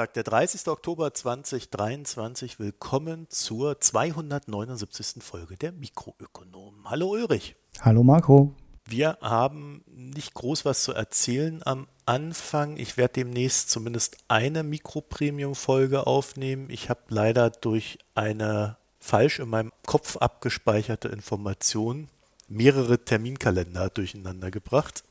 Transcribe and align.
Montag, 0.00 0.14
der 0.14 0.22
30. 0.22 0.66
Oktober 0.68 1.12
2023. 1.12 2.58
Willkommen 2.58 3.26
zur 3.28 3.82
279. 3.82 5.22
Folge 5.22 5.58
der 5.58 5.72
Mikroökonomen. 5.72 6.88
Hallo 6.88 7.10
Ulrich. 7.10 7.54
Hallo 7.82 8.02
Marco. 8.02 8.54
Wir 8.88 9.18
haben 9.20 9.84
nicht 9.94 10.32
groß 10.32 10.64
was 10.64 10.84
zu 10.84 10.94
erzählen 10.94 11.60
am 11.66 11.86
Anfang. 12.06 12.78
Ich 12.78 12.96
werde 12.96 13.12
demnächst 13.12 13.68
zumindest 13.68 14.16
eine 14.28 14.62
Mikropremium-Folge 14.62 16.06
aufnehmen. 16.06 16.70
Ich 16.70 16.88
habe 16.88 17.00
leider 17.08 17.50
durch 17.50 17.98
eine 18.14 18.78
falsch 19.00 19.38
in 19.38 19.50
meinem 19.50 19.70
Kopf 19.84 20.16
abgespeicherte 20.16 21.08
Information 21.08 22.08
mehrere 22.48 23.04
Terminkalender 23.04 23.90
durcheinander 23.90 24.50
gebracht. 24.50 25.04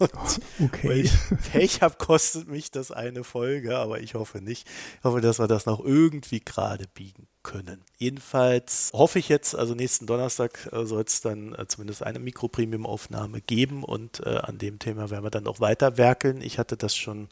Okay. 0.62 1.08
Pech 1.52 1.82
habe, 1.82 1.96
kostet 1.96 2.48
mich 2.48 2.70
das 2.70 2.90
eine 2.90 3.24
Folge, 3.24 3.78
aber 3.78 4.00
ich 4.00 4.14
hoffe 4.14 4.40
nicht. 4.40 4.66
Ich 4.98 5.04
hoffe, 5.04 5.20
dass 5.20 5.38
wir 5.38 5.46
das 5.46 5.66
noch 5.66 5.84
irgendwie 5.84 6.40
gerade 6.40 6.86
biegen 6.94 7.26
können. 7.42 7.82
Jedenfalls 7.98 8.90
hoffe 8.92 9.18
ich 9.18 9.28
jetzt, 9.28 9.54
also 9.54 9.74
nächsten 9.74 10.06
Donnerstag 10.06 10.68
äh, 10.72 10.84
soll 10.84 11.04
es 11.06 11.20
dann 11.20 11.54
äh, 11.54 11.66
zumindest 11.66 12.02
eine 12.02 12.18
Mikropremium-Aufnahme 12.18 13.40
geben 13.40 13.84
und 13.84 14.20
äh, 14.26 14.36
an 14.36 14.58
dem 14.58 14.78
Thema 14.78 15.10
werden 15.10 15.24
wir 15.24 15.30
dann 15.30 15.46
auch 15.46 15.60
weiter 15.60 15.96
werkeln. 15.96 16.42
Ich 16.42 16.58
hatte 16.58 16.76
das 16.76 16.96
schon 16.96 17.28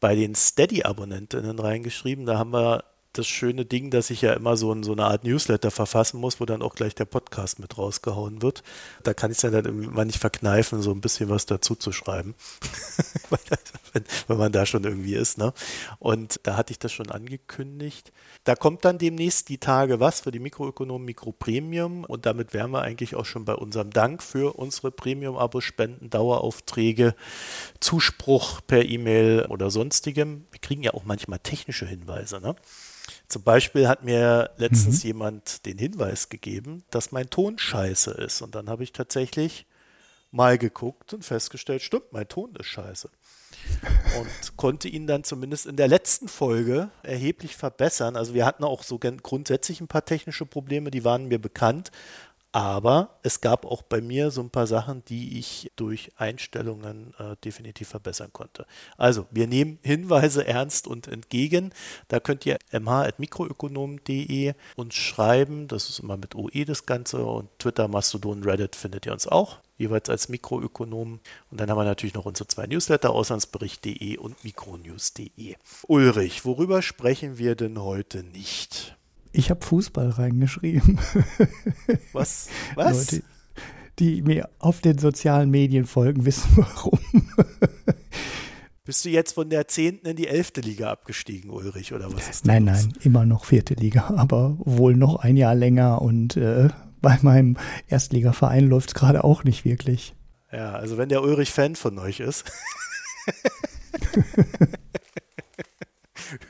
bei 0.00 0.14
den 0.14 0.34
Steady-Abonnentinnen 0.34 1.58
reingeschrieben. 1.58 2.26
Da 2.26 2.38
haben 2.38 2.52
wir 2.52 2.84
das 3.12 3.26
schöne 3.26 3.64
Ding, 3.64 3.90
dass 3.90 4.10
ich 4.10 4.22
ja 4.22 4.32
immer 4.34 4.56
so, 4.56 4.72
ein, 4.72 4.84
so, 4.84 4.92
eine 4.92 5.04
Art 5.04 5.24
Newsletter 5.24 5.70
verfassen 5.70 6.20
muss, 6.20 6.40
wo 6.40 6.44
dann 6.44 6.62
auch 6.62 6.74
gleich 6.74 6.94
der 6.94 7.06
Podcast 7.06 7.58
mit 7.58 7.76
rausgehauen 7.76 8.40
wird. 8.42 8.62
Da 9.02 9.14
kann 9.14 9.32
ich 9.32 9.42
es 9.42 9.50
dann 9.50 9.64
immer 9.64 10.04
nicht 10.04 10.18
verkneifen, 10.18 10.80
so 10.80 10.92
ein 10.92 11.00
bisschen 11.00 11.28
was 11.28 11.46
dazu 11.46 11.74
zu 11.74 11.90
schreiben. 11.90 12.34
wenn, 13.92 14.04
wenn, 14.28 14.38
man 14.38 14.52
da 14.52 14.64
schon 14.64 14.84
irgendwie 14.84 15.14
ist. 15.14 15.38
Ne? 15.38 15.52
Und 15.98 16.40
da 16.44 16.56
hatte 16.56 16.72
ich 16.72 16.78
das 16.78 16.92
schon 16.92 17.10
angekündigt. 17.10 18.12
Da 18.44 18.54
kommt 18.54 18.84
dann 18.84 18.98
demnächst 18.98 19.48
die 19.48 19.58
Tage 19.58 19.98
was 19.98 20.20
für 20.20 20.30
die 20.30 20.38
Mikroökonomen 20.38 21.04
Mikropremium. 21.04 22.04
Und 22.04 22.26
damit 22.26 22.54
wären 22.54 22.70
wir 22.70 22.82
eigentlich 22.82 23.16
auch 23.16 23.26
schon 23.26 23.44
bei 23.44 23.54
unserem 23.54 23.90
Dank 23.90 24.22
für 24.22 24.56
unsere 24.56 24.92
Premium-Abo-Spenden, 24.92 26.10
Daueraufträge, 26.10 27.16
Zuspruch 27.80 28.60
per 28.66 28.84
E-Mail 28.84 29.46
oder 29.48 29.70
sonstigem. 29.70 30.46
Wir 30.52 30.60
kriegen 30.60 30.84
ja 30.84 30.94
auch 30.94 31.04
manchmal 31.04 31.40
technische 31.40 31.86
Hinweise. 31.86 32.40
Ne? 32.40 32.54
Zum 33.30 33.42
Beispiel 33.42 33.86
hat 33.86 34.02
mir 34.02 34.50
letztens 34.56 35.04
mhm. 35.04 35.06
jemand 35.06 35.64
den 35.64 35.78
Hinweis 35.78 36.30
gegeben, 36.30 36.82
dass 36.90 37.12
mein 37.12 37.30
Ton 37.30 37.58
scheiße 37.58 38.10
ist. 38.10 38.42
Und 38.42 38.56
dann 38.56 38.68
habe 38.68 38.82
ich 38.82 38.92
tatsächlich 38.92 39.66
mal 40.32 40.58
geguckt 40.58 41.14
und 41.14 41.24
festgestellt, 41.24 41.82
stimmt, 41.82 42.12
mein 42.12 42.26
Ton 42.26 42.56
ist 42.56 42.66
scheiße. 42.66 43.08
Und 44.18 44.56
konnte 44.56 44.88
ihn 44.88 45.06
dann 45.06 45.22
zumindest 45.22 45.66
in 45.66 45.76
der 45.76 45.86
letzten 45.86 46.26
Folge 46.26 46.90
erheblich 47.04 47.54
verbessern. 47.54 48.16
Also 48.16 48.34
wir 48.34 48.44
hatten 48.44 48.64
auch 48.64 48.82
so 48.82 48.98
grundsätzlich 48.98 49.80
ein 49.80 49.86
paar 49.86 50.04
technische 50.04 50.44
Probleme, 50.44 50.90
die 50.90 51.04
waren 51.04 51.28
mir 51.28 51.40
bekannt. 51.40 51.92
Aber 52.52 53.20
es 53.22 53.40
gab 53.40 53.64
auch 53.64 53.82
bei 53.82 54.00
mir 54.00 54.32
so 54.32 54.40
ein 54.40 54.50
paar 54.50 54.66
Sachen, 54.66 55.04
die 55.04 55.38
ich 55.38 55.70
durch 55.76 56.10
Einstellungen 56.16 57.14
äh, 57.18 57.36
definitiv 57.44 57.88
verbessern 57.88 58.32
konnte. 58.32 58.66
Also, 58.96 59.26
wir 59.30 59.46
nehmen 59.46 59.78
Hinweise 59.82 60.44
ernst 60.46 60.88
und 60.88 61.06
entgegen. 61.06 61.72
Da 62.08 62.18
könnt 62.18 62.44
ihr 62.46 62.58
mh.mikroökonom.de 62.72 64.54
uns 64.74 64.94
schreiben. 64.94 65.68
Das 65.68 65.88
ist 65.88 66.00
immer 66.00 66.16
mit 66.16 66.34
OE 66.34 66.64
das 66.64 66.86
Ganze. 66.86 67.24
Und 67.24 67.48
Twitter, 67.60 67.86
Mastodon, 67.86 68.42
Reddit 68.42 68.74
findet 68.74 69.06
ihr 69.06 69.12
uns 69.12 69.28
auch, 69.28 69.58
jeweils 69.78 70.10
als 70.10 70.28
Mikroökonomen. 70.28 71.20
Und 71.52 71.60
dann 71.60 71.70
haben 71.70 71.78
wir 71.78 71.84
natürlich 71.84 72.14
noch 72.14 72.26
unsere 72.26 72.48
zwei 72.48 72.66
Newsletter, 72.66 73.10
auslandsbericht.de 73.10 74.16
und 74.16 74.42
mikronews.de. 74.42 75.54
Ulrich, 75.86 76.44
worüber 76.44 76.82
sprechen 76.82 77.38
wir 77.38 77.54
denn 77.54 77.80
heute 77.80 78.24
nicht? 78.24 78.96
Ich 79.32 79.50
habe 79.50 79.64
Fußball 79.64 80.10
reingeschrieben. 80.10 80.98
Was? 82.12 82.48
Was? 82.74 83.12
Leute, 83.12 83.24
die 83.98 84.22
mir 84.22 84.48
auf 84.58 84.80
den 84.80 84.98
sozialen 84.98 85.50
Medien 85.50 85.84
folgen, 85.84 86.24
wissen 86.24 86.50
warum. 86.56 86.98
Bist 88.84 89.04
du 89.04 89.10
jetzt 89.10 89.34
von 89.34 89.50
der 89.50 89.68
10. 89.68 90.00
in 90.00 90.16
die 90.16 90.26
11. 90.26 90.52
Liga 90.64 90.90
abgestiegen, 90.90 91.50
Ulrich, 91.50 91.92
oder 91.92 92.12
was 92.12 92.28
ist? 92.28 92.46
Nein, 92.46 92.64
nein, 92.64 92.92
immer 93.02 93.26
noch 93.26 93.44
4. 93.44 93.62
Liga, 93.78 94.14
aber 94.16 94.56
wohl 94.58 94.96
noch 94.96 95.16
ein 95.16 95.36
Jahr 95.36 95.54
länger 95.54 96.00
und 96.00 96.36
äh, 96.36 96.70
bei 97.00 97.18
meinem 97.22 97.56
Erstligaverein 97.88 98.66
läuft 98.66 98.90
es 98.90 98.94
gerade 98.94 99.22
auch 99.22 99.44
nicht 99.44 99.64
wirklich. 99.64 100.14
Ja, 100.50 100.72
also 100.72 100.98
wenn 100.98 101.08
der 101.08 101.22
Ulrich 101.22 101.50
Fan 101.50 101.76
von 101.76 101.98
euch 101.98 102.20
ist. 102.20 102.50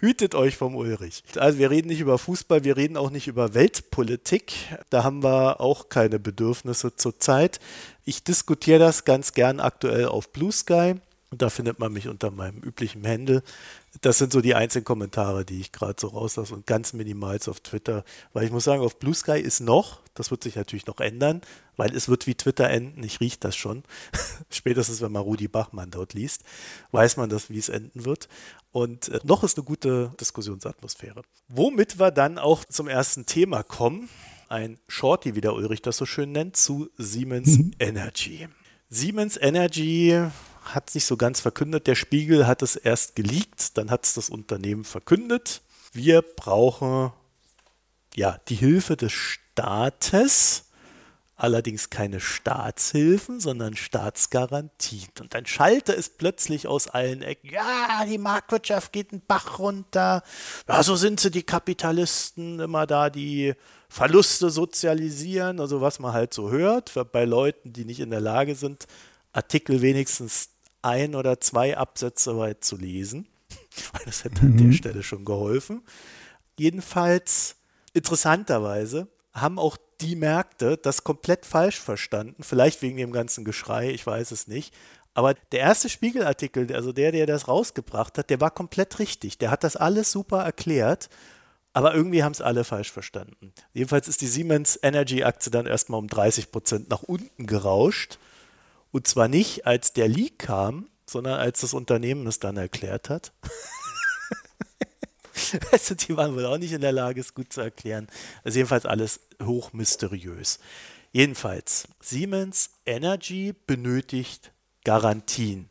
Hütet 0.00 0.34
euch 0.34 0.56
vom 0.56 0.74
Ulrich. 0.74 1.22
Also 1.36 1.58
wir 1.58 1.70
reden 1.70 1.88
nicht 1.88 2.00
über 2.00 2.18
Fußball, 2.18 2.64
wir 2.64 2.76
reden 2.76 2.96
auch 2.96 3.10
nicht 3.10 3.28
über 3.28 3.54
Weltpolitik. 3.54 4.52
Da 4.90 5.04
haben 5.04 5.22
wir 5.22 5.60
auch 5.60 5.88
keine 5.88 6.18
Bedürfnisse 6.18 6.96
zurzeit. 6.96 7.60
Ich 8.04 8.24
diskutiere 8.24 8.78
das 8.78 9.04
ganz 9.04 9.32
gern 9.32 9.60
aktuell 9.60 10.06
auf 10.06 10.30
Blue 10.32 10.52
Sky. 10.52 10.94
Und 11.30 11.42
da 11.42 11.48
findet 11.48 11.78
man 11.78 11.92
mich 11.92 12.08
unter 12.08 12.32
meinem 12.32 12.58
üblichen 12.58 13.06
Handle. 13.06 13.42
Das 14.00 14.18
sind 14.18 14.32
so 14.32 14.40
die 14.40 14.56
einzelnen 14.56 14.84
Kommentare, 14.84 15.44
die 15.44 15.60
ich 15.60 15.70
gerade 15.70 15.94
so 15.98 16.08
rauslasse 16.08 16.52
und 16.54 16.66
ganz 16.66 16.92
minimals 16.92 17.48
auf 17.48 17.60
Twitter. 17.60 18.04
Weil 18.32 18.44
ich 18.44 18.50
muss 18.50 18.64
sagen, 18.64 18.82
auf 18.82 18.98
Blue 18.98 19.14
Sky 19.14 19.38
ist 19.38 19.60
noch, 19.60 20.00
das 20.20 20.30
wird 20.30 20.42
sich 20.42 20.56
natürlich 20.56 20.86
noch 20.86 21.00
ändern, 21.00 21.40
weil 21.76 21.94
es 21.96 22.08
wird 22.08 22.26
wie 22.26 22.34
Twitter 22.34 22.68
enden. 22.68 23.02
Ich 23.02 23.20
rieche 23.20 23.38
das 23.40 23.56
schon. 23.56 23.82
Spätestens, 24.50 25.00
wenn 25.00 25.12
man 25.12 25.22
Rudi 25.22 25.48
Bachmann 25.48 25.90
dort 25.90 26.14
liest, 26.14 26.42
weiß 26.92 27.16
man 27.16 27.30
das, 27.30 27.50
wie 27.50 27.58
es 27.58 27.68
enden 27.68 28.04
wird. 28.04 28.28
Und 28.72 29.08
äh, 29.08 29.20
noch 29.24 29.42
ist 29.42 29.58
eine 29.58 29.64
gute 29.64 30.12
Diskussionsatmosphäre. 30.20 31.22
Womit 31.48 31.98
wir 31.98 32.10
dann 32.10 32.38
auch 32.38 32.64
zum 32.64 32.88
ersten 32.88 33.26
Thema 33.26 33.62
kommen. 33.62 34.08
Ein 34.48 34.78
Shorty, 34.88 35.34
wie 35.34 35.40
der 35.40 35.54
Ulrich 35.54 35.82
das 35.82 35.96
so 35.96 36.06
schön 36.06 36.32
nennt, 36.32 36.56
zu 36.56 36.90
Siemens 36.98 37.58
mhm. 37.58 37.72
Energy. 37.78 38.48
Siemens 38.88 39.36
Energy 39.36 40.20
hat 40.64 40.90
sich 40.90 41.04
so 41.04 41.16
ganz 41.16 41.40
verkündet. 41.40 41.86
Der 41.86 41.94
Spiegel 41.94 42.46
hat 42.46 42.62
es 42.62 42.76
erst 42.76 43.16
geleakt, 43.16 43.78
dann 43.78 43.90
hat 43.90 44.04
es 44.04 44.14
das 44.14 44.28
Unternehmen 44.28 44.84
verkündet. 44.84 45.62
Wir 45.92 46.22
brauchen 46.22 47.12
ja 48.14 48.38
die 48.48 48.56
Hilfe 48.56 48.96
des 48.96 49.12
Staates, 49.60 50.64
allerdings 51.36 51.90
keine 51.90 52.18
Staatshilfen, 52.18 53.40
sondern 53.40 53.76
Staatsgarantien. 53.76 55.10
Und 55.20 55.34
dann 55.34 55.44
schallte 55.44 55.92
es 55.92 56.08
plötzlich 56.08 56.66
aus 56.66 56.88
allen 56.88 57.20
Ecken, 57.22 57.50
ja, 57.50 58.04
die 58.06 58.16
Marktwirtschaft 58.16 58.90
geht 58.92 59.12
einen 59.12 59.22
Bach 59.26 59.58
runter, 59.58 60.22
ja, 60.66 60.82
so 60.82 60.96
sind 60.96 61.20
sie 61.20 61.30
die 61.30 61.42
Kapitalisten 61.42 62.58
immer 62.60 62.86
da, 62.86 63.10
die 63.10 63.54
Verluste 63.90 64.48
sozialisieren, 64.48 65.60
also 65.60 65.82
was 65.82 65.98
man 65.98 66.14
halt 66.14 66.32
so 66.32 66.50
hört, 66.50 66.92
bei 67.12 67.24
Leuten, 67.26 67.74
die 67.74 67.84
nicht 67.84 68.00
in 68.00 68.10
der 68.10 68.20
Lage 68.20 68.54
sind, 68.54 68.86
Artikel 69.32 69.82
wenigstens 69.82 70.50
ein 70.80 71.14
oder 71.14 71.38
zwei 71.40 71.76
Absätze 71.76 72.38
weit 72.38 72.64
zu 72.64 72.76
lesen. 72.76 73.26
Das 74.04 74.24
hätte 74.24 74.40
an 74.42 74.56
der 74.56 74.68
mhm. 74.68 74.72
Stelle 74.72 75.02
schon 75.02 75.24
geholfen. 75.24 75.82
Jedenfalls, 76.58 77.56
interessanterweise, 77.92 79.08
haben 79.40 79.58
auch 79.58 79.76
die 80.00 80.16
Märkte 80.16 80.76
das 80.76 81.04
komplett 81.04 81.46
falsch 81.46 81.78
verstanden. 81.78 82.42
Vielleicht 82.42 82.82
wegen 82.82 82.96
dem 82.96 83.12
ganzen 83.12 83.44
Geschrei, 83.44 83.90
ich 83.90 84.06
weiß 84.06 84.30
es 84.30 84.46
nicht. 84.48 84.74
Aber 85.14 85.34
der 85.52 85.60
erste 85.60 85.88
Spiegelartikel, 85.88 86.74
also 86.74 86.92
der, 86.92 87.12
der 87.12 87.26
das 87.26 87.48
rausgebracht 87.48 88.16
hat, 88.16 88.30
der 88.30 88.40
war 88.40 88.50
komplett 88.50 88.98
richtig. 88.98 89.38
Der 89.38 89.50
hat 89.50 89.64
das 89.64 89.76
alles 89.76 90.12
super 90.12 90.42
erklärt. 90.42 91.08
Aber 91.72 91.94
irgendwie 91.94 92.24
haben 92.24 92.32
es 92.32 92.40
alle 92.40 92.64
falsch 92.64 92.90
verstanden. 92.90 93.52
Jedenfalls 93.72 94.08
ist 94.08 94.20
die 94.20 94.26
Siemens 94.26 94.78
Energy 94.82 95.22
Aktie 95.22 95.52
dann 95.52 95.66
erstmal 95.66 96.00
um 96.00 96.08
30 96.08 96.50
Prozent 96.50 96.90
nach 96.90 97.02
unten 97.02 97.46
gerauscht. 97.46 98.18
Und 98.90 99.06
zwar 99.06 99.28
nicht, 99.28 99.66
als 99.66 99.92
der 99.92 100.08
Leak 100.08 100.40
kam, 100.40 100.88
sondern 101.08 101.38
als 101.38 101.60
das 101.60 101.74
Unternehmen 101.74 102.26
es 102.26 102.40
dann 102.40 102.56
erklärt 102.56 103.08
hat. 103.08 103.32
also 105.72 105.94
die 105.94 106.16
waren 106.16 106.34
wohl 106.34 106.46
auch 106.46 106.58
nicht 106.58 106.72
in 106.72 106.80
der 106.80 106.92
Lage, 106.92 107.20
es 107.20 107.34
gut 107.34 107.52
zu 107.52 107.60
erklären. 107.60 108.06
Also 108.44 108.58
jedenfalls 108.58 108.86
alles 108.86 109.20
hoch 109.42 109.72
mysteriös. 109.72 110.58
Jedenfalls, 111.12 111.88
Siemens 112.00 112.70
Energy 112.86 113.54
benötigt 113.66 114.52
Garantien 114.84 115.68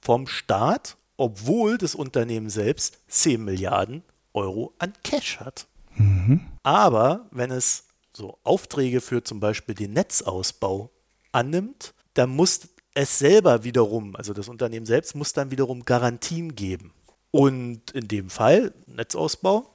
vom 0.00 0.26
Staat, 0.26 0.96
obwohl 1.16 1.78
das 1.78 1.94
Unternehmen 1.94 2.50
selbst 2.50 2.98
10 3.08 3.44
Milliarden 3.44 4.02
Euro 4.32 4.74
an 4.78 4.92
Cash 5.02 5.40
hat. 5.40 5.66
Mhm. 5.96 6.46
Aber 6.62 7.26
wenn 7.30 7.50
es 7.50 7.84
so 8.12 8.38
Aufträge 8.44 9.00
für 9.00 9.22
zum 9.22 9.40
Beispiel 9.40 9.74
den 9.74 9.92
Netzausbau 9.92 10.90
annimmt, 11.32 11.94
dann 12.14 12.30
muss 12.30 12.60
es 12.94 13.18
selber 13.18 13.64
wiederum, 13.64 14.16
also 14.16 14.32
das 14.32 14.48
Unternehmen 14.48 14.86
selbst, 14.86 15.14
muss 15.14 15.32
dann 15.32 15.50
wiederum 15.50 15.84
Garantien 15.84 16.54
geben. 16.54 16.92
Und 17.30 17.90
in 17.92 18.08
dem 18.08 18.30
Fall, 18.30 18.72
Netzausbau, 18.86 19.70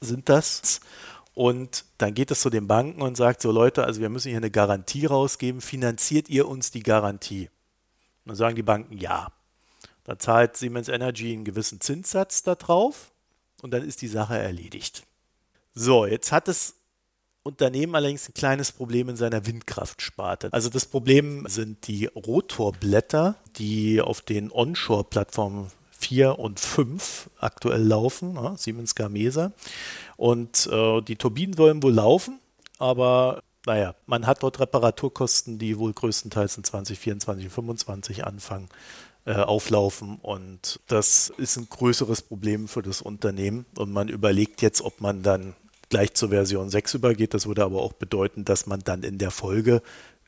sind 0.00 0.28
das. 0.28 0.80
Und 1.34 1.84
dann 1.98 2.14
geht 2.14 2.30
es 2.30 2.40
zu 2.40 2.50
den 2.50 2.66
Banken 2.66 3.02
und 3.02 3.16
sagt 3.16 3.40
so, 3.42 3.50
Leute, 3.50 3.84
also 3.84 4.00
wir 4.00 4.08
müssen 4.08 4.28
hier 4.28 4.36
eine 4.36 4.50
Garantie 4.50 5.06
rausgeben, 5.06 5.60
finanziert 5.60 6.28
ihr 6.28 6.48
uns 6.48 6.70
die 6.70 6.82
Garantie? 6.82 7.48
Und 8.24 8.30
dann 8.30 8.36
sagen 8.36 8.56
die 8.56 8.62
Banken 8.62 8.98
ja. 8.98 9.32
Dann 10.04 10.18
zahlt 10.18 10.56
Siemens 10.56 10.88
Energy 10.88 11.32
einen 11.32 11.44
gewissen 11.44 11.80
Zinssatz 11.80 12.42
da 12.42 12.54
drauf 12.54 13.12
und 13.62 13.72
dann 13.72 13.82
ist 13.82 14.02
die 14.02 14.08
Sache 14.08 14.38
erledigt. 14.38 15.04
So, 15.74 16.06
jetzt 16.06 16.32
hat 16.32 16.48
das 16.48 16.74
Unternehmen 17.42 17.94
allerdings 17.94 18.28
ein 18.28 18.34
kleines 18.34 18.72
Problem 18.72 19.08
in 19.08 19.16
seiner 19.16 19.46
Windkraftsparte. 19.46 20.52
Also 20.52 20.68
das 20.68 20.84
Problem 20.84 21.46
sind 21.48 21.86
die 21.86 22.06
Rotorblätter, 22.06 23.36
die 23.56 24.00
auf 24.00 24.20
den 24.20 24.52
Onshore-Plattformen 24.52 25.70
4 26.00 26.38
und 26.38 26.58
5 26.60 27.30
aktuell 27.38 27.82
laufen, 27.82 28.34
ja, 28.34 28.56
Siemens 28.56 28.94
Gamesa. 28.94 29.52
Und 30.16 30.68
äh, 30.72 31.00
die 31.02 31.16
Turbinen 31.16 31.54
sollen 31.54 31.82
wohl 31.82 31.92
laufen, 31.92 32.40
aber 32.78 33.42
naja, 33.66 33.94
man 34.06 34.26
hat 34.26 34.42
dort 34.42 34.58
Reparaturkosten, 34.58 35.58
die 35.58 35.78
wohl 35.78 35.92
größtenteils 35.92 36.56
in 36.56 36.64
2024 36.64 37.44
und 37.44 37.50
2025 37.50 38.24
anfangen, 38.24 38.68
äh, 39.26 39.34
auflaufen. 39.34 40.18
Und 40.22 40.80
das 40.86 41.30
ist 41.36 41.58
ein 41.58 41.68
größeres 41.68 42.22
Problem 42.22 42.68
für 42.68 42.82
das 42.82 43.02
Unternehmen. 43.02 43.66
Und 43.76 43.92
man 43.92 44.08
überlegt 44.08 44.62
jetzt, 44.62 44.80
ob 44.80 45.00
man 45.00 45.22
dann 45.22 45.54
gleich 45.90 46.14
zur 46.14 46.30
Version 46.30 46.70
6 46.70 46.94
übergeht. 46.94 47.34
Das 47.34 47.46
würde 47.46 47.64
aber 47.64 47.82
auch 47.82 47.92
bedeuten, 47.92 48.44
dass 48.44 48.66
man 48.66 48.80
dann 48.80 49.02
in 49.02 49.18
der 49.18 49.30
Folge 49.30 49.82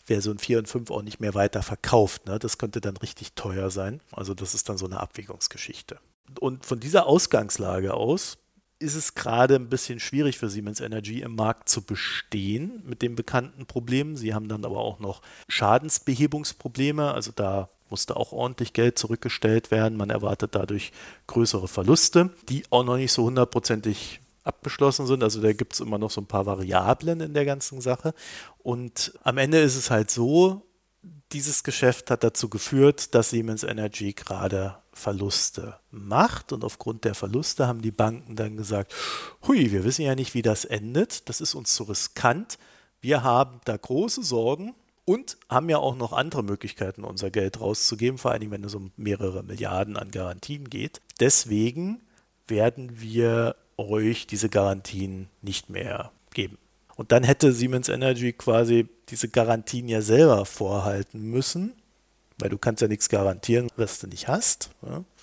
Version 0.05 0.39
4 0.39 0.59
und 0.59 0.69
5 0.69 0.91
auch 0.91 1.03
nicht 1.03 1.21
mehr 1.21 1.35
weiter 1.35 1.63
verkauft. 1.63 2.27
Ne? 2.27 2.39
Das 2.39 2.59
könnte 2.59 2.81
dann 2.81 2.97
richtig 2.97 3.35
teuer 3.35 3.71
sein. 3.71 4.01
Also 4.13 4.35
das 4.35 4.55
ist 4.55 4.69
dann 4.69 4.79
so 4.79 4.87
eine 4.87 5.01
Abwägungsgeschichte. 5.01 5.99
Und 6.41 6.65
von 6.65 6.81
dieser 6.81 7.07
Ausgangslage 7.07 7.95
aus 7.95 8.39
ist 8.79 8.97
es 8.97 9.15
gerade 9.15 9.55
ein 9.55 9.69
bisschen 9.69 10.01
schwierig 10.01 10.39
für 10.39 10.51
Siemens 10.51 10.81
Energy 10.81 11.21
im 11.21 11.37
Markt 11.37 11.69
zu 11.69 11.83
bestehen 11.83 12.83
mit 12.85 13.01
den 13.01 13.15
bekannten 13.15 13.67
Problemen. 13.67 14.17
Sie 14.17 14.35
haben 14.35 14.49
dann 14.49 14.65
aber 14.65 14.79
auch 14.79 14.99
noch 14.99 15.23
Schadensbehebungsprobleme. 15.49 17.15
Also 17.15 17.31
da 17.35 17.71
musste 17.91 18.17
auch 18.17 18.33
ordentlich 18.33 18.73
Geld 18.73 18.99
zurückgestellt 18.99 19.71
werden. 19.71 19.97
Man 19.97 20.11
erwartet 20.11 20.55
dadurch 20.55 20.93
größere 21.29 21.69
Verluste, 21.69 22.31
die 22.49 22.65
auch 22.71 22.85
noch 22.85 22.97
nicht 22.97 23.13
so 23.13 23.25
hundertprozentig 23.25 24.21
abgeschlossen 24.45 25.07
sind. 25.07 25.23
Also 25.23 25.41
da 25.41 25.53
gibt 25.53 25.75
es 25.75 25.81
immer 25.81 25.99
noch 25.99 26.11
so 26.11 26.21
ein 26.21 26.27
paar 26.27 26.47
Variablen 26.47 27.21
in 27.21 27.35
der 27.35 27.45
ganzen 27.45 27.81
Sache. 27.81 28.15
Und 28.59 29.13
am 29.23 29.39
Ende 29.39 29.61
ist 29.61 29.77
es 29.77 29.91
halt 29.91 30.11
so, 30.11 30.67
dieses 31.33 31.65
Geschäft 31.65 32.11
hat 32.11 32.23
dazu 32.23 32.49
geführt, 32.49 33.15
dass 33.15 33.31
Siemens 33.31 33.65
Energy 33.65 34.13
gerade 34.13 34.77
Verluste 34.93 35.77
macht. 35.91 36.53
Und 36.53 36.65
aufgrund 36.65 37.05
der 37.05 37.15
Verluste 37.15 37.67
haben 37.67 37.83
die 37.83 37.91
Banken 37.91 38.37
dann 38.37 38.57
gesagt, 38.57 38.95
hui, 39.47 39.73
wir 39.73 39.85
wissen 39.85 40.03
ja 40.03 40.15
nicht, 40.15 40.35
wie 40.35 40.43
das 40.43 40.65
endet. 40.65 41.29
Das 41.29 41.41
ist 41.41 41.55
uns 41.55 41.75
zu 41.75 41.85
riskant. 41.85 42.59
Wir 43.01 43.23
haben 43.23 43.61
da 43.65 43.77
große 43.77 44.23
Sorgen 44.23 44.75
und 45.05 45.37
haben 45.49 45.69
ja 45.69 45.79
auch 45.79 45.97
noch 45.97 46.13
andere 46.13 46.45
Möglichkeiten, 46.45 47.05
unser 47.05 47.31
Geld 47.31 47.61
rauszugeben, 47.61 48.19
vor 48.19 48.31
allem 48.31 48.51
wenn 48.51 48.65
es 48.65 48.75
um 48.75 48.93
mehrere 48.97 49.43
Milliarden 49.43 49.97
an 49.97 50.11
Garantien 50.11 50.71
geht. 50.71 51.01
Deswegen 51.19 52.03
werden 52.47 53.01
wir 53.01 53.57
euch 53.89 54.27
diese 54.27 54.49
Garantien 54.49 55.29
nicht 55.41 55.71
mehr 55.71 56.13
geben. 56.35 56.59
Und 56.97 57.13
dann 57.13 57.25
hätte 57.25 57.53
Siemens 57.53 57.89
Energy 57.89 58.33
quasi 58.33 58.89
diese 59.09 59.29
Garantien 59.29 59.89
ja 59.89 60.03
selber 60.03 60.45
vorhalten 60.45 61.23
müssen, 61.23 61.73
weil 62.39 62.51
du 62.51 62.59
kannst 62.59 62.83
ja 62.83 62.89
nichts 62.89 63.09
garantieren, 63.09 63.69
was 63.77 64.01
du 64.01 64.07
nicht 64.07 64.29
hast. 64.29 64.71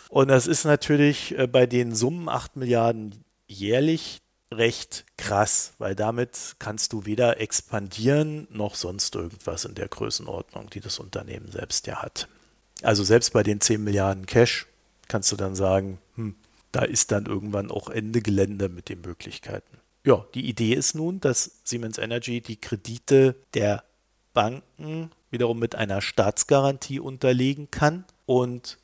Und 0.09 0.27
das 0.29 0.47
ist 0.47 0.65
natürlich 0.65 1.37
äh, 1.37 1.47
bei 1.47 1.67
den 1.67 1.93
Summen 1.95 2.29
8 2.29 2.55
Milliarden 2.55 3.23
jährlich 3.47 4.19
recht 4.51 5.05
krass, 5.17 5.73
weil 5.77 5.95
damit 5.95 6.55
kannst 6.57 6.93
du 6.93 7.05
weder 7.05 7.39
expandieren 7.39 8.47
noch 8.49 8.75
sonst 8.75 9.13
irgendwas 9.15 9.65
in 9.65 9.75
der 9.75 9.87
Größenordnung, 9.87 10.69
die 10.71 10.79
das 10.79 10.97
Unternehmen 10.97 11.51
selbst 11.51 11.85
ja 11.85 12.01
hat. 12.01 12.27
Also 12.81 13.03
selbst 13.03 13.33
bei 13.33 13.43
den 13.43 13.61
10 13.61 13.83
Milliarden 13.83 14.25
Cash 14.25 14.65
kannst 15.07 15.31
du 15.31 15.35
dann 15.35 15.55
sagen, 15.55 15.99
da 16.71 16.83
ist 16.83 17.11
dann 17.11 17.25
irgendwann 17.25 17.71
auch 17.71 17.89
Ende 17.89 18.21
Gelände 18.21 18.69
mit 18.69 18.89
den 18.89 19.01
Möglichkeiten. 19.01 19.77
Ja, 20.05 20.25
die 20.33 20.47
Idee 20.47 20.73
ist 20.73 20.95
nun, 20.95 21.19
dass 21.19 21.61
Siemens 21.63 21.97
Energy 21.97 22.41
die 22.41 22.59
Kredite 22.59 23.35
der 23.53 23.83
Banken 24.33 25.11
wiederum 25.31 25.59
mit 25.59 25.75
einer 25.75 26.01
Staatsgarantie 26.01 26.99
unterlegen 26.99 27.69
kann 27.71 28.05
und 28.25 28.77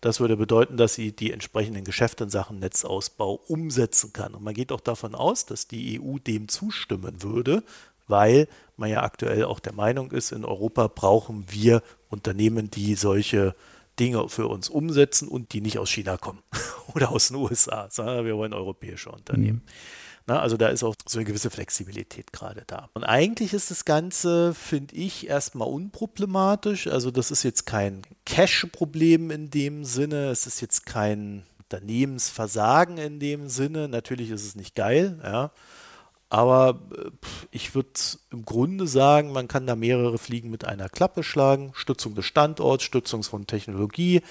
das 0.00 0.20
würde 0.20 0.36
bedeuten, 0.36 0.76
dass 0.76 0.94
sie 0.94 1.10
die 1.10 1.32
entsprechenden 1.32 1.82
Geschäfte 1.82 2.24
in 2.24 2.30
Sachen 2.30 2.60
Netzausbau 2.60 3.34
umsetzen 3.48 4.12
kann. 4.12 4.34
Und 4.34 4.44
man 4.44 4.54
geht 4.54 4.70
auch 4.70 4.80
davon 4.80 5.14
aus, 5.16 5.44
dass 5.44 5.66
die 5.66 6.00
EU 6.00 6.18
dem 6.18 6.48
zustimmen 6.48 7.22
würde, 7.22 7.64
weil 8.06 8.46
man 8.76 8.90
ja 8.90 9.02
aktuell 9.02 9.44
auch 9.44 9.58
der 9.58 9.72
Meinung 9.72 10.12
ist, 10.12 10.30
in 10.30 10.44
Europa 10.44 10.86
brauchen 10.86 11.46
wir 11.48 11.82
Unternehmen, 12.10 12.70
die 12.70 12.94
solche 12.94 13.56
Dinge 13.98 14.28
für 14.28 14.48
uns 14.48 14.68
umsetzen 14.68 15.28
und 15.28 15.52
die 15.52 15.60
nicht 15.60 15.78
aus 15.78 15.90
China 15.90 16.16
kommen 16.16 16.42
oder 16.94 17.10
aus 17.10 17.28
den 17.28 17.36
USA, 17.36 17.88
sondern 17.90 18.24
wir 18.24 18.36
wollen 18.36 18.52
europäische 18.52 19.10
Unternehmen. 19.10 19.62
Mhm. 19.64 19.72
Na, 20.28 20.40
also 20.40 20.58
da 20.58 20.68
ist 20.68 20.82
auch 20.82 20.94
so 21.06 21.18
eine 21.18 21.24
gewisse 21.24 21.48
Flexibilität 21.48 22.34
gerade 22.34 22.62
da. 22.66 22.90
Und 22.92 23.02
eigentlich 23.02 23.54
ist 23.54 23.70
das 23.70 23.86
Ganze, 23.86 24.52
finde 24.52 24.94
ich, 24.94 25.26
erstmal 25.26 25.68
unproblematisch. 25.68 26.86
Also 26.86 27.10
das 27.10 27.30
ist 27.30 27.44
jetzt 27.44 27.64
kein 27.64 28.02
Cash-Problem 28.26 29.30
in 29.30 29.48
dem 29.48 29.86
Sinne, 29.86 30.28
es 30.28 30.46
ist 30.46 30.60
jetzt 30.60 30.84
kein 30.84 31.44
Unternehmensversagen 31.62 32.98
in 32.98 33.20
dem 33.20 33.48
Sinne. 33.48 33.88
Natürlich 33.88 34.28
ist 34.28 34.44
es 34.44 34.54
nicht 34.54 34.74
geil, 34.74 35.18
ja. 35.22 35.50
Aber 36.30 36.80
äh, 36.94 37.10
ich 37.50 37.74
würde 37.74 37.90
im 38.30 38.44
Grunde 38.44 38.86
sagen, 38.86 39.32
man 39.32 39.48
kann 39.48 39.66
da 39.66 39.76
mehrere 39.76 40.18
Fliegen 40.18 40.50
mit 40.50 40.64
einer 40.64 40.88
Klappe 40.88 41.22
schlagen. 41.22 41.72
Stützung 41.74 42.14
des 42.14 42.26
Standorts, 42.26 42.84
Stützung 42.84 43.22
von 43.22 43.46
Technologie, 43.46 44.22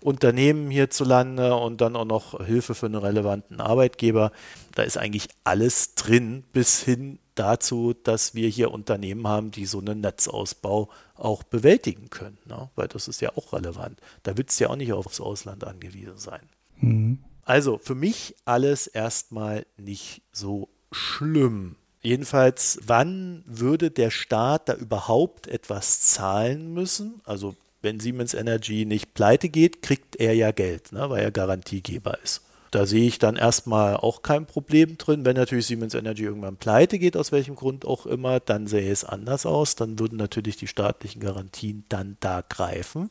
Unternehmen 0.00 0.70
hierzulande 0.70 1.54
und 1.54 1.80
dann 1.80 1.96
auch 1.96 2.06
noch 2.06 2.44
Hilfe 2.44 2.74
für 2.74 2.86
einen 2.86 2.96
relevanten 2.96 3.60
Arbeitgeber. 3.60 4.32
Da 4.74 4.82
ist 4.82 4.96
eigentlich 4.96 5.28
alles 5.44 5.94
drin, 5.94 6.44
bis 6.52 6.82
hin 6.82 7.18
dazu, 7.34 7.94
dass 7.94 8.34
wir 8.34 8.48
hier 8.48 8.70
Unternehmen 8.70 9.26
haben, 9.26 9.50
die 9.50 9.66
so 9.66 9.78
einen 9.78 10.00
Netzausbau 10.00 10.88
auch 11.14 11.42
bewältigen 11.42 12.10
können. 12.10 12.38
Ne? 12.46 12.70
Weil 12.74 12.88
das 12.88 13.08
ist 13.08 13.20
ja 13.20 13.30
auch 13.36 13.52
relevant. 13.52 14.00
Da 14.22 14.36
wird 14.36 14.50
es 14.50 14.58
ja 14.58 14.68
auch 14.70 14.76
nicht 14.76 14.92
aufs 14.92 15.20
Ausland 15.20 15.64
angewiesen 15.64 16.18
sein. 16.18 16.42
Mhm. 16.80 17.18
Also 17.44 17.78
für 17.78 17.94
mich 17.94 18.36
alles 18.44 18.86
erstmal 18.86 19.66
nicht 19.76 20.22
so 20.32 20.68
schlimm. 20.92 21.76
Jedenfalls, 22.00 22.80
wann 22.84 23.44
würde 23.46 23.90
der 23.90 24.10
Staat 24.10 24.68
da 24.68 24.74
überhaupt 24.74 25.46
etwas 25.46 26.00
zahlen 26.00 26.74
müssen? 26.74 27.20
Also 27.24 27.54
wenn 27.80 28.00
Siemens 28.00 28.34
Energy 28.34 28.84
nicht 28.84 29.14
pleite 29.14 29.48
geht, 29.48 29.82
kriegt 29.82 30.16
er 30.16 30.34
ja 30.34 30.50
Geld, 30.52 30.92
ne, 30.92 31.10
weil 31.10 31.22
er 31.22 31.30
Garantiegeber 31.30 32.18
ist. 32.22 32.42
Da 32.72 32.86
sehe 32.86 33.06
ich 33.06 33.18
dann 33.18 33.36
erstmal 33.36 33.96
auch 33.96 34.22
kein 34.22 34.46
Problem 34.46 34.96
drin. 34.96 35.26
Wenn 35.26 35.36
natürlich 35.36 35.66
Siemens 35.66 35.94
Energy 35.94 36.24
irgendwann 36.24 36.56
pleite 36.56 36.98
geht, 36.98 37.18
aus 37.18 37.30
welchem 37.30 37.54
Grund 37.54 37.84
auch 37.84 38.06
immer, 38.06 38.40
dann 38.40 38.66
sähe 38.66 38.90
es 38.90 39.04
anders 39.04 39.44
aus. 39.44 39.76
Dann 39.76 39.98
würden 39.98 40.16
natürlich 40.16 40.56
die 40.56 40.66
staatlichen 40.66 41.20
Garantien 41.20 41.84
dann 41.90 42.16
da 42.20 42.42
greifen. 42.48 43.10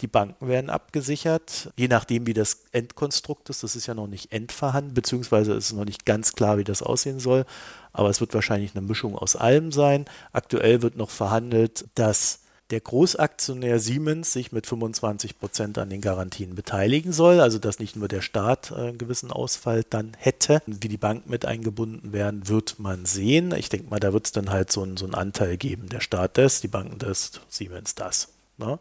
Die 0.00 0.06
Banken 0.06 0.48
werden 0.48 0.70
abgesichert, 0.70 1.70
je 1.76 1.88
nachdem, 1.88 2.26
wie 2.26 2.34
das 2.34 2.64
Endkonstrukt 2.72 3.48
ist. 3.50 3.62
Das 3.62 3.76
ist 3.76 3.86
ja 3.86 3.94
noch 3.94 4.08
nicht 4.08 4.32
endverhandelt, 4.32 4.94
beziehungsweise 4.94 5.54
ist 5.54 5.72
noch 5.72 5.84
nicht 5.84 6.04
ganz 6.04 6.32
klar, 6.32 6.58
wie 6.58 6.64
das 6.64 6.82
aussehen 6.82 7.20
soll. 7.20 7.44
Aber 7.92 8.10
es 8.10 8.20
wird 8.20 8.34
wahrscheinlich 8.34 8.74
eine 8.74 8.86
Mischung 8.86 9.16
aus 9.16 9.36
allem 9.36 9.70
sein. 9.70 10.06
Aktuell 10.32 10.82
wird 10.82 10.96
noch 10.96 11.10
verhandelt, 11.10 11.86
dass 11.94 12.40
der 12.70 12.80
Großaktionär 12.80 13.78
Siemens 13.78 14.32
sich 14.32 14.50
mit 14.50 14.66
25 14.66 15.38
Prozent 15.38 15.78
an 15.78 15.90
den 15.90 16.00
Garantien 16.00 16.54
beteiligen 16.54 17.12
soll, 17.12 17.40
also 17.40 17.58
dass 17.58 17.78
nicht 17.78 17.94
nur 17.94 18.08
der 18.08 18.22
Staat 18.22 18.70
äh, 18.70 18.74
einen 18.74 18.98
gewissen 18.98 19.30
Ausfall 19.30 19.84
dann 19.88 20.12
hätte. 20.18 20.62
Wie 20.66 20.88
die 20.88 20.96
Banken 20.96 21.30
mit 21.30 21.44
eingebunden 21.44 22.12
werden, 22.12 22.48
wird 22.48 22.78
man 22.78 23.04
sehen. 23.04 23.52
Ich 23.52 23.68
denke 23.68 23.90
mal, 23.90 24.00
da 24.00 24.12
wird 24.12 24.26
es 24.26 24.32
dann 24.32 24.50
halt 24.50 24.72
so, 24.72 24.82
ein, 24.82 24.96
so 24.96 25.04
einen 25.04 25.14
Anteil 25.14 25.56
geben. 25.56 25.88
Der 25.88 26.00
Staat 26.00 26.38
das, 26.38 26.60
die 26.62 26.68
Banken 26.68 26.98
das, 26.98 27.32
Siemens 27.48 27.94
das. 27.94 28.28
Ne? 28.56 28.78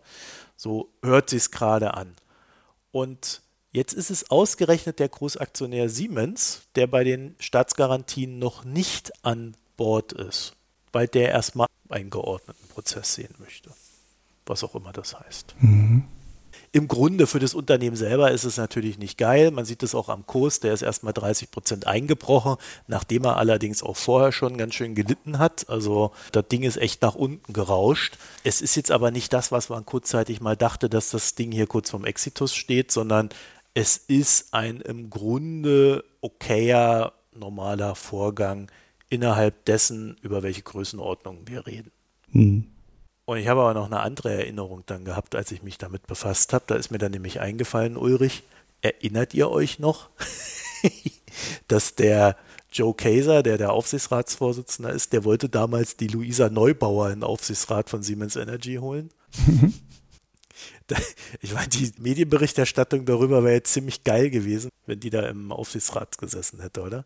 So 0.56 0.90
hört 1.02 1.30
sich 1.30 1.52
gerade 1.52 1.94
an. 1.94 2.16
Und 2.92 3.42
jetzt 3.72 3.94
ist 3.94 4.12
es 4.12 4.30
ausgerechnet 4.30 5.00
der 5.00 5.10
Großaktionär 5.10 5.90
Siemens, 5.90 6.64
der 6.76 6.88
bei 6.88 7.04
den 7.04 7.36
Staatsgarantien 7.40 8.40
noch 8.40 8.64
nicht 8.64 9.12
an 9.26 9.56
Bord 9.78 10.14
ist, 10.14 10.54
weil 10.92 11.08
der 11.08 11.30
erstmal 11.30 11.68
einen 11.90 12.10
geordneten 12.10 12.68
Prozess 12.70 13.16
sehen 13.16 13.34
möchte. 13.40 13.72
Was 14.46 14.64
auch 14.64 14.76
immer 14.76 14.92
das 14.92 15.20
heißt. 15.20 15.56
Mhm. 15.60 16.04
Im 16.76 16.88
Grunde 16.88 17.28
für 17.28 17.38
das 17.38 17.54
Unternehmen 17.54 17.96
selber 17.96 18.32
ist 18.32 18.46
es 18.46 18.58
natürlich 18.58 18.98
nicht 18.98 19.20
geil. 19.20 19.52
Man 19.52 19.64
sieht 19.64 19.84
es 19.84 19.94
auch 19.94 20.10
am 20.10 20.26
Kurs, 20.26 20.60
der 20.60 20.74
ist 20.74 20.82
erstmal 20.82 21.14
30 21.14 21.52
Prozent 21.52 21.86
eingebrochen, 21.86 22.56
nachdem 22.88 23.26
er 23.26 23.38
allerdings 23.38 23.84
auch 23.84 23.96
vorher 23.96 24.32
schon 24.32 24.58
ganz 24.58 24.74
schön 24.74 24.96
gelitten 24.96 25.38
hat. 25.38 25.70
Also 25.70 26.14
das 26.32 26.48
Ding 26.48 26.64
ist 26.64 26.78
echt 26.78 27.04
nach 27.04 27.14
unten 27.14 27.54
gerauscht. 27.54 28.18
Es 28.44 28.60
ist 28.60 28.76
jetzt 28.76 28.90
aber 28.90 29.12
nicht 29.12 29.32
das, 29.34 29.52
was 29.52 29.70
man 29.70 29.86
kurzzeitig 29.86 30.42
mal 30.42 30.58
dachte, 30.58 30.90
dass 30.90 31.12
das 31.12 31.36
Ding 31.36 31.52
hier 31.52 31.68
kurz 31.68 31.92
vorm 31.92 32.06
Exitus 32.06 32.56
steht, 32.56 32.92
sondern 32.92 33.30
es 33.76 33.98
ist 33.98 34.52
ein 34.56 34.82
im 34.82 35.12
Grunde 35.12 36.04
okayer, 36.22 37.14
normaler 37.36 37.94
Vorgang 37.94 38.72
innerhalb 39.10 39.64
dessen, 39.66 40.18
über 40.24 40.42
welche 40.42 40.64
Größenordnung 40.64 41.42
wir 41.46 41.68
reden. 41.68 41.92
Hm. 42.32 42.66
Und 43.26 43.38
ich 43.38 43.48
habe 43.48 43.62
aber 43.62 43.74
noch 43.74 43.86
eine 43.86 44.02
andere 44.02 44.34
Erinnerung 44.34 44.84
dann 44.86 45.06
gehabt, 45.06 45.36
als 45.36 45.52
ich 45.52 45.64
mich 45.64 45.78
damit 45.78 46.08
befasst 46.08 46.52
habe. 46.54 46.66
Da 46.68 46.76
ist 46.76 46.92
mir 46.92 46.98
dann 46.98 47.12
nämlich 47.12 47.40
eingefallen, 47.40 47.96
Ulrich, 47.96 48.44
erinnert 48.82 49.34
ihr 49.34 49.50
euch 49.50 49.80
noch, 49.80 50.10
dass 51.68 51.96
der 51.96 52.36
Joe 52.72 52.94
Kaiser, 52.94 53.44
der 53.44 53.58
der 53.58 53.72
Aufsichtsratsvorsitzender 53.72 54.92
ist, 54.92 55.14
der 55.14 55.24
wollte 55.24 55.48
damals 55.48 55.96
die 55.96 56.08
Luisa 56.08 56.50
Neubauer 56.50 57.10
in 57.10 57.20
den 57.20 57.24
Aufsichtsrat 57.24 57.90
von 57.90 58.04
Siemens 58.04 58.36
Energy 58.36 58.76
holen? 58.76 59.10
ich 61.42 61.54
meine, 61.54 61.70
die 61.70 61.92
Medienberichterstattung 62.00 63.06
darüber 63.06 63.44
wäre 63.44 63.56
jetzt 63.56 63.74
ziemlich 63.74 64.04
geil 64.04 64.30
gewesen, 64.30 64.70
wenn 64.86 65.00
die 65.00 65.10
da 65.10 65.28
im 65.28 65.52
Aufsichtsrat 65.52 66.18
gesessen 66.18 66.60
hätte, 66.62 66.82
oder? 66.82 67.06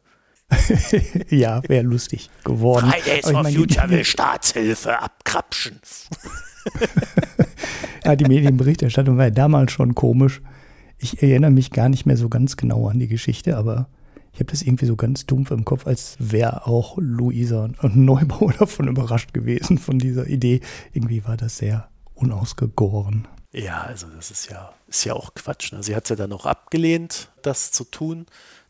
ja, 1.30 1.62
wäre 1.68 1.84
lustig 1.84 2.30
geworden. 2.44 2.92
Fridays 2.92 3.30
for 3.30 3.44
Future 3.46 3.89
will 3.89 4.06
Staatshilfe 4.06 5.00
abkrapschen. 5.00 5.80
ja, 8.06 8.16
die 8.16 8.25
Medienberichterstattung 8.25 9.18
war 9.18 9.25
ja 9.25 9.32
damals 9.32 9.72
schon 9.72 9.96
komisch. 9.96 10.42
Ich 10.98 11.22
erinnere 11.22 11.51
mich 11.51 11.72
gar 11.72 11.89
nicht 11.89 12.06
mehr 12.06 12.18
so 12.18 12.30
ganz 12.30 12.58
genau 12.58 12.88
an 12.88 13.00
die 13.00 13.08
Geschichte, 13.08 13.58
aber 13.58 13.88
ich 14.34 14.39
habe 14.39 14.51
das 14.51 14.62
irgendwie 14.62 14.86
so 14.86 14.96
ganz 14.96 15.25
dumpf 15.25 15.51
im 15.51 15.66
Kopf, 15.66 15.88
als 15.88 16.16
wäre 16.20 16.68
auch 16.68 16.98
Luisa 17.00 17.70
Neubauer 17.82 18.54
davon 18.60 18.88
überrascht 18.88 19.34
gewesen, 19.34 19.77
von 19.77 20.00
dieser 20.00 20.27
Idee. 20.27 20.62
Irgendwie 20.94 21.25
war 21.25 21.38
das 21.38 21.58
sehr 21.58 21.89
unausgegoren. 22.13 23.27
Ja, 23.51 23.82
also 23.82 24.08
das 24.16 24.30
ist 24.30 24.50
ja, 24.50 24.74
ist 24.88 25.06
ja 25.06 25.13
auch 25.13 25.34
Quatsch. 25.34 25.72
Ne? 25.72 25.82
Sie 25.82 25.96
hat 25.96 26.06
es 26.06 26.10
ja 26.10 26.16
dann 26.16 26.32
auch 26.34 26.46
abgelehnt, 26.46 27.32
das 27.42 27.72
zu 27.72 27.84
tun. 27.84 28.27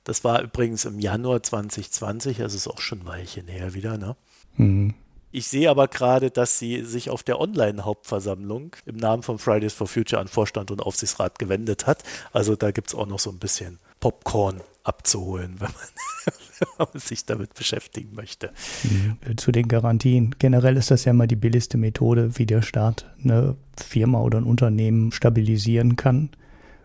Das 0.08 0.24
war 0.24 0.42
übrigens 0.42 0.86
im 0.86 1.00
Januar 1.00 1.44
2020, 1.44 2.42
also 2.42 2.56
ist 2.56 2.70
auch 2.70 2.80
schon 2.80 3.02
ein 3.02 3.06
Weilchen 3.08 3.50
her 3.50 3.74
wieder. 3.74 3.98
Ne? 3.98 4.16
Mhm. 4.56 4.94
Ich 5.34 5.50
sehe 5.50 5.70
aber 5.70 5.90
gerade, 5.90 6.32
dass 6.32 6.58
sie 6.58 6.86
sich 6.86 7.10
auf 7.10 7.24
der 7.24 7.42
Online-Hauptversammlung 7.42 8.74
im 8.86 8.96
Namen 8.96 9.22
von 9.22 9.38
Fridays 9.38 9.74
for 9.74 9.86
Future 9.86 10.22
an 10.22 10.30
Vorstand 10.30 10.72
und 10.72 10.82
Aufsichtsrat 10.82 11.40
gewendet 11.40 11.88
hat. 11.88 12.06
Also 12.32 12.56
da 12.56 12.72
gibt 12.72 12.88
es 12.88 12.96
auch 12.96 13.06
noch 13.06 13.20
so 13.20 13.30
ein 13.30 13.38
bisschen 13.38 13.80
Popcorn 14.00 14.62
abzuholen, 14.86 15.56
wenn 15.60 15.68
man, 15.68 16.34
wenn 16.60 16.88
man, 16.94 17.02
sich 17.02 17.26
damit 17.26 17.54
beschäftigen 17.54 18.16
möchte. 18.16 18.54
Mhm. 18.84 19.36
Zu 19.36 19.52
den 19.52 19.68
Garantien. 19.68 20.38
Generell 20.40 20.78
ist 20.78 20.90
das 20.90 21.04
ja 21.04 21.12
mal 21.12 21.28
die 21.28 21.36
billigste 21.36 21.78
Methode, 21.78 22.38
wie 22.38 22.46
der 22.46 22.62
Staat 22.62 23.14
eine 23.22 23.58
Firma 23.76 24.22
oder 24.22 24.38
ein 24.38 24.46
Unternehmen 24.46 25.12
stabilisieren 25.12 25.98
kann. 25.98 26.30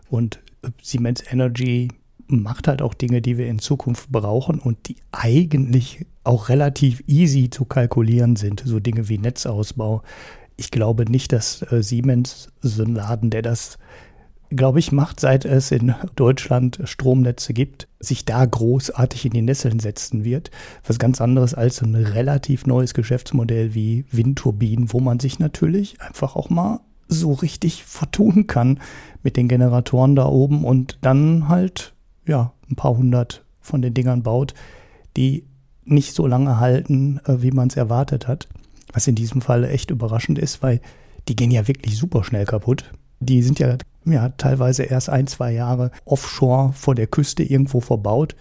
Und 0.09 0.41
Siemens 0.81 1.23
Energy 1.31 1.87
macht 2.27 2.67
halt 2.67 2.81
auch 2.81 2.93
Dinge, 2.93 3.21
die 3.21 3.37
wir 3.37 3.47
in 3.47 3.59
Zukunft 3.59 4.11
brauchen 4.11 4.59
und 4.59 4.87
die 4.87 4.97
eigentlich 5.11 6.05
auch 6.23 6.49
relativ 6.49 7.03
easy 7.07 7.49
zu 7.49 7.65
kalkulieren 7.65 8.35
sind. 8.35 8.63
So 8.65 8.79
Dinge 8.79 9.09
wie 9.09 9.17
Netzausbau. 9.17 10.03
Ich 10.55 10.71
glaube 10.71 11.09
nicht, 11.09 11.33
dass 11.33 11.61
äh, 11.71 11.83
Siemens, 11.83 12.49
so 12.61 12.83
ein 12.83 12.95
Laden, 12.95 13.29
der 13.29 13.41
das, 13.41 13.77
glaube 14.49 14.79
ich, 14.79 14.91
macht, 14.91 15.19
seit 15.19 15.45
es 15.45 15.71
in 15.71 15.95
Deutschland 16.15 16.79
Stromnetze 16.83 17.53
gibt, 17.53 17.87
sich 17.99 18.25
da 18.25 18.45
großartig 18.45 19.25
in 19.25 19.31
die 19.31 19.41
Nesseln 19.41 19.79
setzen 19.79 20.23
wird. 20.23 20.51
Was 20.85 20.99
ganz 20.99 21.19
anderes 21.21 21.53
als 21.53 21.81
ein 21.81 21.95
relativ 21.95 22.65
neues 22.65 22.93
Geschäftsmodell 22.93 23.73
wie 23.73 24.05
Windturbinen, 24.11 24.93
wo 24.93 24.99
man 24.99 25.19
sich 25.19 25.39
natürlich 25.39 25.99
einfach 26.01 26.35
auch 26.35 26.49
mal 26.49 26.79
so 27.07 27.33
richtig 27.33 27.83
vertun 27.83 28.47
kann 28.47 28.79
mit 29.23 29.37
den 29.37 29.47
Generatoren 29.47 30.15
da 30.15 30.25
oben 30.25 30.63
und 30.65 30.97
dann 31.01 31.47
halt 31.47 31.92
ja, 32.25 32.53
ein 32.69 32.75
paar 32.75 32.95
hundert 32.97 33.43
von 33.61 33.81
den 33.81 33.93
Dingern 33.93 34.23
baut, 34.23 34.53
die 35.17 35.45
nicht 35.85 36.13
so 36.13 36.27
lange 36.27 36.59
halten, 36.59 37.19
äh, 37.25 37.41
wie 37.41 37.51
man 37.51 37.67
es 37.67 37.75
erwartet 37.75 38.27
hat. 38.27 38.47
Was 38.91 39.07
in 39.07 39.15
diesem 39.15 39.41
Fall 39.41 39.63
echt 39.63 39.91
überraschend 39.91 40.37
ist, 40.37 40.61
weil 40.61 40.81
die 41.27 41.35
gehen 41.35 41.51
ja 41.51 41.67
wirklich 41.67 41.97
super 41.97 42.23
schnell 42.23 42.45
kaputt. 42.45 42.91
Die 43.19 43.41
sind 43.41 43.59
ja, 43.59 43.77
ja 44.05 44.29
teilweise 44.29 44.83
erst 44.83 45.09
ein, 45.09 45.27
zwei 45.27 45.51
Jahre 45.51 45.91
offshore 46.05 46.73
vor 46.73 46.95
der 46.95 47.07
Küste 47.07 47.43
irgendwo 47.43 47.79
verbaut 47.79 48.35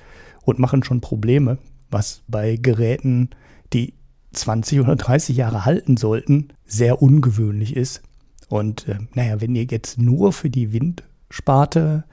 und 0.45 0.59
machen 0.59 0.83
schon 0.83 1.01
Probleme, 1.01 1.59
was 1.91 2.23
bei 2.29 2.57
Geräten, 2.57 3.31
die 3.73 3.95
20 4.33 4.81
oder 4.81 4.97
30 4.97 5.37
Jahre 5.37 5.65
halten 5.65 5.97
sollten, 5.97 6.49
sehr 6.65 7.03
ungewöhnlich 7.03 7.77
ist. 7.77 8.03
Und 8.49 8.89
äh, 8.89 8.99
naja, 9.15 9.41
wenn 9.41 9.55
ihr 9.55 9.65
jetzt 9.65 9.99
nur 9.99 10.33
für 10.33 10.51
die 10.51 10.73
Windsparte 10.73 12.05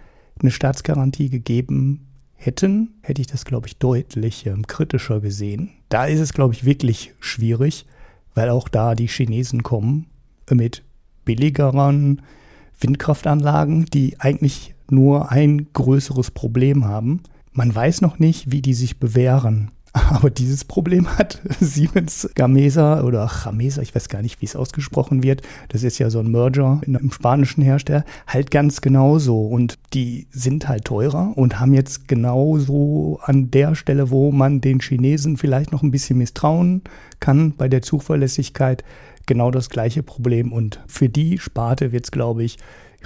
eine 0.42 0.52
Staatsgarantie 0.52 1.30
gegeben 1.30 2.08
hätten, 2.36 2.96
hätte 3.02 3.22
ich 3.22 3.28
das, 3.28 3.46
glaube 3.46 3.68
ich, 3.68 3.78
deutlich 3.78 4.46
ähm, 4.46 4.66
kritischer 4.66 5.20
gesehen. 5.20 5.72
Da 5.90 6.06
ist 6.06 6.20
es, 6.20 6.34
glaube 6.34 6.54
ich, 6.54 6.66
wirklich 6.66 7.14
schwierig, 7.20 7.86
weil 8.34 8.50
auch 8.50 8.70
da 8.70 8.96
die 8.96 9.08
Chinesen 9.08 9.64
kommen 9.64 10.08
mit 10.50 10.84
billigeren 11.26 12.22
Windkraftanlagen, 12.80 13.86
die 13.86 14.20
eigentlich 14.20 14.74
nur 14.90 15.32
ein 15.32 15.68
größeres 15.74 16.32
Problem 16.32 16.86
haben. 16.86 17.22
Man 17.52 17.74
weiß 17.74 18.02
noch 18.02 18.20
nicht, 18.20 18.52
wie 18.52 18.62
die 18.62 18.74
sich 18.74 19.00
bewähren. 19.00 19.72
Aber 19.94 20.30
dieses 20.30 20.66
Problem 20.66 21.08
hat 21.18 21.42
Siemens 21.60 22.30
Gamesa 22.36 23.04
oder 23.04 23.30
Gamesa, 23.44 23.82
ich 23.82 23.96
weiß 23.96 24.10
gar 24.10 24.22
nicht, 24.22 24.42
wie 24.42 24.46
es 24.46 24.56
ausgesprochen 24.56 25.24
wird. 25.24 25.42
Das 25.70 25.84
ist 25.84 25.98
ja 25.98 26.10
so 26.10 26.20
ein 26.20 26.32
Merger 26.32 26.82
einem 26.86 27.12
spanischen 27.12 27.64
Hersteller, 27.64 28.06
halt 28.28 28.52
ganz 28.52 28.82
genauso. 28.82 29.48
Und 29.48 29.80
die 29.94 30.28
sind 30.32 30.68
halt 30.68 30.86
teurer 30.86 31.34
und 31.36 31.60
haben 31.60 31.74
jetzt 31.74 32.08
genauso 32.08 33.20
an 33.24 33.50
der 33.52 33.76
Stelle, 33.76 34.12
wo 34.12 34.32
man 34.32 34.62
den 34.62 34.80
Chinesen 34.80 35.38
vielleicht 35.38 35.72
noch 35.72 35.84
ein 35.84 35.92
bisschen 35.92 36.18
misstrauen 36.18 36.84
kann 37.20 37.54
bei 37.56 37.68
der 37.68 37.82
Zuverlässigkeit, 37.82 38.84
genau 39.26 39.52
das 39.52 39.70
gleiche 39.70 40.04
Problem. 40.04 40.54
Und 40.54 40.80
für 40.88 41.10
die 41.10 41.40
Sparte 41.40 41.92
wird 41.92 42.06
es, 42.06 42.12
glaube 42.12 42.44
ich, 42.44 42.58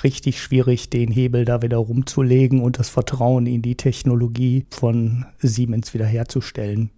richtig 0.04 0.42
schwierig, 0.42 0.90
den 0.90 1.12
Hebel 1.12 1.46
da 1.46 1.62
wieder 1.62 1.78
rumzulegen 1.78 2.62
und 2.62 2.80
das 2.80 2.90
Vertrauen 2.90 3.46
in 3.46 3.62
die 3.62 3.76
Technologie 3.76 4.66
von 4.70 5.26
Siemens 5.40 5.94
wiederherzustellen. 5.94 6.90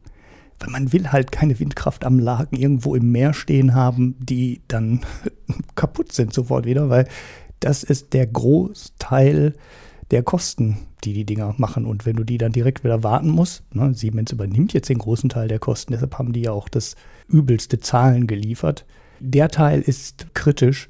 Weil 0.59 0.69
man 0.69 0.93
will 0.93 1.11
halt 1.11 1.31
keine 1.31 1.59
Windkraftanlagen 1.59 2.57
irgendwo 2.57 2.95
im 2.95 3.11
Meer 3.11 3.33
stehen 3.33 3.75
haben, 3.75 4.15
die 4.19 4.61
dann 4.67 5.01
kaputt 5.75 6.13
sind 6.13 6.33
sofort 6.33 6.65
wieder, 6.65 6.89
weil 6.89 7.07
das 7.59 7.83
ist 7.83 8.13
der 8.13 8.27
Großteil 8.27 9.53
der 10.11 10.23
Kosten, 10.23 10.77
die 11.03 11.13
die 11.13 11.25
Dinger 11.25 11.55
machen. 11.57 11.85
Und 11.85 12.05
wenn 12.05 12.15
du 12.15 12.23
die 12.23 12.37
dann 12.37 12.51
direkt 12.51 12.83
wieder 12.83 13.03
warten 13.03 13.29
musst, 13.29 13.63
ne, 13.73 13.93
Siemens 13.93 14.31
übernimmt 14.31 14.73
jetzt 14.73 14.89
den 14.89 14.99
großen 14.99 15.29
Teil 15.29 15.47
der 15.47 15.59
Kosten, 15.59 15.93
deshalb 15.93 16.17
haben 16.17 16.33
die 16.33 16.41
ja 16.41 16.51
auch 16.51 16.69
das 16.69 16.95
übelste 17.27 17.79
Zahlen 17.79 18.27
geliefert. 18.27 18.85
Der 19.19 19.49
Teil 19.49 19.81
ist 19.81 20.27
kritisch, 20.33 20.89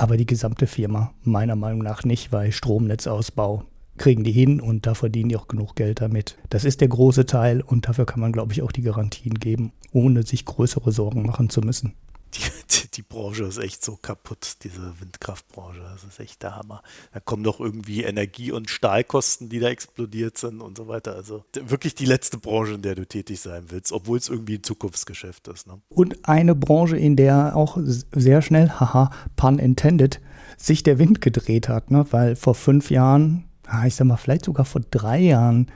aber 0.00 0.16
die 0.16 0.26
gesamte 0.26 0.66
Firma 0.66 1.12
meiner 1.24 1.56
Meinung 1.56 1.82
nach 1.82 2.04
nicht, 2.04 2.32
weil 2.32 2.52
Stromnetzausbau 2.52 3.64
kriegen 3.98 4.24
die 4.24 4.32
hin 4.32 4.58
und 4.58 4.86
da 4.86 4.94
verdienen 4.94 5.28
die 5.28 5.36
auch 5.36 5.46
genug 5.46 5.76
Geld 5.76 6.00
damit. 6.00 6.38
Das 6.48 6.64
ist 6.64 6.80
der 6.80 6.88
große 6.88 7.26
Teil 7.26 7.60
und 7.60 7.86
dafür 7.86 8.06
kann 8.06 8.20
man, 8.20 8.32
glaube 8.32 8.54
ich, 8.54 8.62
auch 8.62 8.72
die 8.72 8.80
Garantien 8.80 9.34
geben, 9.34 9.72
ohne 9.92 10.22
sich 10.22 10.46
größere 10.46 10.90
Sorgen 10.90 11.26
machen 11.26 11.50
zu 11.50 11.60
müssen 11.60 11.92
die, 12.34 12.40
die, 12.70 12.88
die, 12.88 13.02
Branche 13.02 13.44
ist 13.44 13.58
echt 13.58 13.84
so 13.84 13.96
kaputt, 13.96 14.56
diese 14.62 14.94
Windkraftbranche. 15.00 15.80
Das 15.80 16.04
ist 16.04 16.20
echt 16.20 16.42
der 16.42 16.56
Hammer. 16.56 16.82
Da 17.12 17.20
kommen 17.20 17.42
doch 17.42 17.60
irgendwie 17.60 18.02
Energie- 18.04 18.52
und 18.52 18.70
Stahlkosten, 18.70 19.48
die 19.48 19.58
da 19.58 19.68
explodiert 19.68 20.38
sind 20.38 20.60
und 20.60 20.76
so 20.76 20.88
weiter. 20.88 21.14
Also 21.14 21.44
wirklich 21.54 21.94
die 21.94 22.06
letzte 22.06 22.38
Branche, 22.38 22.74
in 22.74 22.82
der 22.82 22.94
du 22.94 23.06
tätig 23.06 23.40
sein 23.40 23.64
willst, 23.68 23.92
obwohl 23.92 24.18
es 24.18 24.28
irgendwie 24.28 24.56
ein 24.56 24.62
Zukunftsgeschäft 24.62 25.48
ist. 25.48 25.66
Ne? 25.66 25.80
Und 25.88 26.28
eine 26.28 26.54
Branche, 26.54 26.96
in 26.96 27.16
der 27.16 27.56
auch 27.56 27.78
sehr 28.12 28.42
schnell, 28.42 28.70
haha, 28.70 29.10
pun 29.36 29.58
intended, 29.58 30.20
sich 30.56 30.82
der 30.82 30.98
Wind 30.98 31.20
gedreht 31.20 31.68
hat, 31.68 31.90
ne? 31.90 32.06
weil 32.10 32.36
vor 32.36 32.54
fünf 32.54 32.90
Jahren, 32.90 33.44
ich 33.86 33.94
sag 33.94 34.06
mal, 34.06 34.16
vielleicht 34.16 34.44
sogar 34.44 34.64
vor 34.64 34.82
drei 34.90 35.18
Jahren, 35.18 35.70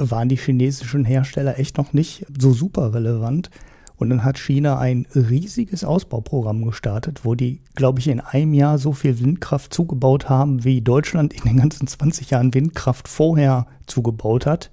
waren 0.00 0.28
die 0.28 0.36
chinesischen 0.36 1.04
Hersteller 1.04 1.58
echt 1.58 1.76
noch 1.76 1.92
nicht 1.92 2.26
so 2.38 2.52
super 2.52 2.94
relevant. 2.94 3.50
Und 3.98 4.10
dann 4.10 4.24
hat 4.24 4.38
China 4.38 4.78
ein 4.78 5.06
riesiges 5.14 5.84
Ausbauprogramm 5.84 6.64
gestartet, 6.64 7.24
wo 7.24 7.34
die, 7.34 7.60
glaube 7.74 7.98
ich, 7.98 8.06
in 8.06 8.20
einem 8.20 8.54
Jahr 8.54 8.78
so 8.78 8.92
viel 8.92 9.18
Windkraft 9.18 9.74
zugebaut 9.74 10.28
haben, 10.28 10.62
wie 10.64 10.80
Deutschland 10.80 11.34
in 11.34 11.42
den 11.42 11.56
ganzen 11.56 11.88
20 11.88 12.30
Jahren 12.30 12.54
Windkraft 12.54 13.08
vorher 13.08 13.66
zugebaut 13.86 14.46
hat. 14.46 14.70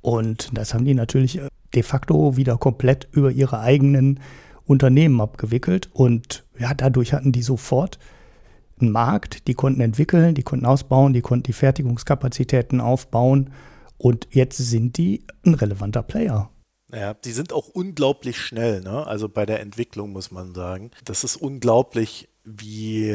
Und 0.00 0.56
das 0.56 0.72
haben 0.72 0.86
die 0.86 0.94
natürlich 0.94 1.38
äh, 1.38 1.48
de 1.74 1.82
facto 1.82 2.38
wieder 2.38 2.56
komplett 2.56 3.06
über 3.12 3.30
ihre 3.30 3.60
eigenen 3.60 4.18
Unternehmen 4.64 5.20
abgewickelt. 5.20 5.90
Und 5.92 6.44
ja, 6.58 6.72
dadurch 6.72 7.12
hatten 7.12 7.32
die 7.32 7.42
sofort 7.42 7.98
einen 8.80 8.92
Markt, 8.92 9.46
die 9.46 9.54
konnten 9.54 9.82
entwickeln, 9.82 10.34
die 10.34 10.42
konnten 10.42 10.64
ausbauen, 10.64 11.12
die 11.12 11.20
konnten 11.20 11.44
die 11.44 11.52
Fertigungskapazitäten 11.52 12.80
aufbauen. 12.80 13.50
Und 13.98 14.26
jetzt 14.30 14.56
sind 14.56 14.96
die 14.96 15.22
ein 15.44 15.52
relevanter 15.52 16.02
Player. 16.02 16.48
Ja, 16.94 17.14
die 17.14 17.32
sind 17.32 17.52
auch 17.52 17.68
unglaublich 17.68 18.38
schnell, 18.38 18.80
ne? 18.80 19.06
Also 19.06 19.28
bei 19.28 19.46
der 19.46 19.60
Entwicklung 19.60 20.12
muss 20.12 20.30
man 20.30 20.54
sagen. 20.54 20.90
Das 21.04 21.24
ist 21.24 21.36
unglaublich, 21.36 22.28
wie, 22.44 23.10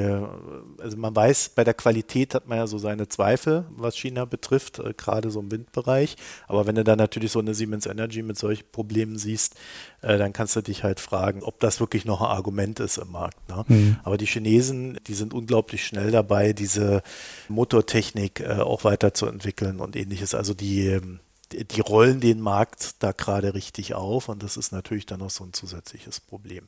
also 0.80 0.98
man 0.98 1.16
weiß, 1.16 1.50
bei 1.50 1.64
der 1.64 1.76
Qualität 1.76 2.34
hat 2.34 2.48
man 2.48 2.58
ja 2.58 2.68
so 2.68 2.80
seine 2.80 3.08
Zweifel, 3.08 3.66
was 3.70 3.96
China 3.96 4.26
betrifft, 4.26 4.80
äh, 4.80 4.94
gerade 4.98 5.30
so 5.30 5.40
im 5.40 5.52
Windbereich. 5.52 6.16
Aber 6.48 6.66
wenn 6.66 6.76
du 6.76 6.84
dann 6.84 6.98
natürlich 6.98 7.32
so 7.32 7.40
eine 7.40 7.54
Siemens 7.54 7.86
Energy 7.86 8.24
mit 8.24 8.38
solchen 8.38 8.66
Problemen 8.72 9.18
siehst, 9.18 9.56
äh, 10.02 10.18
dann 10.18 10.34
kannst 10.34 10.56
du 10.56 10.62
dich 10.62 10.84
halt 10.84 11.00
fragen, 11.00 11.44
ob 11.44 11.60
das 11.60 11.80
wirklich 11.80 12.06
noch 12.06 12.22
ein 12.22 12.28
Argument 12.28 12.80
ist 12.80 12.98
im 12.98 13.12
Markt. 13.12 13.48
Ne? 13.50 13.66
Mhm. 13.68 13.98
Aber 14.04 14.18
die 14.18 14.26
Chinesen, 14.26 15.00
die 15.06 15.14
sind 15.14 15.34
unglaublich 15.34 15.86
schnell 15.86 16.10
dabei, 16.10 16.52
diese 16.54 17.04
Motortechnik 17.50 18.40
äh, 18.40 18.60
auch 18.60 18.84
weiterzuentwickeln 18.84 19.80
und 19.80 19.96
ähnliches. 19.96 20.34
Also 20.34 20.56
die, 20.56 20.88
ähm, 20.88 21.20
die 21.52 21.82
rollen 21.82 22.20
den 22.20 22.40
Markt 22.42 23.02
da 23.04 23.12
gerade 23.12 23.54
richtig 23.54 23.94
auf 23.94 24.30
und 24.30 24.44
das 24.44 24.58
ist 24.58 24.72
natürlich 24.72 25.06
dann 25.06 25.20
noch 25.20 25.30
so 25.30 25.44
ein 25.44 25.54
zusätzliches 25.54 26.20
Problem. 26.20 26.68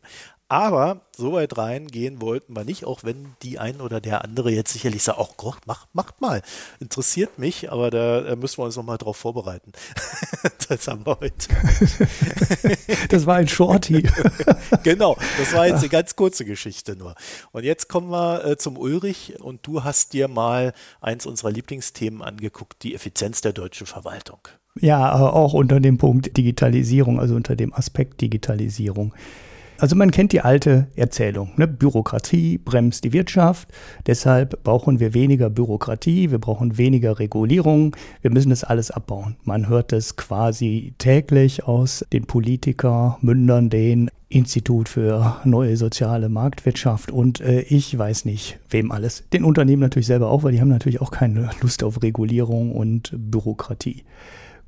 Aber 0.52 1.00
so 1.16 1.32
weit 1.32 1.58
reingehen 1.58 2.20
wollten 2.20 2.54
wir 2.54 2.66
nicht, 2.66 2.84
auch 2.84 3.06
wenn 3.06 3.38
die 3.42 3.58
ein 3.58 3.80
oder 3.80 4.02
der 4.02 4.26
andere 4.26 4.52
jetzt 4.52 4.74
sicherlich 4.74 5.02
sagt, 5.02 5.18
oh 5.18 5.30
Gott, 5.38 5.60
mach, 5.66 5.88
macht 5.94 6.20
mal, 6.20 6.42
interessiert 6.82 7.40
mich, 7.40 7.72
aber 7.72 7.90
da, 7.90 8.20
da 8.20 8.36
müssen 8.36 8.58
wir 8.58 8.66
uns 8.66 8.76
nochmal 8.76 8.98
drauf 8.98 9.16
vorbereiten. 9.16 9.72
das 10.68 10.90
haben 10.90 11.06
wir 11.06 11.18
heute. 11.22 11.48
das 13.08 13.26
war 13.26 13.36
ein 13.36 13.48
Shorty. 13.48 14.04
genau, 14.84 15.16
das 15.40 15.54
war 15.54 15.68
jetzt 15.68 15.80
eine 15.80 15.88
ganz 15.88 16.18
kurze 16.18 16.44
Geschichte 16.44 16.98
nur. 16.98 17.16
Und 17.54 17.64
jetzt 17.64 17.88
kommen 17.88 18.10
wir 18.10 18.44
äh, 18.44 18.58
zum 18.58 18.78
Ulrich 18.78 19.40
und 19.40 19.66
du 19.66 19.86
hast 19.86 20.12
dir 20.12 20.28
mal 20.28 20.74
eins 21.00 21.26
unserer 21.26 21.52
Lieblingsthemen 21.52 22.22
angeguckt, 22.22 22.84
die 22.84 22.94
Effizienz 22.94 23.40
der 23.40 23.54
deutschen 23.54 23.88
Verwaltung. 23.88 24.40
Ja, 24.82 25.14
auch 25.14 25.54
unter 25.54 25.80
dem 25.80 25.98
Punkt 25.98 26.36
Digitalisierung, 26.36 27.22
also 27.22 27.36
unter 27.36 27.56
dem 27.56 27.74
Aspekt 27.74 28.20
Digitalisierung. 28.20 29.14
Also 29.82 29.96
man 29.96 30.12
kennt 30.12 30.32
die 30.32 30.42
alte 30.42 30.86
Erzählung. 30.96 31.54
Ne? 31.58 31.68
Bürokratie 31.68 32.60
bremst 32.60 33.04
die 33.04 33.14
Wirtschaft, 33.14 33.68
deshalb 34.06 34.62
brauchen 34.62 35.00
wir 35.00 35.16
weniger 35.16 35.50
Bürokratie, 35.50 36.30
wir 36.30 36.38
brauchen 36.38 36.78
weniger 36.78 37.18
Regulierung, 37.18 37.96
wir 38.22 38.30
müssen 38.30 38.52
das 38.52 38.64
alles 38.64 38.92
abbauen. 38.92 39.38
Man 39.44 39.70
hört 39.70 39.92
das 39.92 40.18
quasi 40.18 40.94
täglich 41.00 41.64
aus 41.64 42.06
den 42.14 42.26
Politikermündern, 42.26 43.72
den 43.72 44.12
Institut 44.30 44.88
für 44.88 45.38
neue 45.46 45.76
soziale 45.76 46.30
Marktwirtschaft 46.30 47.10
und 47.10 47.42
äh, 47.42 47.62
ich 47.62 47.98
weiß 47.98 48.26
nicht, 48.26 48.60
wem 48.70 48.92
alles. 48.92 49.24
Den 49.34 49.44
Unternehmen 49.44 49.82
natürlich 49.82 50.06
selber 50.06 50.30
auch, 50.30 50.44
weil 50.44 50.52
die 50.52 50.62
haben 50.62 50.70
natürlich 50.70 51.02
auch 51.02 51.10
keine 51.10 51.50
Lust 51.60 51.84
auf 51.84 52.04
Regulierung 52.04 52.72
und 52.72 53.14
Bürokratie. 53.18 54.04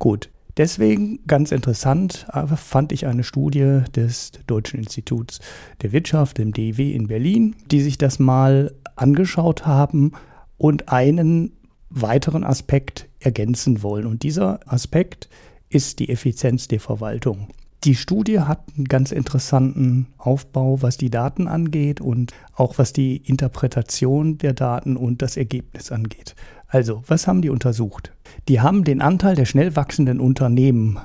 Gut, 0.00 0.28
Deswegen 0.56 1.18
ganz 1.26 1.50
interessant 1.50 2.26
fand 2.56 2.92
ich 2.92 3.06
eine 3.06 3.24
Studie 3.24 3.82
des 3.94 4.32
Deutschen 4.46 4.78
Instituts 4.78 5.40
der 5.82 5.92
Wirtschaft, 5.92 6.38
dem 6.38 6.52
DIW 6.52 6.92
in 6.92 7.08
Berlin, 7.08 7.56
die 7.70 7.80
sich 7.80 7.98
das 7.98 8.18
mal 8.20 8.72
angeschaut 8.94 9.66
haben 9.66 10.12
und 10.56 10.90
einen 10.90 11.52
weiteren 11.90 12.44
Aspekt 12.44 13.08
ergänzen 13.18 13.82
wollen. 13.82 14.06
Und 14.06 14.22
dieser 14.22 14.60
Aspekt 14.66 15.28
ist 15.68 15.98
die 15.98 16.08
Effizienz 16.08 16.68
der 16.68 16.80
Verwaltung. 16.80 17.48
Die 17.82 17.96
Studie 17.96 18.40
hat 18.40 18.62
einen 18.76 18.86
ganz 18.86 19.12
interessanten 19.12 20.06
Aufbau, 20.16 20.80
was 20.80 20.96
die 20.96 21.10
Daten 21.10 21.48
angeht 21.48 22.00
und 22.00 22.32
auch 22.54 22.78
was 22.78 22.92
die 22.92 23.16
Interpretation 23.16 24.38
der 24.38 24.54
Daten 24.54 24.96
und 24.96 25.20
das 25.20 25.36
Ergebnis 25.36 25.92
angeht. 25.92 26.34
Also, 26.74 27.04
was 27.06 27.28
haben 27.28 27.40
die 27.40 27.50
untersucht? 27.50 28.10
Die 28.48 28.60
haben 28.60 28.82
den 28.82 29.00
Anteil 29.00 29.36
der 29.36 29.44
schnell 29.44 29.76
wachsenden 29.76 30.18
Unternehmen 30.18 30.98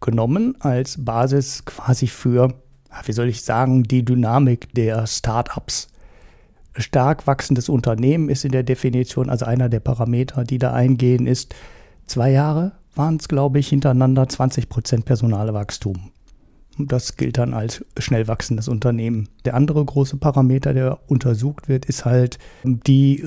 genommen 0.00 0.56
als 0.60 1.04
Basis 1.04 1.66
quasi 1.66 2.06
für, 2.06 2.54
wie 3.04 3.12
soll 3.12 3.28
ich 3.28 3.42
sagen, 3.42 3.82
die 3.82 4.06
Dynamik 4.06 4.72
der 4.72 5.06
Startups. 5.06 5.88
Stark 6.78 7.26
wachsendes 7.26 7.68
Unternehmen 7.68 8.30
ist 8.30 8.46
in 8.46 8.52
der 8.52 8.62
Definition, 8.62 9.28
also 9.28 9.44
einer 9.44 9.68
der 9.68 9.80
Parameter, 9.80 10.44
die 10.44 10.56
da 10.56 10.72
eingehen, 10.72 11.26
ist 11.26 11.54
zwei 12.06 12.30
Jahre 12.30 12.72
waren 12.94 13.16
es, 13.16 13.28
glaube 13.28 13.58
ich, 13.58 13.68
hintereinander 13.68 14.26
20 14.26 14.70
Prozent 14.70 15.04
Personalwachstum. 15.04 16.10
Das 16.78 17.18
gilt 17.18 17.36
dann 17.36 17.52
als 17.52 17.84
schnell 17.98 18.28
wachsendes 18.28 18.66
Unternehmen. 18.66 19.28
Der 19.44 19.56
andere 19.56 19.84
große 19.84 20.16
Parameter, 20.16 20.72
der 20.72 21.00
untersucht 21.06 21.68
wird, 21.68 21.84
ist 21.84 22.06
halt 22.06 22.38
die 22.64 23.22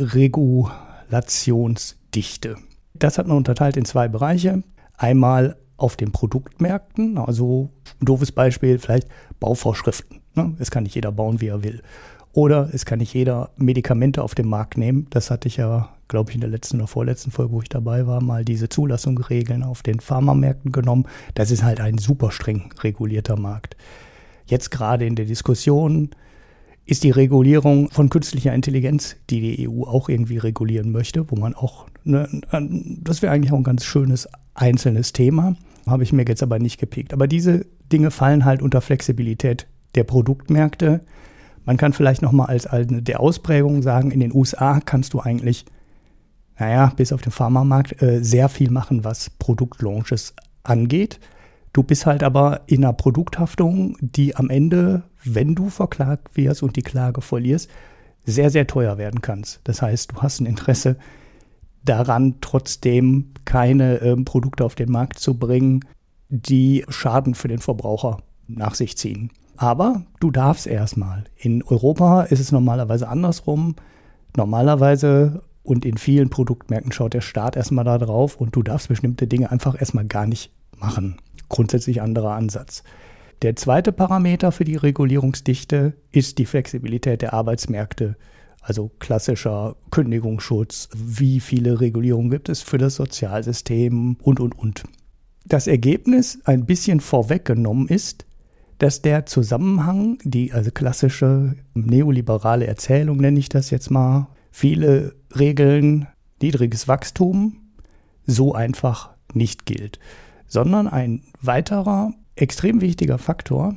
Regulationsdichte. 1.10 2.58
Das 2.94 3.18
hat 3.18 3.28
man 3.28 3.38
unterteilt 3.38 3.78
in 3.78 3.86
zwei 3.86 4.08
Bereiche. 4.08 4.64
Einmal 4.98 5.58
auf 5.78 5.96
den 5.96 6.12
Produktmärkten, 6.12 7.18
also 7.18 7.70
ein 8.02 8.06
doofes 8.06 8.32
Beispiel, 8.32 8.80
vielleicht 8.80 9.08
Bauvorschriften. 9.40 10.20
Ne? 10.36 10.56
Es 10.60 10.72
kann 10.72 10.84
nicht 10.84 10.96
jeder 10.96 11.12
bauen, 11.12 11.42
wie 11.42 11.48
er 11.48 11.64
will. 11.64 11.82
Oder 12.34 12.70
es 12.74 12.86
kann 12.86 13.00
nicht 13.00 13.14
jeder 13.14 13.50
Medikamente 13.56 14.22
auf 14.22 14.36
den 14.36 14.48
Markt 14.48 14.78
nehmen. 14.78 15.08
Das 15.10 15.32
hatte 15.32 15.48
ich 15.48 15.58
ja, 15.58 15.90
glaube 16.08 16.30
ich, 16.30 16.36
in 16.36 16.42
der 16.42 16.50
letzten 16.50 16.78
oder 16.78 16.88
vorletzten 16.88 17.32
Folge, 17.32 17.54
wo 17.54 17.62
ich 17.62 17.70
dabei 17.70 18.06
war, 18.06 18.22
mal 18.22 18.46
diese 18.46 18.70
Zulassungsregeln 18.70 19.64
auf 19.64 19.82
den 19.82 20.00
Pharmamärkten 20.00 20.72
genommen. 20.72 21.08
Das 21.34 21.50
ist 21.50 21.64
halt 21.64 21.80
ein 21.80 21.98
super 21.98 22.32
streng 22.32 22.72
regulierter 22.84 23.40
Markt. 23.40 23.78
Jetzt 24.46 24.70
gerade 24.70 25.06
in 25.06 25.16
der 25.16 25.26
Diskussion 25.26 26.10
ist 26.90 27.04
die 27.04 27.12
Regulierung 27.12 27.92
von 27.92 28.10
künstlicher 28.10 28.54
Intelligenz, 28.54 29.16
die 29.30 29.42
die 29.42 29.70
EU 29.70 29.84
auch 29.84 30.10
irgendwie 30.10 30.38
regulieren 30.38 30.92
möchte, 30.92 31.30
wo 31.30 31.36
man 31.36 31.54
auch, 31.54 31.88
ne, 32.04 32.28
das 33.04 33.22
wäre 33.22 33.32
eigentlich 33.32 33.52
auch 33.52 33.58
ein 33.58 33.64
ganz 33.64 33.86
schönes 33.86 34.28
einzelnes 34.56 35.14
Thema, 35.14 35.56
habe 35.86 36.04
ich 36.04 36.14
mir 36.14 36.26
jetzt 36.28 36.42
aber 36.42 36.58
nicht 36.58 36.80
gepickt. 36.80 37.14
Aber 37.14 37.28
diese 37.28 37.66
Dinge 37.92 38.10
fallen 38.10 38.44
halt 38.44 38.62
unter 38.62 38.82
Flexibilität 38.82 39.68
der 39.94 40.04
Produktmärkte. 40.04 41.02
Man 41.64 41.78
kann 41.78 41.94
vielleicht 41.94 42.22
nochmal 42.24 42.48
als 42.48 42.66
eine 42.66 43.04
der 43.04 43.20
Ausprägungen 43.20 43.84
sagen, 43.84 44.10
in 44.10 44.20
den 44.20 44.34
USA 44.34 44.80
kannst 44.80 45.14
du 45.14 45.20
eigentlich, 45.20 45.66
naja, 46.58 46.92
bis 46.96 47.14
auf 47.14 47.22
den 47.22 47.32
Pharmamarkt, 47.32 48.02
äh, 48.02 48.24
sehr 48.24 48.50
viel 48.50 48.72
machen, 48.72 49.04
was 49.04 49.30
Produktlaunches 49.30 50.34
angeht. 50.64 51.20
Du 51.74 51.84
bist 51.84 52.06
halt 52.06 52.24
aber 52.24 52.62
in 52.66 52.84
einer 52.84 52.94
Produkthaftung, 52.94 53.96
die 54.02 54.36
am 54.36 54.50
Ende, 54.50 55.04
wenn 55.24 55.56
du 55.56 55.70
verklagt 55.70 56.36
wirst 56.36 56.64
und 56.64 56.76
die 56.76 56.82
Klage 56.82 57.22
verlierst, 57.22 57.70
sehr, 58.26 58.50
sehr 58.50 58.68
teuer 58.68 58.98
werden 58.98 59.22
kannst. 59.22 59.62
Das 59.64 59.82
heißt, 59.82 60.12
du 60.12 60.22
hast 60.22 60.40
ein 60.40 60.46
Interesse 60.46 60.98
daran, 61.84 62.36
trotzdem 62.42 63.32
keine 63.46 64.02
äh, 64.02 64.16
Produkte 64.18 64.66
auf 64.66 64.76
den 64.76 64.92
Markt 64.92 65.20
zu 65.20 65.38
bringen, 65.38 65.86
die 66.30 66.86
Schaden 66.90 67.36
für 67.36 67.48
den 67.48 67.60
Verbraucher 67.60 68.18
nach 68.48 68.76
sich 68.76 68.98
ziehen. 68.98 69.32
Aber 69.56 70.04
du 70.20 70.32
darfst 70.32 70.68
erstmal. 70.68 71.26
In 71.36 71.64
Europa 71.64 72.24
ist 72.24 72.40
es 72.40 72.52
normalerweise 72.52 73.08
andersrum. 73.08 73.76
Normalerweise 74.36 75.44
und 75.64 75.86
in 75.86 75.98
vielen 75.98 76.30
Produktmärkten 76.30 76.92
schaut 76.92 77.14
der 77.14 77.22
Staat 77.22 77.56
erstmal 77.56 77.86
da 77.86 77.98
drauf 77.98 78.38
und 78.38 78.56
du 78.56 78.64
darfst 78.64 78.88
bestimmte 78.88 79.28
Dinge 79.28 79.52
einfach 79.52 79.80
erstmal 79.80 80.06
gar 80.06 80.26
nicht 80.26 80.52
machen 80.78 81.18
grundsätzlich 81.50 82.02
anderer 82.02 82.32
Ansatz. 82.32 82.84
Der 83.42 83.56
zweite 83.56 83.94
Parameter 83.94 84.52
für 84.52 84.66
die 84.66 84.76
Regulierungsdichte 84.76 85.94
ist 86.12 86.38
die 86.40 86.46
Flexibilität 86.46 87.22
der 87.22 87.34
Arbeitsmärkte. 87.34 88.18
Also 88.62 88.92
klassischer 89.00 89.78
Kündigungsschutz, 89.92 90.90
wie 90.94 91.40
viele 91.40 91.80
Regulierungen 91.80 92.30
gibt 92.30 92.50
es 92.50 92.62
für 92.62 92.78
das 92.78 92.96
Sozialsystem 92.96 94.18
und, 94.22 94.42
und, 94.42 94.60
und. 94.60 94.84
Das 95.46 95.68
Ergebnis 95.68 96.40
ein 96.44 96.66
bisschen 96.66 97.00
vorweggenommen 97.00 97.88
ist, 97.88 98.26
dass 98.78 99.02
der 99.02 99.26
Zusammenhang, 99.26 100.18
die 100.24 100.52
also 100.52 100.72
klassische 100.72 101.56
neoliberale 101.74 102.68
Erzählung 102.68 103.18
nenne 103.18 103.40
ich 103.40 103.48
das 103.48 103.70
jetzt 103.70 103.90
mal, 103.90 104.28
viele 104.52 105.16
Regeln, 105.38 106.08
niedriges 106.42 106.90
Wachstum, 106.90 107.58
so 108.26 108.54
einfach 108.54 109.12
nicht 109.34 109.66
gilt 109.66 110.00
sondern 110.50 110.88
ein 110.88 111.22
weiterer 111.42 112.14
extrem 112.36 112.82
wichtiger 112.82 113.18
Faktor 113.18 113.76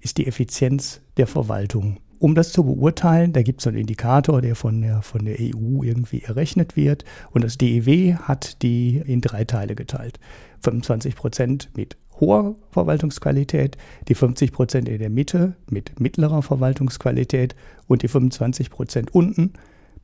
ist 0.00 0.18
die 0.18 0.26
Effizienz 0.26 1.00
der 1.16 1.26
Verwaltung. 1.26 2.00
Um 2.18 2.34
das 2.34 2.52
zu 2.52 2.64
beurteilen, 2.64 3.32
da 3.32 3.42
gibt 3.42 3.60
es 3.60 3.66
einen 3.66 3.76
Indikator, 3.76 4.40
der 4.40 4.56
von 4.56 4.80
der, 4.80 5.02
von 5.02 5.24
der 5.24 5.36
EU 5.38 5.82
irgendwie 5.82 6.22
errechnet 6.22 6.76
wird. 6.76 7.04
Und 7.32 7.44
das 7.44 7.58
DEW 7.58 8.14
hat 8.14 8.62
die 8.62 9.02
in 9.04 9.20
drei 9.20 9.44
Teile 9.44 9.74
geteilt. 9.74 10.18
25 10.62 11.16
Prozent 11.16 11.70
mit 11.76 11.98
hoher 12.20 12.54
Verwaltungsqualität, 12.70 13.76
die 14.08 14.14
50 14.14 14.52
Prozent 14.52 14.88
in 14.88 14.98
der 14.98 15.10
Mitte 15.10 15.56
mit 15.68 16.00
mittlerer 16.00 16.42
Verwaltungsqualität 16.42 17.56
und 17.88 18.02
die 18.02 18.08
25 18.08 18.70
Prozent 18.70 19.14
unten 19.14 19.52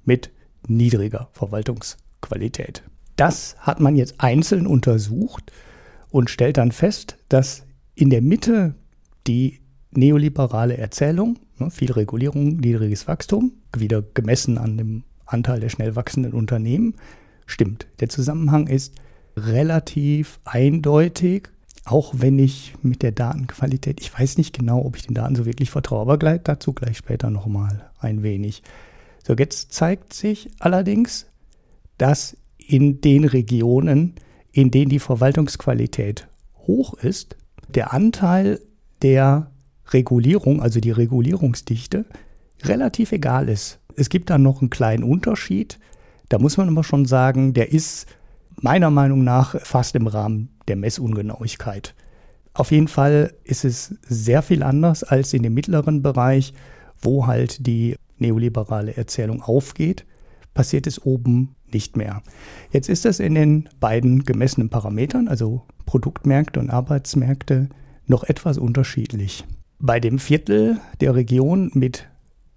mit 0.04 0.30
niedriger 0.66 1.28
Verwaltungsqualität. 1.32 2.82
Das 3.16 3.56
hat 3.60 3.80
man 3.80 3.96
jetzt 3.96 4.16
einzeln 4.18 4.66
untersucht 4.66 5.52
und 6.10 6.30
stellt 6.30 6.56
dann 6.56 6.72
fest, 6.72 7.16
dass 7.28 7.64
in 7.94 8.10
der 8.10 8.22
Mitte 8.22 8.74
die 9.26 9.60
neoliberale 9.92 10.76
Erzählung, 10.76 11.38
ne, 11.58 11.70
viel 11.70 11.92
Regulierung, 11.92 12.56
niedriges 12.56 13.08
Wachstum, 13.08 13.52
wieder 13.76 14.02
gemessen 14.02 14.58
an 14.58 14.76
dem 14.76 15.04
Anteil 15.26 15.60
der 15.60 15.68
schnell 15.68 15.96
wachsenden 15.96 16.32
Unternehmen, 16.32 16.94
stimmt. 17.46 17.86
Der 18.00 18.08
Zusammenhang 18.08 18.66
ist 18.66 18.94
relativ 19.36 20.40
eindeutig 20.44 21.48
auch 21.84 22.12
wenn 22.16 22.38
ich 22.38 22.74
mit 22.82 23.02
der 23.02 23.12
Datenqualität, 23.12 24.00
ich 24.00 24.16
weiß 24.16 24.38
nicht 24.38 24.56
genau, 24.56 24.84
ob 24.84 24.96
ich 24.96 25.06
den 25.06 25.14
Daten 25.14 25.34
so 25.34 25.46
wirklich 25.46 25.70
vertraue, 25.70 26.02
aber 26.02 26.18
gleich, 26.18 26.40
dazu 26.44 26.72
gleich 26.72 26.98
später 26.98 27.30
nochmal 27.30 27.90
ein 27.98 28.22
wenig. 28.22 28.62
So, 29.26 29.34
jetzt 29.34 29.72
zeigt 29.72 30.12
sich 30.12 30.50
allerdings, 30.58 31.26
dass 31.98 32.36
in 32.58 33.00
den 33.00 33.24
Regionen, 33.24 34.14
in 34.52 34.70
denen 34.70 34.90
die 34.90 34.98
Verwaltungsqualität 34.98 36.28
hoch 36.66 36.94
ist, 36.94 37.36
der 37.68 37.92
Anteil 37.92 38.60
der 39.02 39.50
Regulierung, 39.88 40.62
also 40.62 40.80
die 40.80 40.90
Regulierungsdichte, 40.90 42.04
relativ 42.62 43.12
egal 43.12 43.48
ist. 43.48 43.78
Es 43.96 44.08
gibt 44.08 44.30
dann 44.30 44.42
noch 44.42 44.60
einen 44.60 44.70
kleinen 44.70 45.04
Unterschied. 45.04 45.78
Da 46.28 46.38
muss 46.38 46.56
man 46.56 46.68
aber 46.68 46.84
schon 46.84 47.06
sagen, 47.06 47.54
der 47.54 47.72
ist 47.72 48.06
meiner 48.56 48.90
Meinung 48.90 49.24
nach 49.24 49.58
fast 49.60 49.94
im 49.94 50.06
Rahmen 50.06 50.50
der 50.68 50.76
Messungenauigkeit. 50.76 51.94
Auf 52.52 52.72
jeden 52.72 52.88
Fall 52.88 53.34
ist 53.44 53.64
es 53.64 53.94
sehr 54.02 54.42
viel 54.42 54.62
anders 54.62 55.02
als 55.02 55.32
in 55.32 55.42
dem 55.42 55.54
mittleren 55.54 56.02
Bereich, 56.02 56.52
wo 57.00 57.26
halt 57.26 57.66
die 57.66 57.96
neoliberale 58.18 58.96
Erzählung 58.96 59.42
aufgeht, 59.42 60.04
passiert 60.54 60.86
es 60.86 61.04
oben 61.04 61.54
nicht 61.72 61.96
mehr. 61.96 62.22
Jetzt 62.72 62.88
ist 62.88 63.04
das 63.04 63.20
in 63.20 63.34
den 63.34 63.68
beiden 63.78 64.24
gemessenen 64.24 64.68
Parametern, 64.68 65.28
also 65.28 65.62
Produktmärkte 65.86 66.60
und 66.60 66.70
Arbeitsmärkte, 66.70 67.68
noch 68.06 68.24
etwas 68.24 68.58
unterschiedlich. 68.58 69.44
Bei 69.78 70.00
dem 70.00 70.18
Viertel 70.18 70.78
der 71.00 71.14
Region 71.14 71.70
mit 71.74 72.08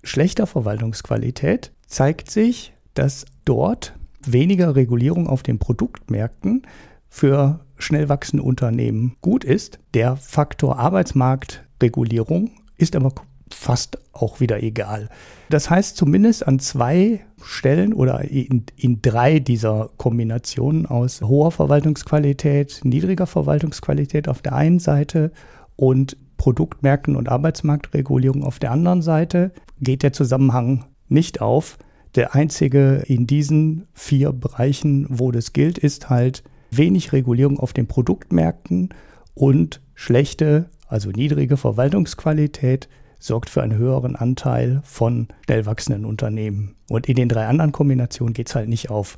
schlechter 0.03 0.47
Verwaltungsqualität 0.47 1.71
zeigt 1.87 2.29
sich, 2.29 2.73
dass 2.95 3.25
dort 3.45 3.95
weniger 4.25 4.75
Regulierung 4.75 5.27
auf 5.27 5.43
den 5.43 5.59
Produktmärkten 5.59 6.63
für 7.09 7.59
schnell 7.77 8.09
wachsende 8.09 8.43
Unternehmen 8.43 9.15
gut 9.21 9.43
ist. 9.43 9.79
Der 9.93 10.15
Faktor 10.15 10.79
Arbeitsmarktregulierung 10.79 12.51
ist 12.77 12.95
aber 12.95 13.13
fast 13.51 13.97
auch 14.13 14.39
wieder 14.39 14.61
egal. 14.63 15.09
Das 15.49 15.69
heißt, 15.69 15.97
zumindest 15.97 16.47
an 16.47 16.59
zwei 16.59 17.25
Stellen 17.43 17.93
oder 17.93 18.21
in, 18.21 18.63
in 18.75 19.01
drei 19.01 19.39
dieser 19.39 19.89
Kombinationen 19.97 20.85
aus 20.85 21.21
hoher 21.21 21.51
Verwaltungsqualität, 21.51 22.81
niedriger 22.83 23.27
Verwaltungsqualität 23.27 24.27
auf 24.27 24.41
der 24.41 24.53
einen 24.53 24.79
Seite 24.79 25.31
und 25.75 26.17
Produktmärkten 26.37 27.15
und 27.15 27.29
Arbeitsmarktregulierung 27.29 28.43
auf 28.43 28.59
der 28.59 28.71
anderen 28.71 29.01
Seite 29.01 29.51
geht 29.79 30.03
der 30.03 30.13
Zusammenhang 30.13 30.85
nicht 31.07 31.41
auf. 31.41 31.77
Der 32.15 32.35
einzige 32.35 33.03
in 33.07 33.27
diesen 33.27 33.87
vier 33.93 34.33
Bereichen, 34.33 35.07
wo 35.09 35.31
das 35.31 35.53
gilt, 35.53 35.77
ist 35.77 36.09
halt 36.09 36.43
wenig 36.69 37.13
Regulierung 37.13 37.59
auf 37.59 37.73
den 37.73 37.87
Produktmärkten 37.87 38.89
und 39.33 39.81
schlechte, 39.95 40.69
also 40.87 41.09
niedrige 41.09 41.57
Verwaltungsqualität 41.57 42.89
sorgt 43.23 43.49
für 43.49 43.63
einen 43.63 43.77
höheren 43.77 44.17
Anteil 44.17 44.81
von 44.83 45.29
schnell 45.45 45.65
wachsenden 45.65 46.03
Unternehmen. 46.03 46.75
Und 46.89 47.07
in 47.07 47.15
den 47.15 47.29
drei 47.29 47.47
anderen 47.47 47.71
Kombinationen 47.71 48.33
geht 48.33 48.49
es 48.49 48.55
halt 48.55 48.67
nicht 48.67 48.89
auf. 48.89 49.17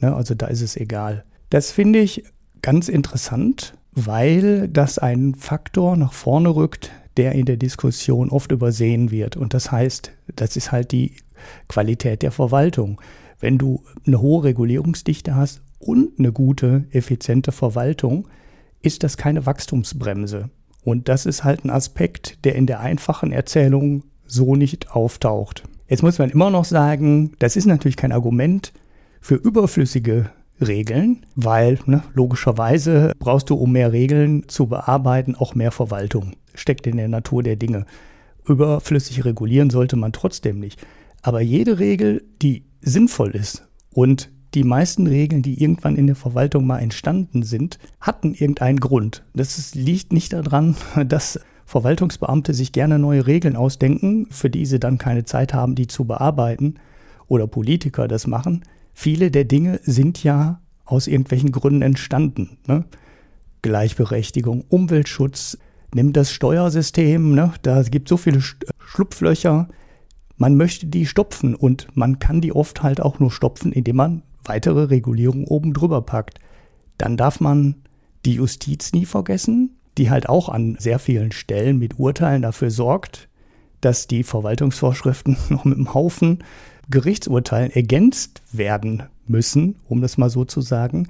Ne? 0.00 0.14
Also 0.14 0.34
da 0.34 0.48
ist 0.48 0.60
es 0.60 0.76
egal. 0.76 1.24
Das 1.48 1.70
finde 1.70 1.98
ich 1.98 2.24
ganz 2.60 2.90
interessant, 2.90 3.74
weil 3.92 4.68
das 4.68 4.98
ein 4.98 5.34
Faktor 5.34 5.96
nach 5.96 6.12
vorne 6.12 6.54
rückt, 6.54 6.90
der 7.16 7.32
in 7.32 7.46
der 7.46 7.56
Diskussion 7.56 8.28
oft 8.28 8.52
übersehen 8.52 9.10
wird. 9.10 9.36
Und 9.38 9.54
das 9.54 9.72
heißt, 9.72 10.12
das 10.36 10.56
ist 10.56 10.70
halt 10.70 10.92
die 10.92 11.14
Qualität 11.68 12.20
der 12.20 12.32
Verwaltung. 12.32 13.00
Wenn 13.40 13.56
du 13.56 13.82
eine 14.06 14.20
hohe 14.20 14.44
Regulierungsdichte 14.44 15.34
hast 15.34 15.62
und 15.78 16.18
eine 16.18 16.32
gute, 16.32 16.84
effiziente 16.90 17.52
Verwaltung, 17.52 18.28
ist 18.82 19.04
das 19.04 19.16
keine 19.16 19.46
Wachstumsbremse. 19.46 20.50
Und 20.88 21.10
das 21.10 21.26
ist 21.26 21.44
halt 21.44 21.66
ein 21.66 21.70
Aspekt, 21.70 22.42
der 22.46 22.54
in 22.54 22.64
der 22.64 22.80
einfachen 22.80 23.30
Erzählung 23.30 24.04
so 24.24 24.56
nicht 24.56 24.90
auftaucht. 24.90 25.64
Jetzt 25.86 26.02
muss 26.02 26.18
man 26.18 26.30
immer 26.30 26.48
noch 26.48 26.64
sagen, 26.64 27.32
das 27.40 27.56
ist 27.56 27.66
natürlich 27.66 27.98
kein 27.98 28.10
Argument 28.10 28.72
für 29.20 29.34
überflüssige 29.34 30.30
Regeln, 30.66 31.26
weil 31.36 31.78
ne, 31.84 32.02
logischerweise 32.14 33.12
brauchst 33.18 33.50
du, 33.50 33.56
um 33.56 33.72
mehr 33.72 33.92
Regeln 33.92 34.48
zu 34.48 34.68
bearbeiten, 34.68 35.34
auch 35.34 35.54
mehr 35.54 35.72
Verwaltung. 35.72 36.32
Steckt 36.54 36.86
in 36.86 36.96
der 36.96 37.08
Natur 37.08 37.42
der 37.42 37.56
Dinge. 37.56 37.84
Überflüssig 38.46 39.26
regulieren 39.26 39.68
sollte 39.68 39.96
man 39.96 40.12
trotzdem 40.12 40.58
nicht. 40.58 40.80
Aber 41.20 41.42
jede 41.42 41.78
Regel, 41.78 42.24
die 42.40 42.64
sinnvoll 42.80 43.32
ist 43.32 43.68
und 43.92 44.30
die 44.54 44.64
meisten 44.64 45.06
Regeln, 45.06 45.42
die 45.42 45.62
irgendwann 45.62 45.96
in 45.96 46.06
der 46.06 46.16
Verwaltung 46.16 46.66
mal 46.66 46.78
entstanden 46.78 47.42
sind, 47.42 47.78
hatten 48.00 48.34
irgendeinen 48.34 48.80
Grund. 48.80 49.24
Das 49.34 49.74
liegt 49.74 50.12
nicht 50.12 50.32
daran, 50.32 50.76
dass 51.06 51.40
Verwaltungsbeamte 51.66 52.54
sich 52.54 52.72
gerne 52.72 52.98
neue 52.98 53.26
Regeln 53.26 53.56
ausdenken, 53.56 54.26
für 54.30 54.48
die 54.48 54.64
sie 54.64 54.80
dann 54.80 54.96
keine 54.96 55.24
Zeit 55.24 55.52
haben, 55.52 55.74
die 55.74 55.86
zu 55.86 56.04
bearbeiten, 56.06 56.76
oder 57.28 57.46
Politiker 57.46 58.08
das 58.08 58.26
machen. 58.26 58.64
Viele 58.94 59.30
der 59.30 59.44
Dinge 59.44 59.80
sind 59.82 60.24
ja 60.24 60.60
aus 60.84 61.06
irgendwelchen 61.06 61.52
Gründen 61.52 61.82
entstanden. 61.82 62.58
Ne? 62.66 62.84
Gleichberechtigung, 63.62 64.64
Umweltschutz, 64.68 65.58
nimm 65.94 66.12
das 66.12 66.32
Steuersystem, 66.32 67.34
ne? 67.34 67.52
da 67.62 67.82
gibt 67.82 68.08
so 68.08 68.16
viele 68.16 68.40
Schlupflöcher. 68.40 69.68
Man 70.36 70.56
möchte 70.56 70.86
die 70.86 71.06
stopfen 71.06 71.54
und 71.54 71.88
man 71.94 72.18
kann 72.18 72.40
die 72.40 72.52
oft 72.52 72.82
halt 72.82 73.00
auch 73.00 73.18
nur 73.20 73.30
stopfen, 73.30 73.72
indem 73.72 73.96
man 73.96 74.22
weitere 74.44 74.84
Regulierung 74.84 75.44
oben 75.46 75.72
drüber 75.72 76.02
packt. 76.02 76.38
Dann 76.96 77.16
darf 77.16 77.40
man 77.40 77.76
die 78.24 78.34
Justiz 78.34 78.92
nie 78.92 79.06
vergessen, 79.06 79.76
die 79.96 80.10
halt 80.10 80.28
auch 80.28 80.48
an 80.48 80.76
sehr 80.78 80.98
vielen 80.98 81.32
Stellen 81.32 81.78
mit 81.78 81.98
Urteilen 81.98 82.42
dafür 82.42 82.70
sorgt, 82.70 83.28
dass 83.80 84.06
die 84.06 84.22
Verwaltungsvorschriften 84.22 85.36
noch 85.48 85.64
mit 85.64 85.76
einem 85.76 85.94
Haufen 85.94 86.44
Gerichtsurteilen 86.90 87.70
ergänzt 87.70 88.40
werden 88.50 89.04
müssen, 89.26 89.76
um 89.88 90.00
das 90.00 90.16
mal 90.16 90.30
so 90.30 90.44
zu 90.44 90.60
sagen. 90.60 91.08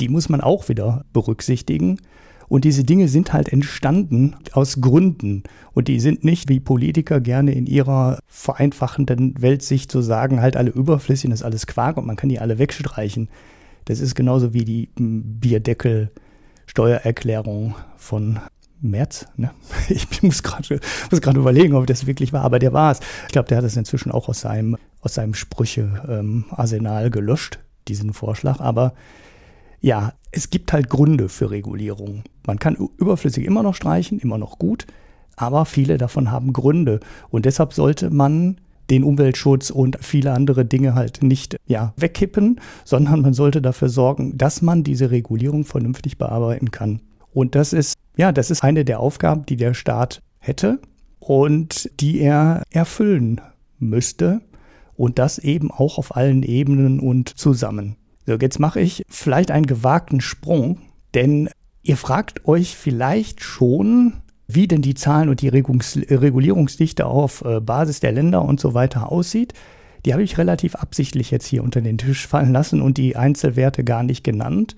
Die 0.00 0.08
muss 0.08 0.28
man 0.28 0.40
auch 0.40 0.68
wieder 0.68 1.04
berücksichtigen. 1.12 2.00
Und 2.48 2.64
diese 2.64 2.84
Dinge 2.84 3.08
sind 3.08 3.32
halt 3.32 3.52
entstanden 3.52 4.36
aus 4.52 4.80
Gründen. 4.80 5.42
Und 5.74 5.88
die 5.88 5.98
sind 6.00 6.24
nicht, 6.24 6.48
wie 6.48 6.60
Politiker 6.60 7.20
gerne 7.20 7.52
in 7.52 7.66
ihrer 7.66 8.20
vereinfachenden 8.26 9.34
Weltsicht 9.40 9.92
zu 9.92 10.00
sagen, 10.00 10.40
halt 10.40 10.56
alle 10.56 10.70
überflüssig, 10.70 11.28
das 11.30 11.40
ist 11.40 11.46
alles 11.46 11.66
Quark 11.66 11.98
und 11.98 12.06
man 12.06 12.16
kann 12.16 12.30
die 12.30 12.38
alle 12.38 12.58
wegstreichen. 12.58 13.28
Das 13.84 14.00
ist 14.00 14.14
genauso 14.14 14.54
wie 14.54 14.64
die 14.64 14.88
Bierdeckel-Steuererklärung 14.96 17.74
von 17.96 18.38
März, 18.80 19.26
ne? 19.36 19.50
Ich 19.88 20.22
muss 20.22 20.42
gerade 20.42 20.80
muss 21.10 21.36
überlegen, 21.36 21.74
ob 21.74 21.86
das 21.86 22.06
wirklich 22.06 22.32
war, 22.32 22.42
aber 22.42 22.58
der 22.58 22.72
war 22.72 22.92
es. 22.92 23.00
Ich 23.26 23.32
glaube, 23.32 23.48
der 23.48 23.58
hat 23.58 23.64
es 23.64 23.76
inzwischen 23.76 24.12
auch 24.12 24.28
aus 24.28 24.40
seinem, 24.40 24.76
aus 25.00 25.14
seinem 25.14 25.34
Sprüche-Arsenal 25.34 27.06
ähm, 27.06 27.10
gelöscht, 27.10 27.58
diesen 27.88 28.12
Vorschlag. 28.12 28.60
Aber 28.60 28.94
ja, 29.80 30.12
es 30.30 30.50
gibt 30.50 30.72
halt 30.72 30.88
Gründe 30.88 31.28
für 31.28 31.50
Regulierung. 31.50 32.22
Man 32.46 32.58
kann 32.58 32.76
überflüssig 32.98 33.44
immer 33.44 33.62
noch 33.62 33.74
streichen, 33.74 34.18
immer 34.18 34.38
noch 34.38 34.58
gut, 34.58 34.86
aber 35.36 35.64
viele 35.64 35.98
davon 35.98 36.30
haben 36.30 36.52
Gründe. 36.52 37.00
Und 37.30 37.44
deshalb 37.44 37.72
sollte 37.72 38.10
man 38.10 38.60
den 38.90 39.04
Umweltschutz 39.04 39.70
und 39.70 39.98
viele 40.00 40.32
andere 40.32 40.64
Dinge 40.64 40.94
halt 40.94 41.22
nicht 41.22 41.56
ja, 41.66 41.92
wegkippen, 41.96 42.60
sondern 42.84 43.20
man 43.20 43.34
sollte 43.34 43.60
dafür 43.60 43.88
sorgen, 43.88 44.36
dass 44.38 44.62
man 44.62 44.82
diese 44.82 45.10
Regulierung 45.10 45.64
vernünftig 45.64 46.18
bearbeiten 46.18 46.70
kann. 46.70 47.00
Und 47.32 47.54
das 47.54 47.72
ist, 47.72 47.94
ja, 48.16 48.32
das 48.32 48.50
ist 48.50 48.64
eine 48.64 48.84
der 48.84 49.00
Aufgaben, 49.00 49.44
die 49.46 49.56
der 49.56 49.74
Staat 49.74 50.22
hätte 50.38 50.80
und 51.18 51.90
die 52.00 52.20
er 52.20 52.62
erfüllen 52.70 53.40
müsste. 53.78 54.40
Und 54.96 55.20
das 55.20 55.38
eben 55.38 55.70
auch 55.70 55.98
auf 55.98 56.16
allen 56.16 56.42
Ebenen 56.42 56.98
und 56.98 57.28
zusammen. 57.28 57.94
So, 58.28 58.34
jetzt 58.34 58.60
mache 58.60 58.78
ich 58.78 59.06
vielleicht 59.08 59.50
einen 59.50 59.64
gewagten 59.64 60.20
Sprung, 60.20 60.80
denn 61.14 61.48
ihr 61.82 61.96
fragt 61.96 62.46
euch 62.46 62.76
vielleicht 62.76 63.42
schon, 63.42 64.20
wie 64.46 64.68
denn 64.68 64.82
die 64.82 64.92
Zahlen 64.92 65.30
und 65.30 65.40
die 65.40 65.48
Regulierungsdichte 65.48 67.06
auf 67.06 67.42
äh, 67.46 67.60
Basis 67.62 68.00
der 68.00 68.12
Länder 68.12 68.44
und 68.44 68.60
so 68.60 68.74
weiter 68.74 69.10
aussieht. 69.10 69.54
Die 70.04 70.12
habe 70.12 70.22
ich 70.22 70.36
relativ 70.36 70.74
absichtlich 70.74 71.30
jetzt 71.30 71.46
hier 71.46 71.64
unter 71.64 71.80
den 71.80 71.96
Tisch 71.96 72.26
fallen 72.26 72.52
lassen 72.52 72.82
und 72.82 72.98
die 72.98 73.16
Einzelwerte 73.16 73.82
gar 73.82 74.02
nicht 74.02 74.24
genannt. 74.24 74.76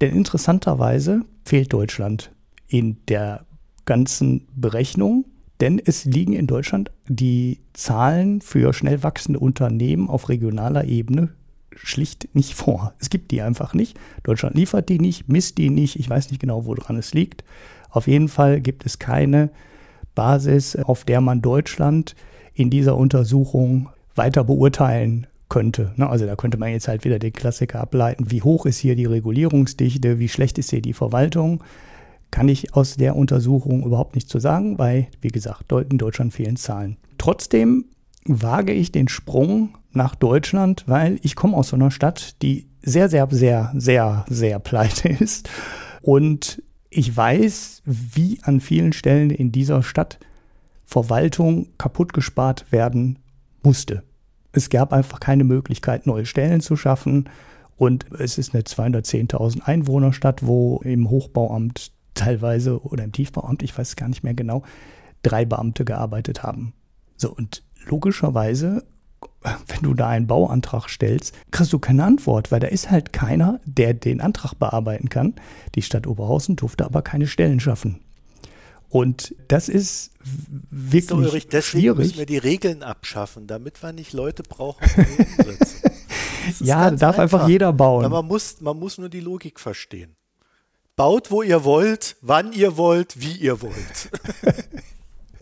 Denn 0.00 0.14
interessanterweise 0.14 1.22
fehlt 1.44 1.72
Deutschland 1.72 2.30
in 2.68 2.98
der 3.08 3.46
ganzen 3.84 4.46
Berechnung, 4.54 5.24
denn 5.60 5.82
es 5.84 6.04
liegen 6.04 6.34
in 6.34 6.46
Deutschland 6.46 6.92
die 7.08 7.62
Zahlen 7.72 8.42
für 8.42 8.72
schnell 8.72 9.02
wachsende 9.02 9.40
Unternehmen 9.40 10.08
auf 10.08 10.28
regionaler 10.28 10.84
Ebene 10.84 11.30
schlicht 11.76 12.28
nicht 12.34 12.54
vor. 12.54 12.94
Es 12.98 13.10
gibt 13.10 13.30
die 13.30 13.42
einfach 13.42 13.74
nicht. 13.74 13.98
Deutschland 14.22 14.56
liefert 14.56 14.88
die 14.88 14.98
nicht, 14.98 15.28
misst 15.28 15.58
die 15.58 15.70
nicht. 15.70 15.98
Ich 15.98 16.08
weiß 16.08 16.30
nicht 16.30 16.40
genau, 16.40 16.66
woran 16.66 16.96
es 16.96 17.14
liegt. 17.14 17.44
Auf 17.90 18.06
jeden 18.06 18.28
Fall 18.28 18.60
gibt 18.60 18.86
es 18.86 18.98
keine 18.98 19.50
Basis, 20.14 20.76
auf 20.76 21.04
der 21.04 21.20
man 21.20 21.42
Deutschland 21.42 22.14
in 22.54 22.70
dieser 22.70 22.96
Untersuchung 22.96 23.88
weiter 24.14 24.44
beurteilen 24.44 25.26
könnte. 25.48 25.94
Also 25.98 26.26
da 26.26 26.36
könnte 26.36 26.58
man 26.58 26.70
jetzt 26.70 26.88
halt 26.88 27.04
wieder 27.04 27.18
den 27.18 27.32
Klassiker 27.32 27.80
ableiten, 27.80 28.30
wie 28.30 28.42
hoch 28.42 28.66
ist 28.66 28.78
hier 28.78 28.96
die 28.96 29.04
Regulierungsdichte, 29.06 30.18
wie 30.18 30.28
schlecht 30.28 30.58
ist 30.58 30.70
hier 30.70 30.82
die 30.82 30.92
Verwaltung. 30.94 31.62
kann 32.32 32.48
ich 32.48 32.74
aus 32.74 32.96
der 32.96 33.14
Untersuchung 33.14 33.84
überhaupt 33.84 34.16
nichts 34.16 34.30
zu 34.30 34.40
sagen, 34.40 34.78
weil, 34.78 35.06
wie 35.20 35.28
gesagt, 35.28 35.70
in 35.70 35.98
Deutschland 35.98 36.32
fehlen 36.32 36.56
Zahlen. 36.56 36.96
Trotzdem 37.18 37.84
wage 38.24 38.72
ich 38.72 38.90
den 38.90 39.06
Sprung 39.06 39.76
nach 39.94 40.14
Deutschland, 40.14 40.84
weil 40.86 41.18
ich 41.22 41.36
komme 41.36 41.56
aus 41.56 41.68
so 41.68 41.76
einer 41.76 41.90
Stadt, 41.90 42.42
die 42.42 42.68
sehr, 42.82 43.08
sehr, 43.08 43.28
sehr, 43.30 43.72
sehr, 43.76 44.24
sehr 44.28 44.58
pleite 44.58 45.08
ist. 45.20 45.48
Und 46.00 46.62
ich 46.90 47.16
weiß, 47.16 47.82
wie 47.84 48.38
an 48.42 48.60
vielen 48.60 48.92
Stellen 48.92 49.30
in 49.30 49.52
dieser 49.52 49.82
Stadt 49.82 50.18
Verwaltung 50.84 51.68
kaputt 51.78 52.12
gespart 52.12 52.70
werden 52.70 53.18
musste. 53.62 54.02
Es 54.52 54.68
gab 54.68 54.92
einfach 54.92 55.20
keine 55.20 55.44
Möglichkeit, 55.44 56.06
neue 56.06 56.26
Stellen 56.26 56.60
zu 56.60 56.76
schaffen. 56.76 57.30
Und 57.76 58.06
es 58.18 58.36
ist 58.36 58.54
eine 58.54 58.62
210.000 58.62 59.62
Einwohnerstadt, 59.62 60.46
wo 60.46 60.80
im 60.84 61.08
Hochbauamt 61.08 61.92
teilweise 62.14 62.82
oder 62.82 63.04
im 63.04 63.12
Tiefbauamt, 63.12 63.62
ich 63.62 63.76
weiß 63.76 63.96
gar 63.96 64.08
nicht 64.08 64.22
mehr 64.22 64.34
genau, 64.34 64.62
drei 65.22 65.46
Beamte 65.46 65.84
gearbeitet 65.84 66.42
haben. 66.42 66.74
So, 67.16 67.34
und 67.34 67.64
logischerweise, 67.86 68.84
wenn 69.42 69.82
du 69.82 69.94
da 69.94 70.08
einen 70.08 70.26
Bauantrag 70.26 70.88
stellst, 70.88 71.34
kriegst 71.50 71.72
du 71.72 71.78
keine 71.78 72.04
Antwort, 72.04 72.52
weil 72.52 72.60
da 72.60 72.68
ist 72.68 72.90
halt 72.90 73.12
keiner, 73.12 73.60
der 73.64 73.94
den 73.94 74.20
Antrag 74.20 74.54
bearbeiten 74.54 75.08
kann. 75.08 75.34
Die 75.74 75.82
Stadt 75.82 76.06
Oberhausen 76.06 76.56
durfte 76.56 76.84
aber 76.84 77.02
keine 77.02 77.26
Stellen 77.26 77.60
schaffen. 77.60 78.00
Und 78.88 79.34
das 79.48 79.70
ist 79.70 80.10
wirklich 80.70 81.06
so, 81.06 81.16
Ulrich, 81.16 81.48
deswegen 81.48 81.80
schwierig. 81.80 81.98
müssen 81.98 82.18
wir 82.18 82.26
die 82.26 82.36
Regeln 82.36 82.82
abschaffen, 82.82 83.46
damit 83.46 83.82
wir 83.82 83.92
nicht 83.92 84.12
Leute 84.12 84.42
brauchen, 84.42 84.86
ja, 86.60 86.90
darf 86.90 87.18
einfach, 87.18 87.40
einfach 87.40 87.48
jeder 87.48 87.72
bauen. 87.72 88.10
man 88.10 88.26
muss, 88.26 88.60
man 88.60 88.78
muss 88.78 88.98
nur 88.98 89.08
die 89.08 89.20
Logik 89.20 89.58
verstehen. 89.58 90.14
Baut, 90.94 91.30
wo 91.30 91.42
ihr 91.42 91.64
wollt, 91.64 92.16
wann 92.20 92.52
ihr 92.52 92.76
wollt, 92.76 93.18
wie 93.18 93.32
ihr 93.32 93.62
wollt. 93.62 94.10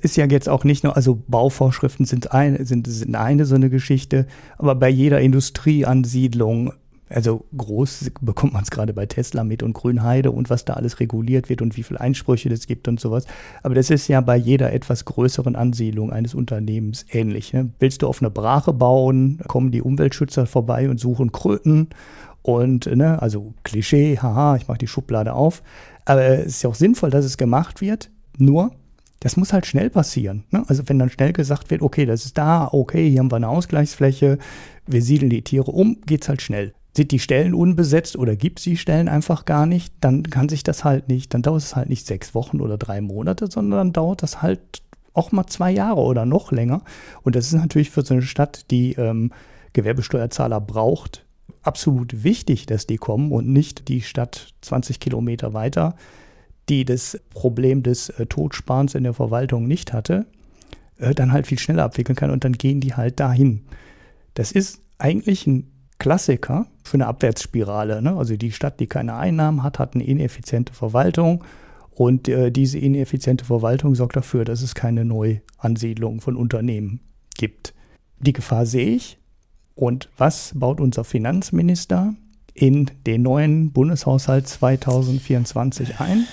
ist 0.00 0.16
ja 0.16 0.26
jetzt 0.26 0.48
auch 0.48 0.64
nicht 0.64 0.84
nur, 0.84 0.96
also 0.96 1.22
Bauvorschriften 1.28 2.06
sind, 2.06 2.32
ein, 2.32 2.64
sind, 2.64 2.86
sind 2.86 3.14
eine 3.14 3.44
so 3.44 3.54
eine 3.54 3.70
Geschichte, 3.70 4.26
aber 4.58 4.74
bei 4.74 4.88
jeder 4.88 5.20
Industrieansiedlung, 5.20 6.72
also 7.08 7.44
groß 7.56 8.12
bekommt 8.20 8.52
man 8.52 8.62
es 8.62 8.70
gerade 8.70 8.92
bei 8.92 9.06
Tesla 9.06 9.42
mit 9.42 9.62
und 9.62 9.72
Grünheide 9.72 10.30
und 10.30 10.48
was 10.48 10.64
da 10.64 10.74
alles 10.74 11.00
reguliert 11.00 11.48
wird 11.48 11.60
und 11.60 11.76
wie 11.76 11.82
viele 11.82 12.00
Einsprüche 12.00 12.48
es 12.50 12.66
gibt 12.66 12.86
und 12.86 13.00
sowas. 13.00 13.26
Aber 13.62 13.74
das 13.74 13.90
ist 13.90 14.08
ja 14.08 14.20
bei 14.20 14.36
jeder 14.36 14.72
etwas 14.72 15.04
größeren 15.04 15.56
Ansiedlung 15.56 16.12
eines 16.12 16.34
Unternehmens 16.34 17.04
ähnlich. 17.10 17.52
Ne? 17.52 17.70
Willst 17.80 18.02
du 18.02 18.06
auf 18.08 18.22
eine 18.22 18.30
Brache 18.30 18.72
bauen, 18.72 19.40
kommen 19.48 19.72
die 19.72 19.82
Umweltschützer 19.82 20.46
vorbei 20.46 20.88
und 20.88 21.00
suchen 21.00 21.32
Kröten 21.32 21.88
und, 22.42 22.86
ne, 22.86 23.20
also 23.20 23.54
Klischee, 23.64 24.18
haha, 24.18 24.56
ich 24.56 24.68
mache 24.68 24.78
die 24.78 24.86
Schublade 24.86 25.34
auf. 25.34 25.62
Aber 26.04 26.22
es 26.22 26.46
ist 26.46 26.62
ja 26.62 26.70
auch 26.70 26.74
sinnvoll, 26.74 27.10
dass 27.10 27.24
es 27.24 27.36
gemacht 27.36 27.80
wird. 27.80 28.10
Nur, 28.38 28.72
das 29.20 29.36
muss 29.36 29.52
halt 29.52 29.66
schnell 29.66 29.90
passieren. 29.90 30.44
Ne? 30.50 30.64
Also 30.66 30.82
wenn 30.86 30.98
dann 30.98 31.10
schnell 31.10 31.32
gesagt 31.32 31.70
wird, 31.70 31.82
okay, 31.82 32.06
das 32.06 32.24
ist 32.24 32.38
da, 32.38 32.68
okay, 32.72 33.08
hier 33.08 33.20
haben 33.20 33.30
wir 33.30 33.36
eine 33.36 33.48
Ausgleichsfläche, 33.48 34.38
wir 34.86 35.02
siedeln 35.02 35.30
die 35.30 35.42
Tiere 35.42 35.70
um, 35.70 36.00
geht's 36.06 36.28
halt 36.28 36.42
schnell. 36.42 36.72
Sind 36.96 37.12
die 37.12 37.18
Stellen 37.20 37.54
unbesetzt 37.54 38.16
oder 38.16 38.34
gibt 38.34 38.58
es 38.58 38.64
die 38.64 38.76
Stellen 38.76 39.08
einfach 39.08 39.44
gar 39.44 39.66
nicht, 39.66 39.94
dann 40.00 40.24
kann 40.24 40.48
sich 40.48 40.64
das 40.64 40.84
halt 40.84 41.08
nicht, 41.08 41.32
dann 41.34 41.42
dauert 41.42 41.62
es 41.62 41.76
halt 41.76 41.88
nicht 41.88 42.06
sechs 42.06 42.34
Wochen 42.34 42.60
oder 42.60 42.78
drei 42.78 43.00
Monate, 43.00 43.48
sondern 43.48 43.78
dann 43.78 43.92
dauert 43.92 44.22
das 44.22 44.42
halt 44.42 44.82
auch 45.12 45.32
mal 45.32 45.46
zwei 45.46 45.70
Jahre 45.70 46.00
oder 46.00 46.24
noch 46.24 46.50
länger. 46.50 46.82
Und 47.22 47.36
das 47.36 47.46
ist 47.46 47.52
natürlich 47.52 47.90
für 47.90 48.02
so 48.02 48.14
eine 48.14 48.22
Stadt, 48.22 48.70
die 48.70 48.94
ähm, 48.94 49.32
Gewerbesteuerzahler 49.72 50.60
braucht, 50.60 51.26
absolut 51.62 52.24
wichtig, 52.24 52.66
dass 52.66 52.86
die 52.86 52.96
kommen 52.96 53.32
und 53.32 53.48
nicht 53.48 53.88
die 53.88 54.00
Stadt 54.00 54.54
20 54.62 54.98
Kilometer 54.98 55.52
weiter, 55.52 55.94
die 56.70 56.84
das 56.84 57.20
Problem 57.30 57.82
des 57.82 58.08
äh, 58.10 58.26
Totsparens 58.26 58.94
in 58.94 59.04
der 59.04 59.12
Verwaltung 59.12 59.66
nicht 59.66 59.92
hatte, 59.92 60.26
äh, 60.98 61.14
dann 61.14 61.32
halt 61.32 61.46
viel 61.46 61.58
schneller 61.58 61.84
abwickeln 61.84 62.16
kann 62.16 62.30
und 62.30 62.44
dann 62.44 62.52
gehen 62.52 62.80
die 62.80 62.94
halt 62.94 63.20
dahin. 63.20 63.62
Das 64.34 64.52
ist 64.52 64.80
eigentlich 64.98 65.46
ein 65.46 65.70
Klassiker 65.98 66.66
für 66.82 66.94
eine 66.94 67.08
Abwärtsspirale. 67.08 68.00
Ne? 68.00 68.16
Also 68.16 68.36
die 68.36 68.52
Stadt, 68.52 68.80
die 68.80 68.86
keine 68.86 69.16
Einnahmen 69.16 69.62
hat, 69.62 69.78
hat 69.78 69.94
eine 69.94 70.04
ineffiziente 70.04 70.72
Verwaltung 70.72 71.44
und 71.90 72.28
äh, 72.28 72.50
diese 72.50 72.78
ineffiziente 72.78 73.44
Verwaltung 73.44 73.94
sorgt 73.94 74.16
dafür, 74.16 74.44
dass 74.44 74.62
es 74.62 74.74
keine 74.74 75.04
Neuansiedlung 75.04 76.20
von 76.20 76.36
Unternehmen 76.36 77.00
gibt. 77.36 77.74
Die 78.18 78.32
Gefahr 78.32 78.64
sehe 78.64 78.94
ich, 78.94 79.18
und 79.74 80.10
was 80.18 80.52
baut 80.54 80.78
unser 80.78 81.04
Finanzminister 81.04 82.14
in 82.52 82.90
den 83.06 83.22
neuen 83.22 83.72
Bundeshaushalt 83.72 84.46
2024 84.46 86.00
ein? 86.00 86.26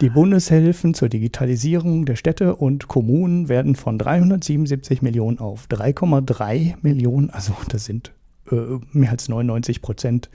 Die 0.00 0.08
Bundeshilfen 0.08 0.94
zur 0.94 1.10
Digitalisierung 1.10 2.06
der 2.06 2.16
Städte 2.16 2.56
und 2.56 2.88
Kommunen 2.88 3.50
werden 3.50 3.74
von 3.74 3.98
377 3.98 5.02
Millionen 5.02 5.38
auf 5.38 5.66
3,3 5.66 6.76
Millionen, 6.80 7.28
also 7.28 7.54
das 7.68 7.84
sind 7.84 8.12
äh, 8.50 8.56
mehr 8.92 9.10
als 9.10 9.28
99 9.28 9.82
Prozent, 9.82 10.30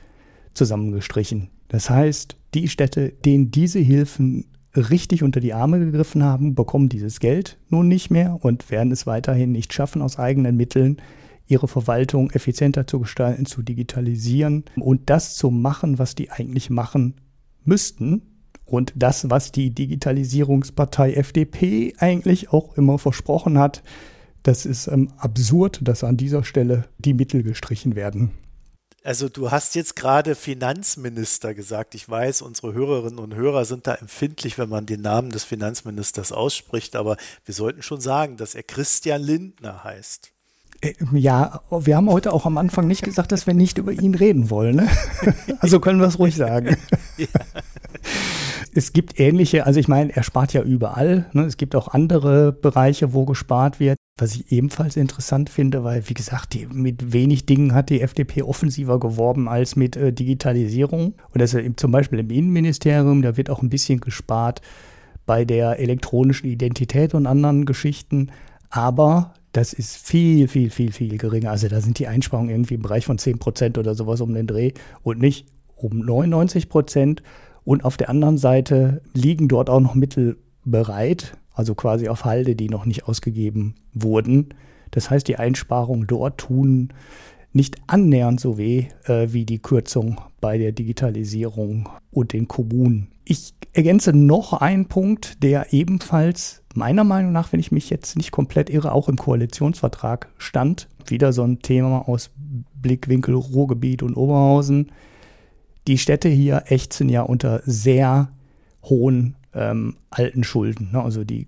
zusammengestrichen. 0.53 1.49
Das 1.67 1.89
heißt, 1.89 2.37
die 2.53 2.67
Städte, 2.67 3.09
denen 3.09 3.49
diese 3.49 3.79
Hilfen 3.79 4.45
richtig 4.75 5.23
unter 5.23 5.39
die 5.39 5.53
Arme 5.53 5.79
gegriffen 5.79 6.21
haben, 6.21 6.53
bekommen 6.53 6.87
dieses 6.87 7.19
Geld 7.19 7.57
nun 7.69 7.87
nicht 7.87 8.11
mehr 8.11 8.37
und 8.41 8.69
werden 8.69 8.91
es 8.91 9.07
weiterhin 9.07 9.51
nicht 9.51 9.73
schaffen, 9.73 10.03
aus 10.03 10.19
eigenen 10.19 10.55
Mitteln 10.55 10.97
ihre 11.47 11.67
Verwaltung 11.67 12.29
effizienter 12.31 12.85
zu 12.85 12.99
gestalten, 12.99 13.47
zu 13.47 13.63
digitalisieren 13.63 14.63
und 14.79 15.09
das 15.09 15.35
zu 15.35 15.49
machen, 15.49 15.97
was 15.97 16.13
die 16.13 16.29
eigentlich 16.29 16.69
machen 16.69 17.15
müssten. 17.63 18.21
Und 18.65 18.93
das, 18.95 19.29
was 19.29 19.51
die 19.51 19.69
Digitalisierungspartei 19.69 21.13
FDP 21.13 21.93
eigentlich 21.99 22.51
auch 22.51 22.75
immer 22.77 22.97
versprochen 22.97 23.59
hat, 23.59 23.83
das 24.43 24.65
ist 24.65 24.87
ähm, 24.87 25.11
absurd, 25.17 25.79
dass 25.81 26.03
an 26.03 26.17
dieser 26.17 26.43
Stelle 26.43 26.85
die 26.97 27.13
Mittel 27.13 27.43
gestrichen 27.43 27.95
werden. 27.95 28.31
Also 29.03 29.29
du 29.29 29.51
hast 29.51 29.75
jetzt 29.75 29.95
gerade 29.95 30.33
Finanzminister 30.33 31.53
gesagt. 31.53 31.93
Ich 31.93 32.09
weiß, 32.09 32.41
unsere 32.41 32.73
Hörerinnen 32.73 33.19
und 33.19 33.35
Hörer 33.35 33.65
sind 33.65 33.85
da 33.85 33.93
empfindlich, 33.93 34.57
wenn 34.57 34.69
man 34.69 34.87
den 34.87 35.01
Namen 35.01 35.29
des 35.29 35.43
Finanzministers 35.43 36.31
ausspricht, 36.31 36.95
aber 36.95 37.17
wir 37.43 37.53
sollten 37.53 37.83
schon 37.83 38.01
sagen, 38.01 38.35
dass 38.35 38.55
er 38.55 38.63
Christian 38.63 39.21
Lindner 39.21 39.83
heißt. 39.83 40.31
Äh, 40.81 40.93
ja, 41.13 41.61
wir 41.69 41.95
haben 41.95 42.09
heute 42.09 42.33
auch 42.33 42.45
am 42.45 42.57
Anfang 42.57 42.87
nicht 42.87 43.03
gesagt, 43.03 43.31
dass 43.31 43.47
wir 43.47 43.53
nicht 43.53 43.77
über 43.77 43.91
ihn 43.91 44.15
reden 44.15 44.49
wollen. 44.49 44.77
Ne? 44.77 44.87
Also 45.59 45.79
können 45.79 45.99
wir 45.99 46.07
es 46.07 46.19
ruhig 46.19 46.35
sagen. 46.35 46.77
Ja. 47.17 47.27
Es 48.77 48.91
gibt 48.91 49.19
ähnliche, 49.21 49.65
also 49.65 49.79
ich 49.79 49.87
meine, 49.87 50.13
er 50.13 50.23
spart 50.23 50.51
ja 50.51 50.61
überall. 50.61 51.27
Ne? 51.31 51.43
Es 51.43 51.55
gibt 51.55 51.75
auch 51.75 51.87
andere 51.87 52.51
Bereiche, 52.51 53.13
wo 53.13 53.25
gespart 53.25 53.79
wird. 53.79 53.97
Was 54.19 54.35
ich 54.35 54.51
ebenfalls 54.51 54.97
interessant 54.97 55.49
finde, 55.49 55.83
weil, 55.83 56.07
wie 56.09 56.13
gesagt, 56.13 56.53
die, 56.53 56.67
mit 56.67 57.13
wenig 57.13 57.45
Dingen 57.45 57.73
hat 57.73 57.89
die 57.89 58.01
FDP 58.01 58.43
offensiver 58.43 58.99
geworben 58.99 59.47
als 59.47 59.75
mit 59.75 59.95
äh, 59.95 60.11
Digitalisierung. 60.11 61.15
Und 61.33 61.41
das 61.41 61.53
ist 61.53 61.79
zum 61.79 61.91
Beispiel 61.91 62.19
im 62.19 62.29
Innenministerium, 62.29 63.21
da 63.21 63.37
wird 63.37 63.49
auch 63.49 63.61
ein 63.61 63.69
bisschen 63.69 64.01
gespart 64.01 64.61
bei 65.25 65.45
der 65.45 65.79
elektronischen 65.79 66.47
Identität 66.47 67.13
und 67.13 67.27
anderen 67.27 67.65
Geschichten. 67.65 68.29
Aber 68.69 69.33
das 69.55 69.71
ist 69.71 69.95
viel, 69.95 70.49
viel, 70.49 70.69
viel, 70.69 70.91
viel 70.91 71.17
geringer. 71.17 71.51
Also 71.51 71.69
da 71.69 71.79
sind 71.79 71.97
die 71.99 72.07
Einsparungen 72.07 72.49
irgendwie 72.49 72.73
im 72.73 72.81
Bereich 72.81 73.05
von 73.05 73.17
10 73.17 73.39
Prozent 73.39 73.77
oder 73.77 73.95
sowas 73.95 74.19
um 74.19 74.33
den 74.33 74.47
Dreh 74.47 74.73
und 75.01 75.19
nicht 75.19 75.47
um 75.77 75.99
99 75.99 76.67
Prozent. 76.67 77.23
Und 77.63 77.85
auf 77.85 77.95
der 77.95 78.09
anderen 78.09 78.37
Seite 78.37 79.01
liegen 79.13 79.47
dort 79.47 79.69
auch 79.69 79.79
noch 79.79 79.95
Mittel 79.95 80.37
bereit, 80.65 81.37
also 81.53 81.73
quasi 81.73 82.09
auf 82.09 82.25
Halde, 82.25 82.55
die 82.55 82.67
noch 82.67 82.85
nicht 82.85 83.07
ausgegeben 83.07 83.75
wurden. 83.93 84.49
Das 84.91 85.09
heißt, 85.09 85.27
die 85.27 85.37
Einsparungen 85.37 86.05
dort 86.05 86.37
tun 86.37 86.89
nicht 87.53 87.77
annähernd 87.87 88.41
so 88.41 88.57
weh 88.57 88.87
äh, 89.05 89.27
wie 89.31 89.45
die 89.45 89.59
Kürzung 89.59 90.19
bei 90.41 90.57
der 90.57 90.73
Digitalisierung 90.73 91.87
und 92.11 92.33
den 92.33 92.49
Kommunen. 92.49 93.07
Ich 93.23 93.53
ergänze 93.71 94.11
noch 94.11 94.51
einen 94.51 94.87
Punkt, 94.87 95.41
der 95.41 95.71
ebenfalls 95.71 96.64
meiner 96.75 97.03
Meinung 97.03 97.31
nach, 97.31 97.51
wenn 97.51 97.59
ich 97.59 97.71
mich 97.71 97.89
jetzt 97.89 98.15
nicht 98.15 98.31
komplett 98.31 98.69
irre, 98.69 98.91
auch 98.91 99.09
im 99.09 99.15
Koalitionsvertrag 99.15 100.29
stand. 100.37 100.87
Wieder 101.05 101.33
so 101.33 101.43
ein 101.43 101.59
Thema 101.59 102.07
aus 102.07 102.31
Blickwinkel 102.81 103.35
Ruhrgebiet 103.35 104.03
und 104.03 104.15
Oberhausen. 104.15 104.91
Die 105.87 105.97
Städte 105.97 106.29
hier 106.29 106.63
ächzen 106.67 107.09
ja 107.09 107.21
unter 107.21 107.61
sehr 107.65 108.29
hohen 108.83 109.35
ähm, 109.53 109.97
alten 110.09 110.43
Schulden. 110.43 110.89
Ne? 110.91 111.01
Also 111.01 111.23
die 111.23 111.47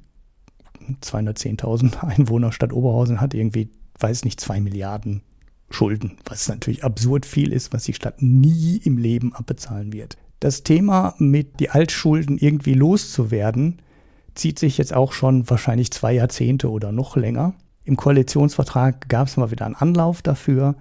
210.000 1.02 2.04
Einwohner 2.04 2.52
Stadt 2.52 2.74
Oberhausen 2.74 3.22
hat 3.22 3.34
irgendwie, 3.34 3.70
weiß 4.00 4.26
nicht, 4.26 4.40
zwei 4.40 4.60
Milliarden 4.60 5.22
Schulden, 5.70 6.18
was 6.24 6.48
natürlich 6.48 6.86
absurd 6.86 7.26
viel 7.26 7.52
ist, 7.52 7.74
was 7.74 7.84
die 7.84 7.94
Stadt 7.94 8.22
nie 8.22 8.78
im 8.78 8.98
Leben 8.98 9.34
abbezahlen 9.34 9.92
wird. 9.92 10.18
Das 10.40 10.63
Thema 10.63 11.16
mit 11.18 11.60
die 11.60 11.70
Altschulden 11.70 12.38
irgendwie 12.38 12.74
loszuwerden, 12.74 13.82
zieht 14.38 14.60
sich 14.60 14.78
jetzt 14.78 14.93
auch 14.93 15.13
schon 15.13 15.50
wahrscheinlich 15.50 15.91
zwei 15.91 16.13
Jahrzehnte 16.13 16.69
oder 16.69 16.91
noch 16.91 17.15
länger. 17.15 17.54
Im 17.84 17.97
Koalitionsvertrag 17.97 19.08
gab 19.10 19.28
es 19.28 19.38
mal 19.38 19.52
wieder 19.52 19.65
einen 19.65 19.76
Anlauf 19.76 20.21
dafür, 20.21 20.76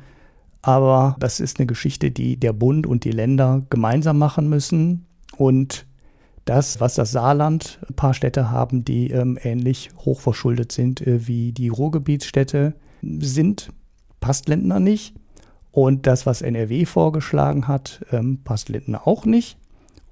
aber 0.63 1.17
das 1.21 1.41
ist 1.41 1.59
eine 1.59 1.67
Geschichte, 1.67 2.11
die 2.11 2.37
der 2.37 2.53
Bund 2.53 2.87
und 2.87 3.05
die 3.05 3.13
Länder 3.13 3.63
gemeinsam 3.71 4.19
machen 4.19 4.49
müssen 4.49 5.07
und 5.37 5.87
das, 6.47 6.81
was 6.81 6.95
das 6.95 7.11
Saarland, 7.11 7.81
ein 7.89 7.95
paar 7.95 8.15
Städte 8.15 8.51
haben, 8.51 8.85
die 8.85 9.11
ähm, 9.11 9.37
ähnlich 9.43 9.91
hochverschuldet 9.99 10.71
sind 10.71 11.05
äh, 11.05 11.27
wie 11.27 11.53
die 11.53 11.69
Ruhrgebietsstädte, 11.69 12.75
sind, 13.03 13.71
passt 14.21 14.49
Lindner 14.49 14.81
nicht. 14.81 15.15
Und 15.73 16.07
das, 16.07 16.25
was 16.25 16.43
NRW 16.43 16.87
vorgeschlagen 16.87 17.69
hat, 17.69 18.05
ähm, 18.13 18.41
passt 18.45 18.69
Lindner 18.69 19.07
auch 19.07 19.27
nicht. 19.27 19.59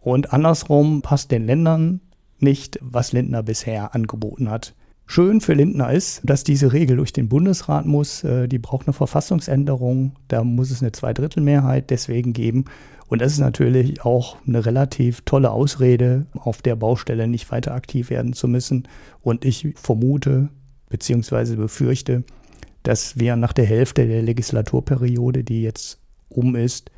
Und 0.00 0.32
andersrum 0.32 1.02
passt 1.02 1.30
den 1.30 1.46
Ländern 1.46 2.00
nicht, 2.44 2.78
was 2.80 3.12
Lindner 3.12 3.42
bisher 3.42 3.94
angeboten 3.94 4.48
hat. 4.48 4.74
Schön 5.06 5.40
für 5.40 5.52
Lindner 5.52 5.92
ist, 5.92 6.22
dass 6.24 6.44
diese 6.44 6.72
Regel 6.72 6.96
durch 6.96 7.12
den 7.12 7.28
Bundesrat 7.28 7.84
muss. 7.84 8.24
Äh, 8.24 8.48
die 8.48 8.58
braucht 8.58 8.86
eine 8.86 8.94
Verfassungsänderung. 8.94 10.16
Da 10.28 10.44
muss 10.44 10.70
es 10.70 10.80
eine 10.80 10.92
Zweidrittelmehrheit 10.92 11.90
deswegen 11.90 12.32
geben. 12.32 12.64
Und 13.06 13.20
das 13.20 13.32
ist 13.32 13.38
natürlich 13.38 14.02
auch 14.02 14.38
eine 14.46 14.64
relativ 14.64 15.20
tolle 15.22 15.50
Ausrede, 15.50 16.26
auf 16.34 16.62
der 16.62 16.74
Baustelle 16.74 17.28
nicht 17.28 17.50
weiter 17.52 17.74
aktiv 17.74 18.08
werden 18.08 18.32
zu 18.32 18.48
müssen. 18.48 18.88
Und 19.20 19.44
ich 19.44 19.74
vermute 19.76 20.48
bzw. 20.88 21.56
befürchte, 21.56 22.24
dass 22.82 23.18
wir 23.18 23.36
nach 23.36 23.52
der 23.52 23.66
Hälfte 23.66 24.06
der 24.06 24.22
Legislaturperiode, 24.22 25.44
die 25.44 25.62
jetzt 25.62 26.00
um 26.28 26.56
ist, 26.56 26.90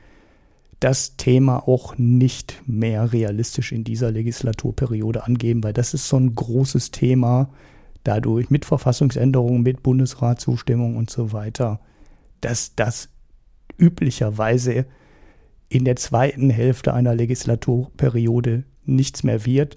das 0.80 1.16
Thema 1.16 1.66
auch 1.68 1.96
nicht 1.96 2.62
mehr 2.66 3.12
realistisch 3.12 3.72
in 3.72 3.84
dieser 3.84 4.10
Legislaturperiode 4.10 5.24
angeben, 5.24 5.64
weil 5.64 5.72
das 5.72 5.94
ist 5.94 6.08
so 6.08 6.18
ein 6.18 6.34
großes 6.34 6.90
Thema, 6.90 7.50
dadurch 8.04 8.50
mit 8.50 8.64
Verfassungsänderungen, 8.64 9.62
mit 9.62 9.82
Bundesratszustimmung 9.82 10.96
und 10.96 11.10
so 11.10 11.32
weiter, 11.32 11.80
dass 12.40 12.74
das 12.76 13.08
üblicherweise 13.78 14.86
in 15.68 15.84
der 15.84 15.96
zweiten 15.96 16.50
Hälfte 16.50 16.94
einer 16.94 17.14
Legislaturperiode 17.14 18.64
nichts 18.84 19.24
mehr 19.24 19.44
wird, 19.44 19.76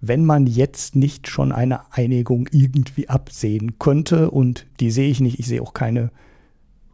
wenn 0.00 0.24
man 0.24 0.46
jetzt 0.46 0.96
nicht 0.96 1.28
schon 1.28 1.52
eine 1.52 1.92
Einigung 1.92 2.48
irgendwie 2.50 3.08
absehen 3.08 3.78
könnte. 3.78 4.30
Und 4.30 4.66
die 4.80 4.90
sehe 4.90 5.10
ich 5.10 5.20
nicht. 5.20 5.38
Ich 5.38 5.46
sehe 5.46 5.62
auch 5.62 5.72
keine 5.72 6.10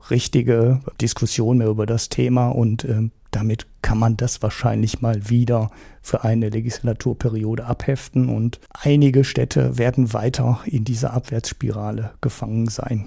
richtige 0.08 0.80
Diskussion 1.00 1.58
mehr 1.58 1.68
über 1.68 1.86
das 1.86 2.08
Thema. 2.08 2.48
Und 2.48 2.84
äh, 2.84 3.10
damit 3.30 3.66
kann 3.82 3.98
man 3.98 4.16
das 4.16 4.42
wahrscheinlich 4.42 5.00
mal 5.00 5.28
wieder 5.28 5.70
für 6.02 6.24
eine 6.24 6.48
Legislaturperiode 6.48 7.64
abheften 7.64 8.28
und 8.28 8.60
einige 8.72 9.24
Städte 9.24 9.78
werden 9.78 10.12
weiter 10.12 10.60
in 10.66 10.84
dieser 10.84 11.12
Abwärtsspirale 11.12 12.12
gefangen 12.20 12.68
sein. 12.68 13.06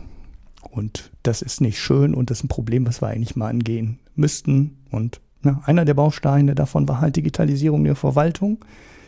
Und 0.72 1.12
das 1.24 1.42
ist 1.42 1.62
nicht 1.62 1.80
schön 1.80 2.14
und 2.14 2.30
das 2.30 2.40
ist 2.40 2.46
ein 2.46 2.50
Problem, 2.50 2.88
was 2.88 3.02
wir 3.02 3.08
eigentlich 3.08 3.36
mal 3.36 3.50
angehen 3.50 4.00
müssten. 4.16 4.78
Und 4.92 5.20
ja, 5.44 5.62
einer 5.66 5.86
der 5.86 5.94
Bausteine 5.94 6.56
davon 6.56 6.88
war 6.88 7.02
halt 7.02 7.18
Digitalisierung 7.18 7.84
der 7.84 7.96
Verwaltung. 7.96 8.64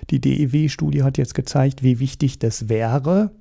Die 0.10 0.20
DEW-Studie 0.20 1.04
hat 1.04 1.18
jetzt 1.18 1.34
gezeigt, 1.34 1.82
wie 1.82 2.00
wichtig 2.00 2.40
das 2.40 2.68
wäre, 2.70 3.32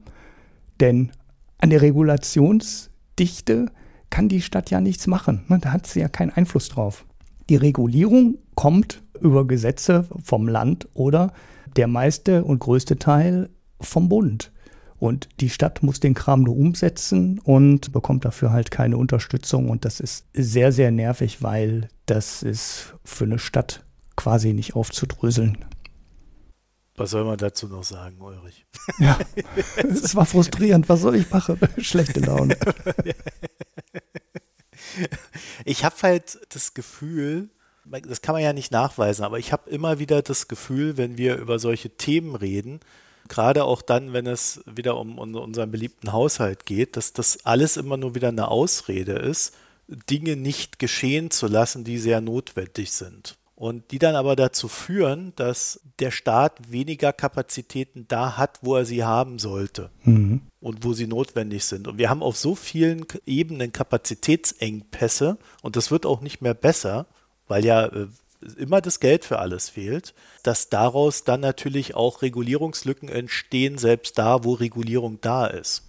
denn 0.80 1.10
an 1.58 1.70
der 1.70 1.82
Regulationsdichte 1.82 3.66
kann 4.14 4.28
die 4.28 4.42
Stadt 4.42 4.70
ja 4.70 4.80
nichts 4.80 5.08
machen. 5.08 5.42
Ne, 5.48 5.58
da 5.58 5.72
hat 5.72 5.88
sie 5.88 5.98
ja 5.98 6.08
keinen 6.08 6.30
Einfluss 6.30 6.68
drauf. 6.68 7.04
Die 7.48 7.56
Regulierung 7.56 8.38
kommt 8.54 9.02
über 9.20 9.44
Gesetze 9.44 10.06
vom 10.22 10.46
Land 10.46 10.88
oder 10.94 11.32
der 11.74 11.88
meiste 11.88 12.44
und 12.44 12.60
größte 12.60 12.96
Teil 12.96 13.50
vom 13.80 14.08
Bund. 14.08 14.52
Und 15.00 15.28
die 15.40 15.50
Stadt 15.50 15.82
muss 15.82 15.98
den 15.98 16.14
Kram 16.14 16.44
nur 16.44 16.56
umsetzen 16.56 17.40
und 17.40 17.90
bekommt 17.90 18.24
dafür 18.24 18.52
halt 18.52 18.70
keine 18.70 18.98
Unterstützung. 18.98 19.68
Und 19.68 19.84
das 19.84 19.98
ist 19.98 20.26
sehr, 20.32 20.70
sehr 20.70 20.92
nervig, 20.92 21.42
weil 21.42 21.88
das 22.06 22.44
ist 22.44 22.94
für 23.02 23.24
eine 23.24 23.40
Stadt 23.40 23.84
quasi 24.14 24.52
nicht 24.52 24.76
aufzudröseln. 24.76 25.58
Was 26.96 27.10
soll 27.10 27.24
man 27.24 27.36
dazu 27.36 27.66
noch 27.66 27.82
sagen, 27.82 28.20
Ulrich? 28.20 28.66
Ja, 28.98 29.18
es 29.76 30.14
war 30.14 30.26
frustrierend. 30.26 30.88
Was 30.88 31.00
soll 31.00 31.16
ich 31.16 31.28
machen? 31.30 31.58
Schlechte 31.78 32.20
Laune. 32.20 32.56
ich 35.64 35.84
habe 35.84 35.96
halt 36.02 36.38
das 36.50 36.74
Gefühl, 36.74 37.48
das 37.84 38.22
kann 38.22 38.34
man 38.34 38.42
ja 38.42 38.52
nicht 38.52 38.70
nachweisen, 38.70 39.24
aber 39.24 39.38
ich 39.38 39.52
habe 39.52 39.68
immer 39.70 39.98
wieder 39.98 40.22
das 40.22 40.46
Gefühl, 40.46 40.96
wenn 40.96 41.18
wir 41.18 41.36
über 41.36 41.58
solche 41.58 41.90
Themen 41.90 42.36
reden, 42.36 42.80
gerade 43.28 43.64
auch 43.64 43.82
dann, 43.82 44.12
wenn 44.12 44.26
es 44.26 44.62
wieder 44.66 44.96
um, 44.96 45.18
um 45.18 45.34
unseren 45.34 45.70
beliebten 45.70 46.12
Haushalt 46.12 46.64
geht, 46.66 46.96
dass 46.96 47.12
das 47.12 47.44
alles 47.44 47.76
immer 47.76 47.96
nur 47.96 48.14
wieder 48.14 48.28
eine 48.28 48.48
Ausrede 48.48 49.14
ist, 49.14 49.54
Dinge 49.88 50.36
nicht 50.36 50.78
geschehen 50.78 51.30
zu 51.30 51.46
lassen, 51.46 51.84
die 51.84 51.98
sehr 51.98 52.20
notwendig 52.20 52.92
sind. 52.92 53.36
Und 53.56 53.92
die 53.92 54.00
dann 54.00 54.16
aber 54.16 54.34
dazu 54.34 54.66
führen, 54.66 55.32
dass 55.36 55.80
der 56.00 56.10
Staat 56.10 56.72
weniger 56.72 57.12
Kapazitäten 57.12 58.06
da 58.08 58.36
hat, 58.36 58.58
wo 58.62 58.74
er 58.74 58.84
sie 58.84 59.04
haben 59.04 59.38
sollte 59.38 59.90
mhm. 60.02 60.40
und 60.60 60.82
wo 60.82 60.92
sie 60.92 61.06
notwendig 61.06 61.64
sind. 61.64 61.86
Und 61.86 61.96
wir 61.96 62.10
haben 62.10 62.22
auf 62.22 62.36
so 62.36 62.56
vielen 62.56 63.06
Ebenen 63.26 63.72
Kapazitätsengpässe 63.72 65.38
und 65.62 65.76
das 65.76 65.92
wird 65.92 66.04
auch 66.04 66.20
nicht 66.20 66.42
mehr 66.42 66.54
besser, 66.54 67.06
weil 67.46 67.64
ja 67.64 67.86
äh, 67.86 68.08
immer 68.58 68.80
das 68.80 69.00
Geld 69.00 69.24
für 69.24 69.38
alles 69.38 69.68
fehlt, 69.68 70.14
dass 70.42 70.68
daraus 70.68 71.24
dann 71.24 71.40
natürlich 71.40 71.94
auch 71.94 72.22
Regulierungslücken 72.22 73.08
entstehen, 73.08 73.78
selbst 73.78 74.18
da, 74.18 74.44
wo 74.44 74.54
Regulierung 74.54 75.20
da 75.20 75.46
ist. 75.46 75.82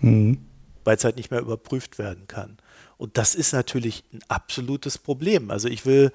Mhm. 0.00 0.38
Weil 0.84 0.96
es 0.96 1.04
halt 1.04 1.16
nicht 1.16 1.30
mehr 1.30 1.40
überprüft 1.40 1.98
werden 1.98 2.26
kann. 2.26 2.58
Und 2.98 3.18
das 3.18 3.34
ist 3.34 3.52
natürlich 3.52 4.04
ein 4.12 4.20
absolutes 4.28 4.98
Problem. 4.98 5.50
Also 5.50 5.68
ich 5.68 5.86
will 5.86 6.12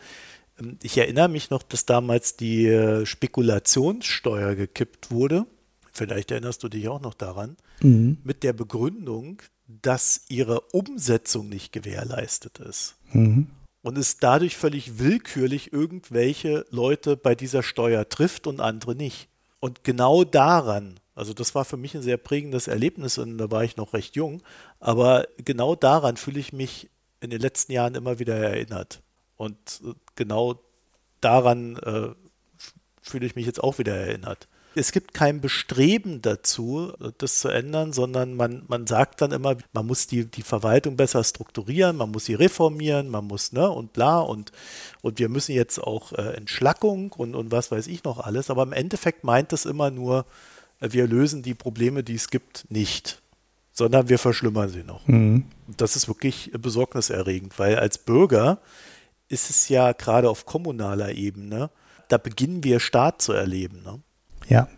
ich 0.81 0.97
erinnere 0.97 1.29
mich 1.29 1.49
noch, 1.49 1.63
dass 1.63 1.85
damals 1.85 2.35
die 2.35 2.67
äh, 2.67 3.05
Spekulationssteuer 3.05 4.55
gekippt 4.55 5.11
wurde. 5.11 5.45
Vielleicht 5.93 6.31
erinnerst 6.31 6.63
du 6.63 6.69
dich 6.69 6.87
auch 6.87 7.01
noch 7.01 7.13
daran. 7.13 7.57
Mhm. 7.81 8.17
Mit 8.23 8.43
der 8.43 8.53
Begründung, 8.53 9.41
dass 9.67 10.21
ihre 10.29 10.61
Umsetzung 10.61 11.49
nicht 11.49 11.71
gewährleistet 11.71 12.59
ist. 12.59 12.95
Mhm. 13.11 13.47
Und 13.81 13.97
es 13.97 14.17
dadurch 14.17 14.57
völlig 14.57 14.99
willkürlich 14.99 15.71
irgendwelche 15.71 16.65
Leute 16.69 17.15
bei 17.15 17.35
dieser 17.35 17.63
Steuer 17.63 18.09
trifft 18.09 18.47
und 18.47 18.59
andere 18.59 18.95
nicht. 18.95 19.29
Und 19.59 19.83
genau 19.83 20.23
daran, 20.23 20.99
also 21.15 21.33
das 21.33 21.55
war 21.55 21.65
für 21.65 21.77
mich 21.77 21.95
ein 21.95 22.01
sehr 22.01 22.17
prägendes 22.17 22.67
Erlebnis 22.67 23.17
und 23.17 23.37
da 23.37 23.49
war 23.49 23.63
ich 23.63 23.77
noch 23.77 23.93
recht 23.93 24.15
jung, 24.15 24.43
aber 24.79 25.27
genau 25.43 25.75
daran 25.75 26.17
fühle 26.17 26.39
ich 26.39 26.53
mich 26.53 26.89
in 27.21 27.29
den 27.29 27.41
letzten 27.41 27.71
Jahren 27.71 27.95
immer 27.95 28.19
wieder 28.19 28.35
erinnert. 28.35 29.01
Und 29.38 29.58
äh, 29.86 29.93
genau 30.15 30.60
daran 31.21 31.78
äh, 31.78 32.10
fühle 33.02 33.26
ich 33.26 33.36
mich 33.36 33.45
jetzt 33.45 33.63
auch 33.63 33.78
wieder 33.78 33.95
erinnert. 33.95 34.47
Es 34.76 34.91
gibt 34.91 35.15
kein 35.15 35.41
Bestreben 35.41 36.21
dazu, 36.21 36.93
das 37.17 37.39
zu 37.39 37.47
ändern, 37.47 37.93
sondern 37.93 38.36
man, 38.36 38.63
man 38.67 38.86
sagt 38.86 39.21
dann 39.21 39.32
immer, 39.32 39.58
man 39.73 39.88
muss 39.88 40.06
die, 40.06 40.26
die 40.26 40.43
Verwaltung 40.43 40.95
besser 40.97 41.23
strukturieren, 41.23 41.97
man 41.97 42.12
muss 42.12 42.26
sie 42.26 42.36
reformieren, 42.36 43.10
man 43.10 43.26
muss, 43.26 43.54
ne, 43.54 43.67
und 43.67 43.93
bla, 43.93 44.19
und, 44.19 44.52
und 45.02 45.17
wir 45.17 45.30
müssen 45.30 45.56
jetzt 45.56 45.80
auch 45.80 46.12
äh, 46.13 46.34
Entschlackung 46.36 47.12
und, 47.13 47.34
und 47.34 47.52
was 47.52 47.71
weiß 47.71 47.88
ich 47.88 48.04
noch 48.04 48.19
alles. 48.19 48.52
Aber 48.52 48.62
im 48.62 48.73
Endeffekt 48.73 49.23
meint 49.23 49.52
das 49.52 49.65
immer 49.65 49.89
nur, 49.89 50.28
äh, 50.80 50.89
wir 50.91 51.08
lösen 51.08 51.41
die 51.41 51.56
Probleme, 51.56 52.04
die 52.04 52.15
es 52.15 52.30
gibt, 52.30 52.69
nicht 52.69 53.21
sondern 53.78 54.10
wir 54.10 54.17
verschlimmern 54.17 54.69
sie 54.69 54.84
noch. 54.84 55.08
Mhm. 55.08 55.45
Das 55.67 55.95
ist 55.95 56.08
wirklich 56.08 56.52
besorgniserregend, 56.52 57.60
weil 57.60 57.78
als 57.78 58.00
Bürger 58.00 58.60
ist 59.29 59.49
es 59.49 59.69
ja 59.69 59.91
gerade 59.91 60.29
auf 60.29 60.45
kommunaler 60.45 61.13
Ebene, 61.13 61.69
da 62.07 62.17
beginnen 62.17 62.63
wir 62.63 62.79
Staat 62.79 63.21
zu 63.21 63.33
erleben. 63.33 63.83
Ne? 63.83 64.01
Ja. 64.47 64.69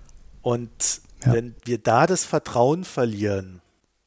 Und 0.42 1.02
ja. 1.26 1.34
wenn 1.34 1.56
wir 1.64 1.78
da 1.78 2.08
das 2.08 2.26
Vertrauen 2.26 2.84
verlieren, 2.84 3.62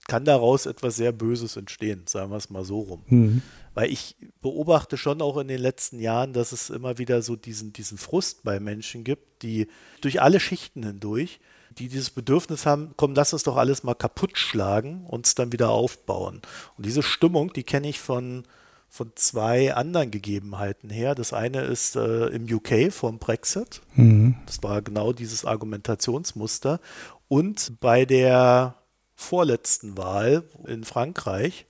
kann 0.09 0.25
daraus 0.25 0.67
etwas 0.67 0.97
sehr 0.97 1.13
Böses 1.13 1.57
entstehen, 1.57 2.03
sagen 2.07 2.31
wir 2.31 2.37
es 2.37 2.51
mal 2.51 2.65
so 2.65 2.81
rum. 2.81 3.03
Mhm. 3.07 3.43
Weil 3.75 3.91
ich 3.91 4.17
beobachte 4.41 4.97
schon 4.97 5.23
auch 5.23 5.39
in 5.39 5.49
den 5.49 5.61
letzten 5.61 6.01
Jahren, 6.01 6.33
dass 6.33 6.53
es 6.53 6.71
immer 6.71 6.99
wieder 6.99 7.23
so 7.23 7.37
diesen, 7.37 7.73
diesen 7.73 7.97
Frust 7.97 8.43
bei 8.43 8.61
Menschen 8.61 9.05
gibt, 9.05 9.43
die 9.43 9.69
durch 10.01 10.21
alle 10.21 10.41
Schichten 10.41 10.83
hindurch, 10.83 11.41
die 11.79 11.89
dieses 11.89 12.11
Bedürfnis 12.11 12.67
haben, 12.67 12.93
komm, 12.97 13.15
lass 13.15 13.33
uns 13.33 13.45
doch 13.45 13.57
alles 13.57 13.83
mal 13.83 13.95
kaputt 13.95 14.37
schlagen 14.37 15.07
und 15.07 15.27
es 15.27 15.35
dann 15.35 15.53
wieder 15.53 15.71
aufbauen. 15.71 16.43
Und 16.77 16.85
diese 16.85 17.03
Stimmung, 17.03 17.53
die 17.53 17.63
kenne 17.63 17.89
ich 17.89 17.99
von 17.99 18.45
von 18.93 19.11
zwei 19.15 19.75
anderen 19.75 20.11
Gegebenheiten 20.11 20.91
her. 20.91 21.15
Das 21.15 21.33
eine 21.33 21.63
ist 21.63 21.97
äh, 21.97 22.27
im 22.27 22.45
UK 22.45 22.93
vom 22.93 23.19
Brexit. 23.19 23.81
Mhm. 23.95 24.35
Das 24.45 24.63
war 24.63 24.83
genau 24.83 25.15
dieses 25.15 25.47
Argumentationsmuster. 25.47 26.79
Und 27.27 27.81
bei 27.81 28.05
der 28.05 28.75
vorletzten 29.15 29.97
Wahl 29.97 30.45
in 30.67 30.85
Frankreich, 30.85 31.65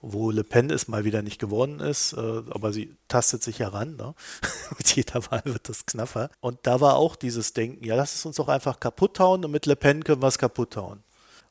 wo 0.00 0.30
Le 0.30 0.44
Pen 0.44 0.70
es 0.70 0.86
mal 0.86 1.04
wieder 1.04 1.22
nicht 1.22 1.40
gewonnen 1.40 1.80
ist, 1.80 2.12
äh, 2.12 2.42
aber 2.50 2.72
sie 2.72 2.94
tastet 3.08 3.42
sich 3.42 3.58
heran. 3.58 3.96
Ne? 3.96 4.14
mit 4.78 4.94
jeder 4.94 5.28
Wahl 5.28 5.42
wird 5.46 5.68
das 5.68 5.86
knapper. 5.86 6.30
Und 6.38 6.60
da 6.62 6.80
war 6.80 6.94
auch 6.94 7.16
dieses 7.16 7.52
Denken, 7.52 7.84
ja, 7.84 7.96
lass 7.96 8.14
es 8.14 8.24
uns 8.24 8.36
doch 8.36 8.48
einfach 8.48 8.78
kaputt 8.78 9.18
hauen 9.18 9.44
und 9.44 9.50
mit 9.50 9.66
Le 9.66 9.74
Pen 9.74 10.04
können 10.04 10.22
wir 10.22 10.28
es 10.28 10.38
kaputt 10.38 10.76
hauen. 10.76 11.02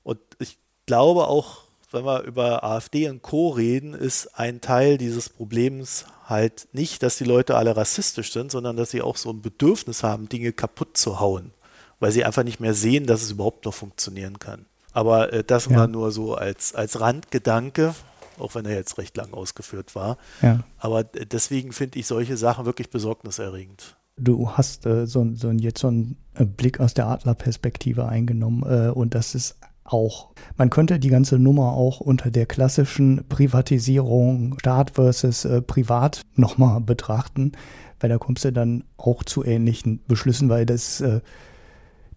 Und 0.01 0.21
ich 0.39 0.57
glaube 0.85 1.27
auch, 1.27 1.68
wenn 1.91 2.05
wir 2.05 2.23
über 2.23 2.63
AfD 2.63 3.09
und 3.09 3.21
Co. 3.21 3.49
reden, 3.49 3.93
ist 3.93 4.37
ein 4.37 4.61
Teil 4.61 4.97
dieses 4.97 5.29
Problems 5.29 6.05
halt 6.25 6.67
nicht, 6.71 7.01
dass 7.03 7.17
die 7.17 7.23
Leute 7.23 7.55
alle 7.55 7.75
rassistisch 7.75 8.31
sind, 8.31 8.51
sondern 8.51 8.77
dass 8.77 8.91
sie 8.91 9.01
auch 9.01 9.17
so 9.17 9.31
ein 9.31 9.41
Bedürfnis 9.41 10.03
haben, 10.03 10.29
Dinge 10.29 10.53
kaputt 10.53 10.97
zu 10.97 11.19
hauen, 11.19 11.51
weil 11.99 12.11
sie 12.11 12.23
einfach 12.23 12.43
nicht 12.43 12.59
mehr 12.59 12.73
sehen, 12.73 13.07
dass 13.07 13.23
es 13.23 13.31
überhaupt 13.31 13.65
noch 13.65 13.73
funktionieren 13.73 14.37
kann. 14.37 14.65
Aber 14.91 15.33
äh, 15.33 15.43
das 15.43 15.65
ja. 15.65 15.77
war 15.77 15.87
nur 15.87 16.11
so 16.11 16.35
als, 16.35 16.75
als 16.75 16.99
Randgedanke, 16.99 17.95
auch 18.37 18.55
wenn 18.55 18.65
er 18.65 18.75
jetzt 18.75 18.97
recht 18.97 19.17
lang 19.17 19.33
ausgeführt 19.33 19.95
war. 19.95 20.17
Ja. 20.41 20.59
Aber 20.77 21.03
deswegen 21.03 21.71
finde 21.71 21.99
ich 21.99 22.07
solche 22.07 22.37
Sachen 22.37 22.65
wirklich 22.65 22.89
besorgniserregend. 22.89 23.97
Du 24.17 24.51
hast 24.51 24.85
äh, 24.85 25.07
so, 25.07 25.27
so 25.33 25.49
jetzt 25.51 25.79
so 25.79 25.87
einen 25.87 26.17
äh, 26.35 26.45
Blick 26.45 26.79
aus 26.79 26.93
der 26.93 27.07
Adlerperspektive 27.07 28.07
eingenommen 28.07 28.63
äh, 28.63 28.89
und 28.89 29.15
das 29.15 29.33
ist 29.33 29.55
auch. 29.91 30.29
Man 30.57 30.69
könnte 30.69 30.99
die 30.99 31.09
ganze 31.09 31.39
Nummer 31.39 31.73
auch 31.73 31.99
unter 31.99 32.31
der 32.31 32.45
klassischen 32.45 33.25
Privatisierung 33.27 34.57
Staat 34.59 34.91
versus 34.91 35.45
äh, 35.45 35.61
Privat 35.61 36.21
nochmal 36.35 36.81
betrachten, 36.81 37.51
weil 37.99 38.09
da 38.09 38.17
kommst 38.17 38.45
du 38.45 38.51
dann 38.51 38.83
auch 38.97 39.23
zu 39.23 39.43
ähnlichen 39.43 40.01
Beschlüssen, 40.07 40.49
weil 40.49 40.65
das 40.65 41.01
äh, 41.01 41.21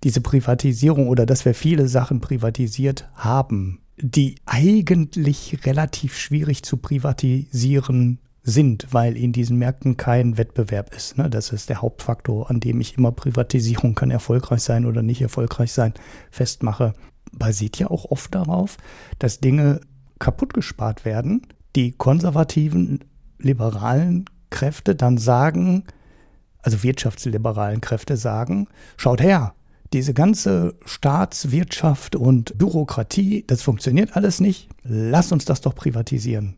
diese 0.05 0.21
Privatisierung 0.21 1.09
oder 1.09 1.27
dass 1.27 1.45
wir 1.45 1.55
viele 1.55 1.89
Sachen 1.89 2.21
privatisiert 2.21 3.09
haben, 3.15 3.81
die 3.97 4.37
eigentlich 4.47 5.61
relativ 5.65 6.17
schwierig 6.17 6.65
zu 6.65 6.77
privatisieren 6.77 8.19
sind, 8.43 8.89
weil 8.91 9.17
in 9.17 9.33
diesen 9.33 9.57
Märkten 9.57 9.97
kein 9.97 10.37
Wettbewerb 10.37 10.95
ist. 10.95 11.17
Ne? 11.17 11.31
Das 11.31 11.53
ist 11.53 11.69
der 11.69 11.81
Hauptfaktor, 11.81 12.51
an 12.51 12.59
dem 12.59 12.81
ich 12.81 12.99
immer 12.99 13.13
Privatisierung 13.13 13.95
kann 13.95 14.11
erfolgreich 14.11 14.63
sein 14.63 14.85
oder 14.85 15.03
nicht 15.03 15.23
erfolgreich 15.23 15.73
sein 15.73 15.95
festmache. 16.31 16.95
Basiert 17.33 17.79
ja 17.79 17.91
auch 17.91 18.11
oft 18.11 18.35
darauf, 18.35 18.77
dass 19.19 19.41
Dinge 19.41 19.81
kaputt 20.19 20.55
gespart 20.55 21.05
werden, 21.05 21.43
die 21.75 21.93
konservativen, 21.93 23.01
liberalen 23.39 24.27
Kräfte 24.51 24.95
dann 24.95 25.19
sagen, 25.19 25.85
also 26.63 26.83
wirtschaftsliberalen 26.83 27.81
Kräfte 27.81 28.17
sagen, 28.17 28.69
schaut 28.97 29.21
her, 29.21 29.55
diese 29.93 30.15
ganze 30.15 30.75
Staatswirtschaft 30.87 32.17
und 32.17 32.57
Bürokratie, 32.57 33.45
das 33.47 33.63
funktioniert 33.63 34.17
alles 34.17 34.41
nicht. 34.41 34.69
Lass 34.85 35.33
uns 35.33 35.45
das 35.45 35.61
doch 35.61 35.75
privatisieren. 35.75 36.57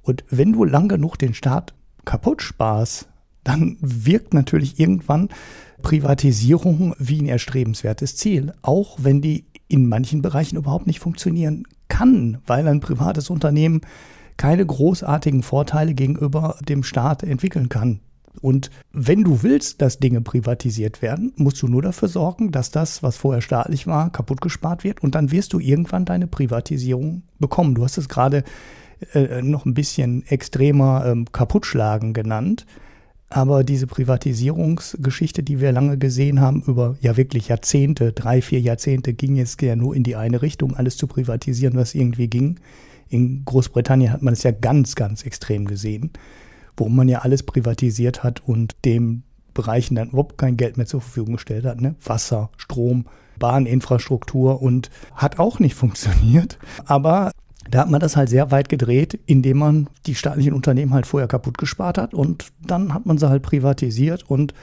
Und 0.00 0.24
wenn 0.30 0.52
du 0.52 0.64
lang 0.64 0.88
genug 0.88 1.16
den 1.16 1.34
Staat 1.34 1.74
kaputt 2.04 2.42
sparst, 2.42 3.08
dann 3.44 3.76
wirkt 3.80 4.34
natürlich 4.34 4.78
irgendwann 4.78 5.28
Privatisierung 5.82 6.94
wie 6.98 7.20
ein 7.20 7.26
erstrebenswertes 7.26 8.16
Ziel, 8.16 8.54
auch 8.62 8.98
wenn 9.00 9.20
die 9.20 9.46
in 9.72 9.88
manchen 9.88 10.20
Bereichen 10.20 10.56
überhaupt 10.56 10.86
nicht 10.86 11.00
funktionieren 11.00 11.64
kann, 11.88 12.38
weil 12.46 12.68
ein 12.68 12.80
privates 12.80 13.30
Unternehmen 13.30 13.80
keine 14.36 14.64
großartigen 14.64 15.42
Vorteile 15.42 15.94
gegenüber 15.94 16.58
dem 16.68 16.82
Staat 16.82 17.22
entwickeln 17.22 17.68
kann. 17.68 18.00
Und 18.40 18.70
wenn 18.92 19.24
du 19.24 19.42
willst, 19.42 19.82
dass 19.82 19.98
Dinge 19.98 20.20
privatisiert 20.20 21.02
werden, 21.02 21.32
musst 21.36 21.60
du 21.62 21.68
nur 21.68 21.82
dafür 21.82 22.08
sorgen, 22.08 22.50
dass 22.50 22.70
das, 22.70 23.02
was 23.02 23.16
vorher 23.16 23.42
staatlich 23.42 23.86
war, 23.86 24.10
kaputt 24.10 24.40
gespart 24.40 24.84
wird 24.84 25.02
und 25.02 25.14
dann 25.14 25.30
wirst 25.30 25.52
du 25.52 25.58
irgendwann 25.58 26.04
deine 26.04 26.26
Privatisierung 26.26 27.22
bekommen. 27.38 27.74
Du 27.74 27.84
hast 27.84 27.98
es 27.98 28.08
gerade 28.08 28.44
äh, 29.12 29.42
noch 29.42 29.66
ein 29.66 29.74
bisschen 29.74 30.26
extremer 30.26 31.04
ähm, 31.06 31.26
kaputtschlagen 31.30 32.14
genannt. 32.14 32.66
Aber 33.32 33.64
diese 33.64 33.86
Privatisierungsgeschichte, 33.86 35.42
die 35.42 35.60
wir 35.60 35.72
lange 35.72 35.98
gesehen 35.98 36.40
haben, 36.40 36.62
über 36.66 36.96
ja 37.00 37.16
wirklich 37.16 37.48
Jahrzehnte, 37.48 38.12
drei, 38.12 38.42
vier 38.42 38.60
Jahrzehnte, 38.60 39.14
ging 39.14 39.38
es 39.38 39.56
ja 39.60 39.74
nur 39.74 39.96
in 39.96 40.02
die 40.02 40.16
eine 40.16 40.42
Richtung, 40.42 40.76
alles 40.76 40.96
zu 40.96 41.06
privatisieren, 41.06 41.76
was 41.76 41.94
irgendwie 41.94 42.28
ging. 42.28 42.60
In 43.08 43.44
Großbritannien 43.44 44.12
hat 44.12 44.22
man 44.22 44.34
es 44.34 44.42
ja 44.42 44.50
ganz, 44.50 44.94
ganz 44.94 45.24
extrem 45.24 45.66
gesehen 45.66 46.10
wo 46.76 46.88
man 46.88 47.08
ja 47.08 47.20
alles 47.20 47.42
privatisiert 47.42 48.22
hat 48.22 48.40
und 48.46 48.76
dem 48.84 49.22
Bereichen 49.54 49.94
dann 49.94 50.08
überhaupt 50.08 50.38
kein 50.38 50.56
Geld 50.56 50.76
mehr 50.76 50.86
zur 50.86 51.00
Verfügung 51.02 51.34
gestellt 51.34 51.64
hat. 51.64 51.80
Ne? 51.80 51.94
Wasser, 52.04 52.50
Strom, 52.56 53.06
Bahninfrastruktur 53.38 54.62
und 54.62 54.90
hat 55.14 55.38
auch 55.38 55.58
nicht 55.58 55.74
funktioniert. 55.82 56.58
Aber 56.86 57.32
da 57.70 57.80
hat 57.80 57.90
man 57.90 58.00
das 58.00 58.16
halt 58.16 58.28
sehr 58.28 58.50
weit 58.50 58.68
gedreht, 58.68 59.18
indem 59.26 59.58
man 59.58 59.88
die 60.06 60.14
staatlichen 60.14 60.52
Unternehmen 60.52 60.94
halt 60.94 61.06
vorher 61.06 61.28
kaputt 61.28 61.58
gespart 61.58 61.98
hat 61.98 62.14
und 62.14 62.52
dann 62.60 62.92
hat 62.92 63.06
man 63.06 63.18
sie 63.18 63.28
halt 63.28 63.42
privatisiert 63.42 64.28
und 64.28 64.54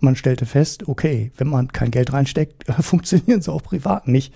man 0.00 0.16
stellte 0.16 0.46
fest, 0.46 0.88
okay, 0.88 1.32
wenn 1.36 1.48
man 1.48 1.68
kein 1.68 1.90
Geld 1.90 2.12
reinsteckt, 2.12 2.64
funktionieren 2.80 3.40
sie 3.40 3.52
auch 3.52 3.62
privat 3.62 4.08
nicht. 4.08 4.34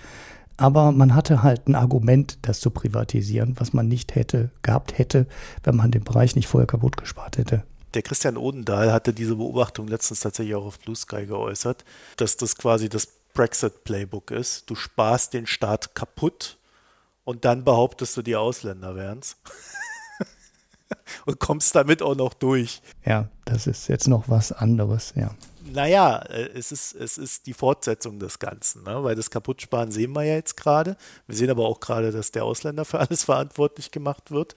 Aber 0.56 0.92
man 0.92 1.14
hatte 1.14 1.42
halt 1.42 1.68
ein 1.68 1.74
Argument, 1.74 2.38
das 2.42 2.60
zu 2.60 2.70
privatisieren, 2.70 3.56
was 3.58 3.72
man 3.72 3.88
nicht 3.88 4.14
hätte, 4.14 4.50
gehabt 4.60 4.98
hätte, 4.98 5.26
wenn 5.64 5.74
man 5.74 5.90
den 5.90 6.04
Bereich 6.04 6.36
nicht 6.36 6.48
vorher 6.48 6.66
kaputt 6.66 6.98
gespart 6.98 7.38
hätte. 7.38 7.64
Der 7.94 8.02
Christian 8.02 8.36
Odendahl 8.36 8.92
hatte 8.92 9.12
diese 9.12 9.36
Beobachtung 9.36 9.88
letztens 9.88 10.20
tatsächlich 10.20 10.54
auch 10.54 10.66
auf 10.66 10.78
Blue 10.78 10.94
Sky 10.94 11.26
geäußert, 11.26 11.84
dass 12.16 12.36
das 12.36 12.56
quasi 12.56 12.88
das 12.88 13.08
Brexit-Playbook 13.34 14.30
ist. 14.30 14.68
Du 14.68 14.74
sparst 14.74 15.32
den 15.32 15.46
Staat 15.46 15.94
kaputt 15.94 16.58
und 17.24 17.44
dann 17.44 17.64
behauptest 17.64 18.16
du, 18.16 18.22
die 18.22 18.36
Ausländer 18.36 18.94
wären 18.96 19.20
es. 19.20 19.36
und 21.26 21.38
kommst 21.38 21.74
damit 21.74 22.02
auch 22.02 22.16
noch 22.16 22.34
durch. 22.34 22.82
Ja, 23.04 23.28
das 23.44 23.66
ist 23.66 23.88
jetzt 23.88 24.08
noch 24.08 24.28
was 24.28 24.52
anderes, 24.52 25.12
ja 25.16 25.34
naja, 25.72 26.18
äh, 26.18 26.50
es 26.54 26.72
ist, 26.72 26.94
es 26.94 27.18
ist 27.18 27.46
die 27.46 27.52
Fortsetzung 27.52 28.18
des 28.18 28.38
Ganzen, 28.38 28.84
ne? 28.84 29.02
weil 29.02 29.14
das 29.14 29.30
Kaputtsparen 29.30 29.90
sehen 29.90 30.12
wir 30.12 30.24
ja 30.24 30.34
jetzt 30.34 30.56
gerade. 30.56 30.96
Wir 31.26 31.36
sehen 31.36 31.50
aber 31.50 31.66
auch 31.66 31.80
gerade, 31.80 32.12
dass 32.12 32.32
der 32.32 32.44
Ausländer 32.44 32.84
für 32.84 33.00
alles 33.00 33.24
verantwortlich 33.24 33.90
gemacht 33.90 34.30
wird. 34.30 34.54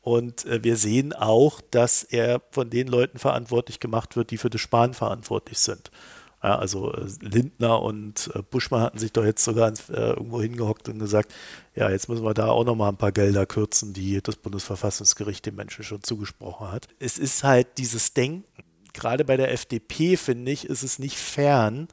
Und 0.00 0.44
äh, 0.46 0.62
wir 0.62 0.76
sehen 0.76 1.12
auch, 1.12 1.60
dass 1.70 2.02
er 2.02 2.42
von 2.50 2.70
den 2.70 2.88
Leuten 2.88 3.18
verantwortlich 3.18 3.80
gemacht 3.80 4.16
wird, 4.16 4.30
die 4.30 4.38
für 4.38 4.50
das 4.50 4.60
Sparen 4.60 4.94
verantwortlich 4.94 5.58
sind. 5.58 5.90
Ja, 6.44 6.58
also 6.58 6.92
äh, 6.92 7.06
Lindner 7.22 7.80
und 7.80 8.30
äh, 8.34 8.42
Buschmann 8.42 8.82
hatten 8.82 8.98
sich 8.98 9.14
doch 9.14 9.24
jetzt 9.24 9.42
sogar 9.42 9.72
äh, 9.72 10.10
irgendwo 10.10 10.42
hingehockt 10.42 10.90
und 10.90 10.98
gesagt, 10.98 11.34
ja, 11.74 11.88
jetzt 11.88 12.10
müssen 12.10 12.22
wir 12.22 12.34
da 12.34 12.48
auch 12.48 12.64
nochmal 12.64 12.90
ein 12.90 12.98
paar 12.98 13.12
Gelder 13.12 13.46
kürzen, 13.46 13.94
die 13.94 14.20
das 14.22 14.36
Bundesverfassungsgericht 14.36 15.46
den 15.46 15.54
Menschen 15.54 15.84
schon 15.84 16.02
zugesprochen 16.02 16.70
hat. 16.70 16.88
Es 16.98 17.16
ist 17.16 17.44
halt 17.44 17.78
dieses 17.78 18.12
Denken 18.12 18.44
gerade 18.92 19.24
bei 19.24 19.38
der 19.38 19.52
FDP, 19.52 20.18
finde 20.18 20.52
ich, 20.52 20.66
ist 20.68 20.82
es 20.82 20.98
nicht 20.98 21.16
fern, 21.16 21.88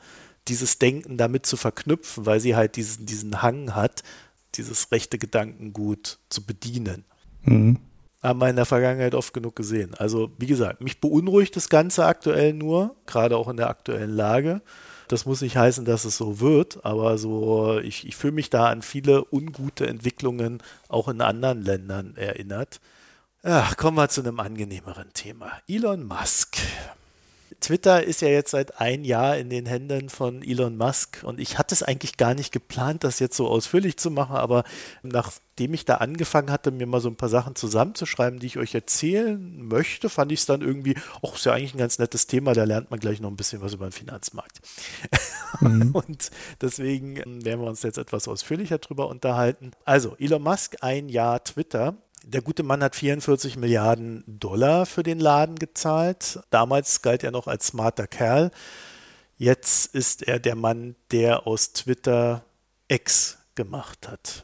dieses 0.50 0.80
Denken 0.80 1.18
damit 1.18 1.46
zu 1.46 1.56
verknüpfen, 1.56 2.26
weil 2.26 2.42
sie 2.42 2.54
halt 2.54 2.76
diesen, 2.76 3.06
diesen 3.06 3.42
Hang 3.42 3.74
hat, 3.74 4.04
dieses 4.56 4.92
rechte 4.92 5.18
Gedankengut 5.18 6.20
zu 6.30 6.46
bedienen. 6.46 7.06
Mhm. 7.44 7.80
Haben 8.22 8.40
wir 8.40 8.50
in 8.50 8.56
der 8.56 8.66
Vergangenheit 8.66 9.16
oft 9.16 9.34
genug 9.34 9.56
gesehen. 9.56 9.96
Also, 9.96 10.32
wie 10.38 10.46
gesagt, 10.46 10.82
mich 10.82 11.00
beunruhigt 11.00 11.56
das 11.56 11.70
Ganze 11.70 12.06
aktuell 12.06 12.54
nur, 12.54 12.96
gerade 13.08 13.36
auch 13.36 13.48
in 13.48 13.58
der 13.58 13.70
aktuellen 13.70 14.12
Lage. 14.12 14.62
Das 15.08 15.26
muss 15.26 15.42
nicht 15.42 15.58
heißen, 15.58 15.84
dass 15.84 16.06
es 16.06 16.18
so 16.18 16.40
wird, 16.40 16.86
aber 16.86 17.18
so, 17.18 17.80
ich, 17.80 18.08
ich 18.08 18.16
fühle 18.16 18.34
mich 18.34 18.50
da 18.50 18.68
an 18.68 18.82
viele 18.82 19.26
ungute 19.32 19.88
Entwicklungen 19.88 20.62
auch 20.88 21.08
in 21.10 21.20
anderen 21.20 21.64
Ländern 21.64 22.16
erinnert. 22.16 22.80
Ach, 23.44 23.76
kommen 23.76 23.98
wir 23.98 24.08
zu 24.08 24.22
einem 24.22 24.40
angenehmeren 24.40 25.12
Thema. 25.14 25.52
Elon 25.68 26.06
Musk. 26.06 26.58
Twitter 27.62 28.04
ist 28.04 28.22
ja 28.22 28.28
jetzt 28.28 28.52
seit 28.52 28.82
ein 28.82 29.04
Jahr 29.06 29.38
in 29.38 29.50
den 29.50 29.68
Händen 29.68 30.10
von 30.10 30.42
Elon 30.42 30.78
Musk 30.78 31.24
und 31.24 31.40
ich 31.40 31.60
hatte 31.60 31.76
es 31.76 31.84
eigentlich 31.84 32.18
gar 32.18 32.34
nicht 32.34 32.52
geplant, 32.52 33.04
das 33.04 33.20
jetzt 33.20 33.38
so 33.38 33.48
ausführlich 33.48 33.98
zu 33.98 34.10
machen, 34.10 34.36
aber 34.36 34.64
nachdem 35.04 35.76
ich 35.76 35.86
da 35.86 35.96
angefangen 35.96 36.52
hatte, 36.52 36.72
mir 36.72 36.88
mal 36.88 37.00
so 37.00 37.08
ein 37.08 37.16
paar 37.16 37.30
Sachen 37.30 37.56
zusammenzuschreiben, 37.56 38.40
die 38.40 38.48
ich 38.48 38.58
euch 38.58 38.74
erzählen 38.74 39.64
möchte, 39.64 40.10
fand 40.10 40.32
ich 40.32 40.40
es 40.40 40.48
dann 40.48 40.62
irgendwie, 40.62 40.96
ach, 41.22 41.36
ist 41.36 41.46
ja 41.46 41.54
eigentlich 41.54 41.76
ein 41.76 41.80
ganz 41.80 42.00
nettes 42.00 42.26
Thema, 42.26 42.54
da 42.54 42.64
lernt 42.64 42.90
man 42.90 43.00
gleich 43.00 43.22
noch 43.22 43.30
ein 43.30 43.38
bisschen 43.38 43.62
was 43.62 43.74
über 43.74 43.88
den 43.88 43.94
Finanzmarkt. 43.94 44.60
Mhm. 45.60 45.92
und 45.92 46.32
deswegen 46.62 47.18
werden 47.18 47.62
wir 47.62 47.70
uns 47.70 47.84
jetzt 47.84 47.98
etwas 47.98 48.28
ausführlicher 48.28 48.80
drüber 48.80 49.10
unterhalten. 49.10 49.72
Also, 49.86 50.16
Elon 50.18 50.42
Musk, 50.42 50.78
ein 50.82 51.08
Jahr 51.08 51.44
Twitter. 51.44 51.98
Der 52.24 52.42
gute 52.42 52.62
Mann 52.62 52.84
hat 52.84 52.96
44 52.96 53.58
Milliarden 53.58 54.24
Dollar 54.28 54.86
für 54.86 55.02
den 55.02 55.20
Laden 55.20 55.56
gezahlt. 55.56 56.40
Damals 56.52 57.02
galt 57.02 57.24
er 57.24 57.32
noch 57.32 57.48
als 57.48 57.68
smarter 57.68 58.06
Kerl. 58.06 58.52
Jetzt 59.38 59.96
ist 59.96 60.22
er 60.28 60.40
der 60.40 60.56
Mann, 60.56 60.96
der 61.12 61.48
aus 61.48 61.74
Twitter 61.74 62.46
X 62.88 63.40
gemacht 63.56 64.08
hat. 64.08 64.44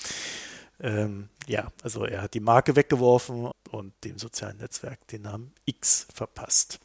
ähm, 0.80 1.28
ja, 1.46 1.70
also 1.82 2.06
er 2.06 2.22
hat 2.22 2.32
die 2.32 2.40
Marke 2.40 2.74
weggeworfen 2.74 3.50
und 3.70 3.92
dem 4.04 4.18
sozialen 4.18 4.56
Netzwerk 4.56 5.06
den 5.08 5.22
Namen 5.22 5.52
X 5.66 6.06
verpasst. 6.14 6.80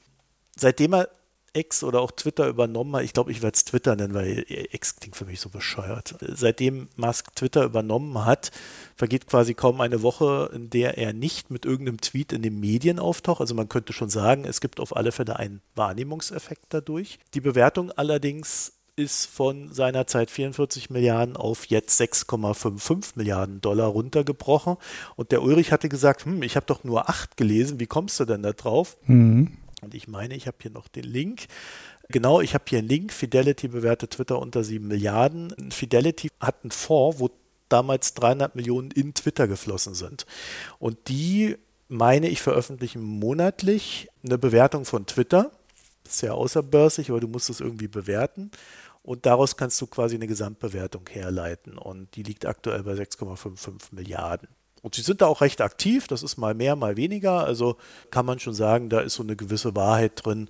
Seitdem 0.57 0.95
er 0.95 1.09
X 1.53 1.83
oder 1.83 2.01
auch 2.01 2.11
Twitter 2.11 2.47
übernommen 2.47 2.95
hat, 2.95 3.03
ich 3.03 3.13
glaube, 3.13 3.31
ich 3.31 3.41
werde 3.41 3.55
es 3.55 3.65
Twitter 3.65 3.95
nennen, 3.95 4.13
weil 4.13 4.45
X 4.47 4.95
klingt 4.95 5.15
für 5.15 5.25
mich 5.25 5.39
so 5.39 5.49
bescheuert. 5.49 6.15
Seitdem 6.21 6.89
Musk 6.95 7.35
Twitter 7.35 7.63
übernommen 7.63 8.25
hat, 8.25 8.51
vergeht 8.95 9.27
quasi 9.27 9.53
kaum 9.53 9.81
eine 9.81 10.01
Woche, 10.01 10.49
in 10.53 10.69
der 10.69 10.97
er 10.97 11.13
nicht 11.13 11.51
mit 11.51 11.65
irgendeinem 11.65 12.01
Tweet 12.01 12.33
in 12.33 12.41
den 12.41 12.59
Medien 12.59 12.99
auftaucht. 12.99 13.41
Also 13.41 13.55
man 13.55 13.69
könnte 13.69 13.93
schon 13.93 14.09
sagen, 14.09 14.45
es 14.45 14.61
gibt 14.61 14.79
auf 14.79 14.95
alle 14.95 15.11
Fälle 15.11 15.37
einen 15.37 15.61
Wahrnehmungseffekt 15.75 16.65
dadurch. 16.69 17.19
Die 17.33 17.41
Bewertung 17.41 17.91
allerdings 17.91 18.73
ist 18.99 19.27
von 19.27 19.71
seinerzeit 19.71 20.29
44 20.29 20.89
Milliarden 20.89 21.37
auf 21.37 21.65
jetzt 21.65 21.99
6,55 21.99 23.11
Milliarden 23.15 23.61
Dollar 23.61 23.87
runtergebrochen. 23.87 24.75
Und 25.15 25.31
der 25.31 25.41
Ulrich 25.41 25.71
hatte 25.71 25.87
gesagt, 25.87 26.25
hm, 26.25 26.43
ich 26.43 26.57
habe 26.57 26.65
doch 26.65 26.83
nur 26.83 27.09
acht 27.09 27.37
gelesen, 27.37 27.79
wie 27.79 27.87
kommst 27.87 28.19
du 28.19 28.25
denn 28.25 28.43
da 28.43 28.51
drauf? 28.51 28.97
Mhm. 29.05 29.57
Und 29.81 29.93
ich 29.95 30.07
meine, 30.07 30.35
ich 30.35 30.47
habe 30.47 30.57
hier 30.61 30.71
noch 30.71 30.87
den 30.87 31.03
Link. 31.03 31.47
Genau, 32.09 32.41
ich 32.41 32.53
habe 32.53 32.65
hier 32.67 32.79
einen 32.79 32.87
Link. 32.87 33.13
Fidelity 33.13 33.67
bewertet 33.67 34.11
Twitter 34.11 34.39
unter 34.39 34.63
7 34.63 34.87
Milliarden. 34.87 35.53
Fidelity 35.71 36.29
hat 36.39 36.63
einen 36.63 36.71
Fonds, 36.71 37.19
wo 37.19 37.29
damals 37.69 38.13
300 38.15 38.55
Millionen 38.55 38.91
in 38.91 39.13
Twitter 39.13 39.47
geflossen 39.47 39.93
sind. 39.93 40.25
Und 40.79 41.07
die, 41.07 41.57
meine 41.87 42.27
ich, 42.27 42.41
veröffentlichen 42.41 43.01
monatlich 43.01 44.09
eine 44.23 44.37
Bewertung 44.37 44.85
von 44.85 45.05
Twitter. 45.05 45.51
Das 46.03 46.15
ist 46.15 46.21
ja 46.21 46.33
außerbörslich, 46.33 47.09
aber 47.11 47.19
du 47.19 47.27
musst 47.27 47.49
es 47.49 47.59
irgendwie 47.59 47.87
bewerten. 47.87 48.51
Und 49.03 49.25
daraus 49.25 49.55
kannst 49.55 49.79
du 49.81 49.87
quasi 49.87 50.15
eine 50.15 50.27
Gesamtbewertung 50.27 51.07
herleiten. 51.09 51.77
Und 51.77 52.15
die 52.15 52.23
liegt 52.23 52.45
aktuell 52.45 52.83
bei 52.83 52.93
6,55 52.93 53.93
Milliarden. 53.93 54.49
Und 54.81 54.95
sie 54.95 55.01
sind 55.01 55.21
da 55.21 55.27
auch 55.27 55.41
recht 55.41 55.61
aktiv. 55.61 56.07
Das 56.07 56.23
ist 56.23 56.37
mal 56.37 56.53
mehr, 56.53 56.75
mal 56.75 56.97
weniger. 56.97 57.43
Also 57.43 57.77
kann 58.11 58.25
man 58.25 58.39
schon 58.39 58.53
sagen, 58.53 58.89
da 58.89 58.99
ist 59.01 59.15
so 59.15 59.23
eine 59.23 59.35
gewisse 59.35 59.75
Wahrheit 59.75 60.25
drin, 60.25 60.49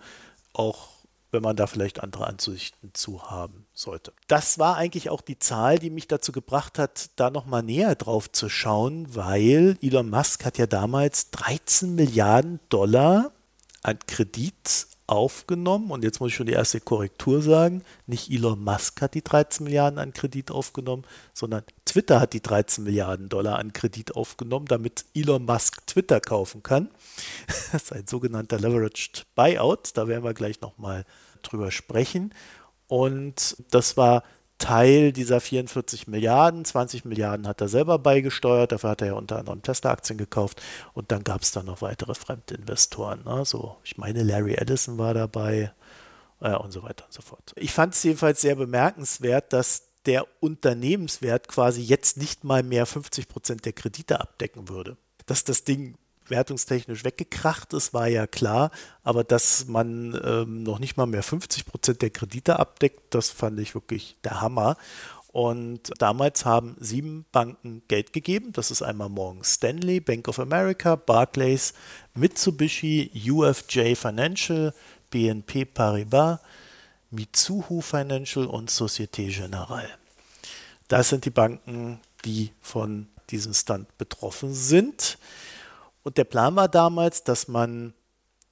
auch 0.54 0.90
wenn 1.32 1.44
man 1.44 1.56
da 1.56 1.68
vielleicht 1.68 2.02
andere 2.02 2.28
Ansichten 2.28 2.92
zu 2.94 3.30
haben 3.30 3.68
sollte. 3.74 4.14
Das 4.28 4.58
war 4.58 4.78
eigentlich 4.78 5.10
auch 5.10 5.22
die 5.22 5.38
Zahl, 5.38 5.78
die 5.78 5.90
mich 5.90 6.08
dazu 6.08 6.32
gebracht 6.32 6.80
hat, 6.80 7.12
da 7.18 7.30
nochmal 7.30 7.64
näher 7.64 7.96
drauf 7.96 8.32
zu 8.32 8.50
schauen, 8.50 9.16
weil 9.16 9.78
Elon 9.82 10.10
Musk 10.10 10.46
hat 10.46 10.58
ja 10.58 10.66
damals 10.66 11.30
13 11.32 11.94
Milliarden 11.94 12.60
Dollar 12.70 13.32
an 13.84 14.00
Kredit 14.08 14.88
aufgenommen. 15.10 15.92
Und 15.92 16.04
jetzt 16.04 16.20
muss 16.20 16.30
ich 16.30 16.36
schon 16.36 16.46
die 16.46 16.54
erste 16.54 16.80
Korrektur 16.80 17.42
sagen. 17.42 17.84
Nicht 18.06 18.32
Elon 18.32 18.64
Musk 18.64 19.02
hat 19.02 19.14
die 19.14 19.24
13 19.24 19.64
Milliarden 19.64 20.00
an 20.00 20.14
Kredit 20.14 20.52
aufgenommen, 20.52 21.04
sondern 21.34 21.64
Twitter 21.86 22.20
hat 22.20 22.34
die 22.34 22.42
13 22.42 22.84
Milliarden 22.84 23.30
Dollar 23.30 23.58
an 23.60 23.74
Kredit 23.74 24.16
aufgenommen, 24.16 24.68
damit 24.68 25.06
Elon 25.16 25.46
Musk 25.46 25.86
Twitter 25.88 26.20
kaufen 26.20 26.64
kann. 26.64 26.90
Das 27.72 27.84
ist 27.84 27.94
ein 27.94 28.08
sogenannter 28.08 28.60
Leveraged 28.60 29.26
Buyout. 29.36 29.92
Da 29.94 30.08
werden 30.08 30.24
wir 30.24 30.34
gleich 30.34 30.62
nochmal 30.62 31.06
drüber 31.44 31.72
sprechen. 31.72 32.34
Und 32.88 33.58
das 33.70 33.98
war 33.98 34.24
Teil 34.60 35.12
dieser 35.12 35.42
44 35.42 36.08
Milliarden. 36.08 36.64
20 36.64 37.06
Milliarden 37.06 37.48
hat 37.48 37.62
er 37.62 37.70
selber 37.70 37.98
beigesteuert. 37.98 38.72
Dafür 38.72 38.92
hat 38.92 39.02
er 39.02 39.08
ja 39.08 39.14
unter 39.14 39.40
anderem 39.40 39.64
Tesla-Aktien 39.64 40.18
gekauft. 40.18 40.62
Und 40.94 41.12
dann 41.12 41.24
gab 41.24 41.42
es 41.42 41.52
dann 41.52 41.66
noch 41.66 41.82
weitere 41.82 42.14
Fremdinvestoren. 42.14 43.24
Ne? 43.24 43.46
So, 43.46 43.78
ich 43.84 43.98
meine, 43.98 44.22
Larry 44.22 44.54
Ellison 44.54 44.98
war 44.98 45.14
dabei 45.14 45.72
äh, 46.42 46.56
und 46.56 46.72
so 46.72 46.84
weiter 46.84 47.06
und 47.06 47.14
so 47.14 47.22
fort. 47.22 47.54
Ich 47.56 47.72
fand 47.72 47.96
es 47.96 48.04
jedenfalls 48.04 48.42
sehr 48.42 48.56
bemerkenswert, 48.56 49.54
dass 49.54 49.90
der 50.06 50.28
Unternehmenswert 50.40 51.48
quasi 51.48 51.82
jetzt 51.82 52.18
nicht 52.18 52.44
mal 52.44 52.64
mehr 52.64 52.86
50 52.86 53.28
Prozent 53.28 53.66
der 53.66 53.74
Kredite 53.74 54.20
abdecken 54.20 54.70
würde. 54.70 54.98
Dass 55.26 55.44
das 55.44 55.64
Ding 55.64 55.96
wertungstechnisch 56.30 57.04
weggekracht 57.04 57.74
ist, 57.74 57.94
war 57.94 58.08
ja 58.08 58.28
klar. 58.28 58.72
Aber 59.04 59.24
dass 59.24 59.68
man 59.68 60.20
ähm, 60.24 60.64
noch 60.64 60.80
nicht 60.80 60.98
mal 60.98 61.06
mehr 61.06 61.24
50 61.24 61.66
Prozent 61.66 62.02
der 62.02 62.10
Kredite 62.10 62.60
abdeckt, 62.60 63.14
das 63.14 63.30
fand 63.30 63.60
ich 63.60 63.76
wirklich 63.76 64.18
der 64.24 64.42
Hammer. 64.42 64.78
Und 65.32 65.92
damals 66.00 66.44
haben 66.46 66.76
sieben 66.80 67.26
Banken 67.32 67.84
Geld 67.88 68.14
gegeben. 68.14 68.52
Das 68.52 68.72
ist 68.72 68.82
einmal 68.82 69.10
Morgan 69.10 69.44
Stanley, 69.44 70.00
Bank 70.00 70.28
of 70.28 70.40
America, 70.40 70.96
Barclays, 70.96 71.74
Mitsubishi, 72.16 73.12
UFJ 73.30 73.94
Financial, 73.94 74.74
BNP 75.12 75.66
Paribas, 75.66 76.40
Mitsuhu 77.12 77.82
Financial 77.82 78.46
und 78.46 78.72
Societe 78.72 79.28
Generale. 79.28 79.90
Das 80.88 81.10
sind 81.10 81.26
die 81.26 81.30
Banken, 81.30 82.00
die 82.26 82.52
von 82.62 83.08
diesem 83.30 83.54
Stand 83.54 83.96
betroffen 84.00 84.54
sind. 84.54 85.20
Und 86.04 86.18
der 86.18 86.24
Plan 86.24 86.56
war 86.56 86.68
damals, 86.68 87.24
dass 87.24 87.48
man 87.48 87.94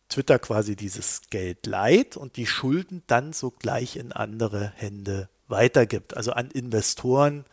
Twitter 0.09 0.39
quasi 0.39 0.75
dieses 0.75 1.21
Geld 1.29 1.65
leiht 1.65 2.17
und 2.17 2.37
die 2.37 2.47
Schulden 2.47 3.03
dann 3.07 3.33
sogleich 3.33 3.95
in 3.95 4.11
andere 4.11 4.71
Hände 4.75 5.29
weitergibt. 5.47 6.15
Also 6.15 6.31
an 6.31 6.51
Investoren, 6.51 7.45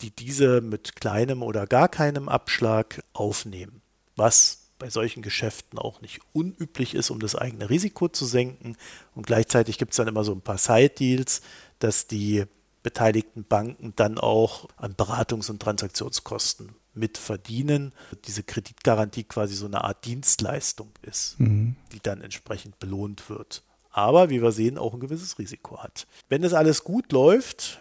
die 0.00 0.10
diese 0.10 0.60
mit 0.60 0.96
kleinem 0.96 1.42
oder 1.42 1.66
gar 1.66 1.88
keinem 1.88 2.28
Abschlag 2.28 3.02
aufnehmen. 3.12 3.82
Was 4.16 4.68
bei 4.78 4.90
solchen 4.90 5.22
Geschäften 5.22 5.78
auch 5.78 6.00
nicht 6.00 6.20
unüblich 6.32 6.94
ist, 6.94 7.10
um 7.10 7.18
das 7.18 7.34
eigene 7.34 7.68
Risiko 7.68 8.08
zu 8.08 8.26
senken. 8.26 8.76
Und 9.14 9.26
gleichzeitig 9.26 9.76
gibt 9.78 9.92
es 9.92 9.96
dann 9.96 10.08
immer 10.08 10.24
so 10.24 10.32
ein 10.32 10.40
paar 10.40 10.58
Side-Deals, 10.58 11.42
dass 11.80 12.06
die 12.06 12.44
beteiligten 12.84 13.44
Banken 13.44 13.92
dann 13.96 14.18
auch 14.18 14.68
an 14.76 14.94
Beratungs- 14.94 15.50
und 15.50 15.60
Transaktionskosten 15.60 16.76
mit 16.98 17.18
verdienen. 17.18 17.92
Diese 18.26 18.42
Kreditgarantie 18.42 19.24
quasi 19.24 19.54
so 19.54 19.66
eine 19.66 19.84
Art 19.84 20.04
Dienstleistung 20.04 20.90
ist, 21.02 21.38
mhm. 21.40 21.76
die 21.92 22.00
dann 22.00 22.20
entsprechend 22.20 22.78
belohnt 22.78 23.30
wird. 23.30 23.62
Aber 23.90 24.30
wie 24.30 24.42
wir 24.42 24.52
sehen, 24.52 24.78
auch 24.78 24.94
ein 24.94 25.00
gewisses 25.00 25.38
Risiko 25.38 25.82
hat. 25.82 26.06
Wenn 26.28 26.44
es 26.44 26.52
alles 26.52 26.84
gut 26.84 27.12
läuft, 27.12 27.80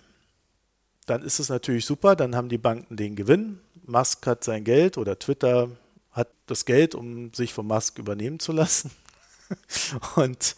dann 1.05 1.21
ist 1.21 1.39
es 1.39 1.49
natürlich 1.49 1.85
super, 1.85 2.15
dann 2.15 2.35
haben 2.35 2.49
die 2.49 2.57
Banken 2.57 2.97
den 2.97 3.15
Gewinn. 3.15 3.59
Musk 3.85 4.25
hat 4.27 4.43
sein 4.43 4.63
Geld 4.63 4.97
oder 4.97 5.17
Twitter 5.19 5.69
hat 6.11 6.29
das 6.47 6.65
Geld, 6.65 6.95
um 6.95 7.33
sich 7.33 7.53
von 7.53 7.67
Musk 7.67 7.99
übernehmen 7.99 8.39
zu 8.39 8.51
lassen. 8.51 8.91
Und 10.15 10.55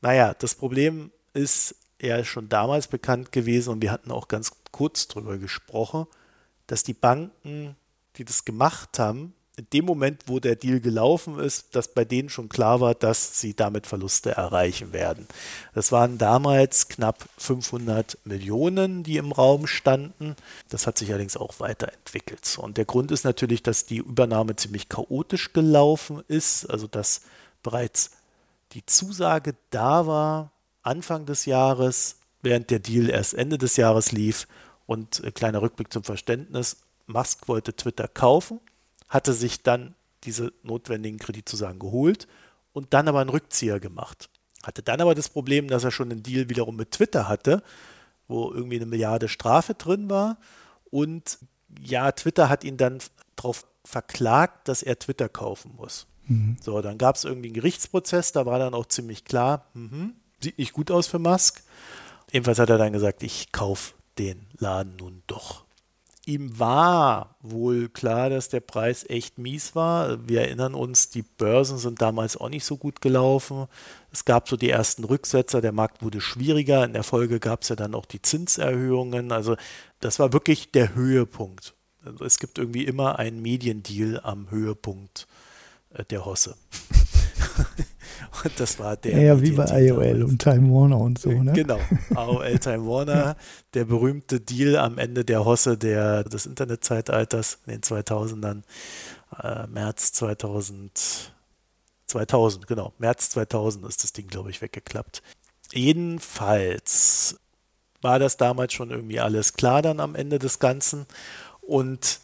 naja, 0.00 0.34
das 0.34 0.56
Problem 0.56 1.12
ist 1.32 1.76
ja 2.00 2.24
schon 2.24 2.48
damals 2.48 2.88
bekannt 2.88 3.30
gewesen 3.32 3.70
und 3.70 3.82
wir 3.82 3.92
hatten 3.92 4.10
auch 4.10 4.26
ganz 4.26 4.50
kurz 4.72 5.06
darüber 5.06 5.38
gesprochen, 5.38 6.06
dass 6.66 6.82
die 6.82 6.94
Banken 6.94 7.76
die 8.16 8.24
das 8.24 8.44
gemacht 8.44 8.98
haben, 8.98 9.34
in 9.56 9.66
dem 9.72 9.84
Moment, 9.84 10.22
wo 10.26 10.40
der 10.40 10.56
Deal 10.56 10.80
gelaufen 10.80 11.38
ist, 11.38 11.76
dass 11.76 11.88
bei 11.88 12.06
denen 12.06 12.30
schon 12.30 12.48
klar 12.48 12.80
war, 12.80 12.94
dass 12.94 13.38
sie 13.38 13.54
damit 13.54 13.86
Verluste 13.86 14.30
erreichen 14.30 14.94
werden. 14.94 15.26
Das 15.74 15.92
waren 15.92 16.16
damals 16.16 16.88
knapp 16.88 17.28
500 17.36 18.18
Millionen, 18.24 19.02
die 19.02 19.18
im 19.18 19.30
Raum 19.30 19.66
standen. 19.66 20.36
Das 20.70 20.86
hat 20.86 20.96
sich 20.96 21.10
allerdings 21.10 21.36
auch 21.36 21.60
weiterentwickelt. 21.60 22.56
Und 22.58 22.78
der 22.78 22.86
Grund 22.86 23.10
ist 23.10 23.24
natürlich, 23.24 23.62
dass 23.62 23.84
die 23.84 23.98
Übernahme 23.98 24.56
ziemlich 24.56 24.88
chaotisch 24.88 25.52
gelaufen 25.52 26.22
ist, 26.28 26.64
also 26.70 26.86
dass 26.86 27.20
bereits 27.62 28.12
die 28.72 28.86
Zusage 28.86 29.54
da 29.68 30.06
war, 30.06 30.50
Anfang 30.82 31.26
des 31.26 31.44
Jahres, 31.44 32.16
während 32.40 32.70
der 32.70 32.78
Deal 32.78 33.10
erst 33.10 33.34
Ende 33.34 33.58
des 33.58 33.76
Jahres 33.76 34.12
lief. 34.12 34.48
Und 34.86 35.22
äh, 35.22 35.30
kleiner 35.30 35.60
Rückblick 35.60 35.92
zum 35.92 36.04
Verständnis, 36.04 36.78
Musk 37.06 37.48
wollte 37.48 37.74
Twitter 37.74 38.08
kaufen, 38.08 38.60
hatte 39.08 39.32
sich 39.32 39.62
dann 39.62 39.94
diese 40.24 40.52
notwendigen 40.62 41.18
Kreditzusagen 41.18 41.78
geholt 41.78 42.28
und 42.72 42.94
dann 42.94 43.08
aber 43.08 43.20
einen 43.20 43.30
Rückzieher 43.30 43.80
gemacht. 43.80 44.28
Hatte 44.62 44.82
dann 44.82 45.00
aber 45.00 45.14
das 45.14 45.28
Problem, 45.28 45.68
dass 45.68 45.84
er 45.84 45.90
schon 45.90 46.10
einen 46.10 46.22
Deal 46.22 46.48
wiederum 46.48 46.76
mit 46.76 46.92
Twitter 46.92 47.28
hatte, 47.28 47.62
wo 48.28 48.52
irgendwie 48.52 48.76
eine 48.76 48.86
Milliarde 48.86 49.28
Strafe 49.28 49.74
drin 49.74 50.08
war. 50.08 50.38
Und 50.90 51.38
ja, 51.80 52.12
Twitter 52.12 52.48
hat 52.48 52.64
ihn 52.64 52.76
dann 52.76 52.98
darauf 53.36 53.66
verklagt, 53.84 54.68
dass 54.68 54.82
er 54.82 54.98
Twitter 54.98 55.28
kaufen 55.28 55.74
muss. 55.76 56.06
Mhm. 56.26 56.56
So, 56.60 56.80
dann 56.80 56.98
gab 56.98 57.16
es 57.16 57.24
irgendwie 57.24 57.48
einen 57.48 57.54
Gerichtsprozess, 57.54 58.32
da 58.32 58.46
war 58.46 58.58
dann 58.58 58.74
auch 58.74 58.86
ziemlich 58.86 59.24
klar, 59.24 59.66
mh, 59.74 60.10
sieht 60.40 60.58
nicht 60.58 60.72
gut 60.72 60.90
aus 60.90 61.08
für 61.08 61.18
Musk. 61.18 61.62
Ebenfalls 62.30 62.60
hat 62.60 62.70
er 62.70 62.78
dann 62.78 62.92
gesagt, 62.92 63.22
ich 63.22 63.50
kaufe 63.50 63.94
den 64.18 64.46
Laden 64.58 64.96
nun 64.96 65.22
doch 65.26 65.64
ihm 66.26 66.58
war 66.58 67.36
wohl 67.40 67.88
klar, 67.88 68.30
dass 68.30 68.48
der 68.48 68.60
Preis 68.60 69.04
echt 69.08 69.38
mies 69.38 69.74
war. 69.74 70.28
Wir 70.28 70.42
erinnern 70.42 70.74
uns, 70.74 71.10
die 71.10 71.22
Börsen 71.22 71.78
sind 71.78 72.00
damals 72.00 72.36
auch 72.36 72.48
nicht 72.48 72.64
so 72.64 72.76
gut 72.76 73.00
gelaufen. 73.00 73.66
Es 74.12 74.24
gab 74.24 74.48
so 74.48 74.56
die 74.56 74.70
ersten 74.70 75.04
Rücksetzer, 75.04 75.60
der 75.60 75.72
Markt 75.72 76.02
wurde 76.02 76.20
schwieriger. 76.20 76.84
In 76.84 76.92
der 76.92 77.02
Folge 77.02 77.40
gab 77.40 77.62
es 77.62 77.68
ja 77.70 77.76
dann 77.76 77.94
auch 77.94 78.06
die 78.06 78.22
Zinserhöhungen. 78.22 79.32
Also 79.32 79.56
das 80.00 80.18
war 80.18 80.32
wirklich 80.32 80.70
der 80.70 80.94
Höhepunkt. 80.94 81.74
Also 82.04 82.24
es 82.24 82.38
gibt 82.38 82.58
irgendwie 82.58 82.84
immer 82.84 83.18
einen 83.18 83.42
Mediendeal 83.42 84.20
am 84.22 84.50
Höhepunkt 84.50 85.26
äh, 85.94 86.04
der 86.04 86.24
Hosse. 86.24 86.56
Und 88.44 88.60
das 88.60 88.78
war 88.78 88.96
der. 88.96 89.20
Ja, 89.20 89.40
wie 89.40 89.52
bei 89.52 89.86
IOL 89.86 90.22
und 90.22 90.40
Time 90.40 90.72
Warner 90.72 90.98
und 90.98 91.18
so, 91.18 91.30
ne? 91.30 91.52
Genau. 91.52 91.78
AOL 92.14 92.58
Time 92.58 92.86
Warner, 92.86 93.36
der 93.74 93.84
berühmte 93.84 94.40
Deal 94.40 94.76
am 94.76 94.98
Ende 94.98 95.24
der 95.24 95.44
Hosse 95.44 95.76
der, 95.76 96.24
des 96.24 96.46
Internetzeitalters 96.46 97.58
in 97.66 97.72
den 97.72 97.80
2000ern, 97.82 98.62
äh, 99.42 99.66
März 99.66 100.12
2000, 100.12 101.32
2000, 102.06 102.66
genau, 102.66 102.92
März 102.98 103.30
2000 103.30 103.86
ist 103.86 104.04
das 104.04 104.12
Ding, 104.12 104.28
glaube 104.28 104.50
ich, 104.50 104.62
weggeklappt. 104.62 105.22
Jedenfalls 105.72 107.38
war 108.02 108.18
das 108.18 108.36
damals 108.36 108.72
schon 108.72 108.90
irgendwie 108.90 109.20
alles 109.20 109.54
klar 109.54 109.80
dann 109.80 110.00
am 110.00 110.14
Ende 110.14 110.38
des 110.38 110.58
Ganzen 110.58 111.06
und 111.60 112.20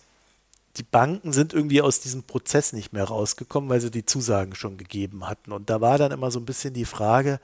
die 0.78 0.84
Banken 0.84 1.32
sind 1.32 1.52
irgendwie 1.52 1.82
aus 1.82 2.00
diesem 2.00 2.22
Prozess 2.22 2.72
nicht 2.72 2.92
mehr 2.92 3.04
rausgekommen, 3.04 3.68
weil 3.68 3.80
sie 3.80 3.90
die 3.90 4.06
Zusagen 4.06 4.54
schon 4.54 4.76
gegeben 4.78 5.28
hatten. 5.28 5.52
Und 5.52 5.70
da 5.70 5.80
war 5.80 5.98
dann 5.98 6.12
immer 6.12 6.30
so 6.30 6.38
ein 6.38 6.46
bisschen 6.46 6.72
die 6.72 6.84
Frage, 6.84 7.40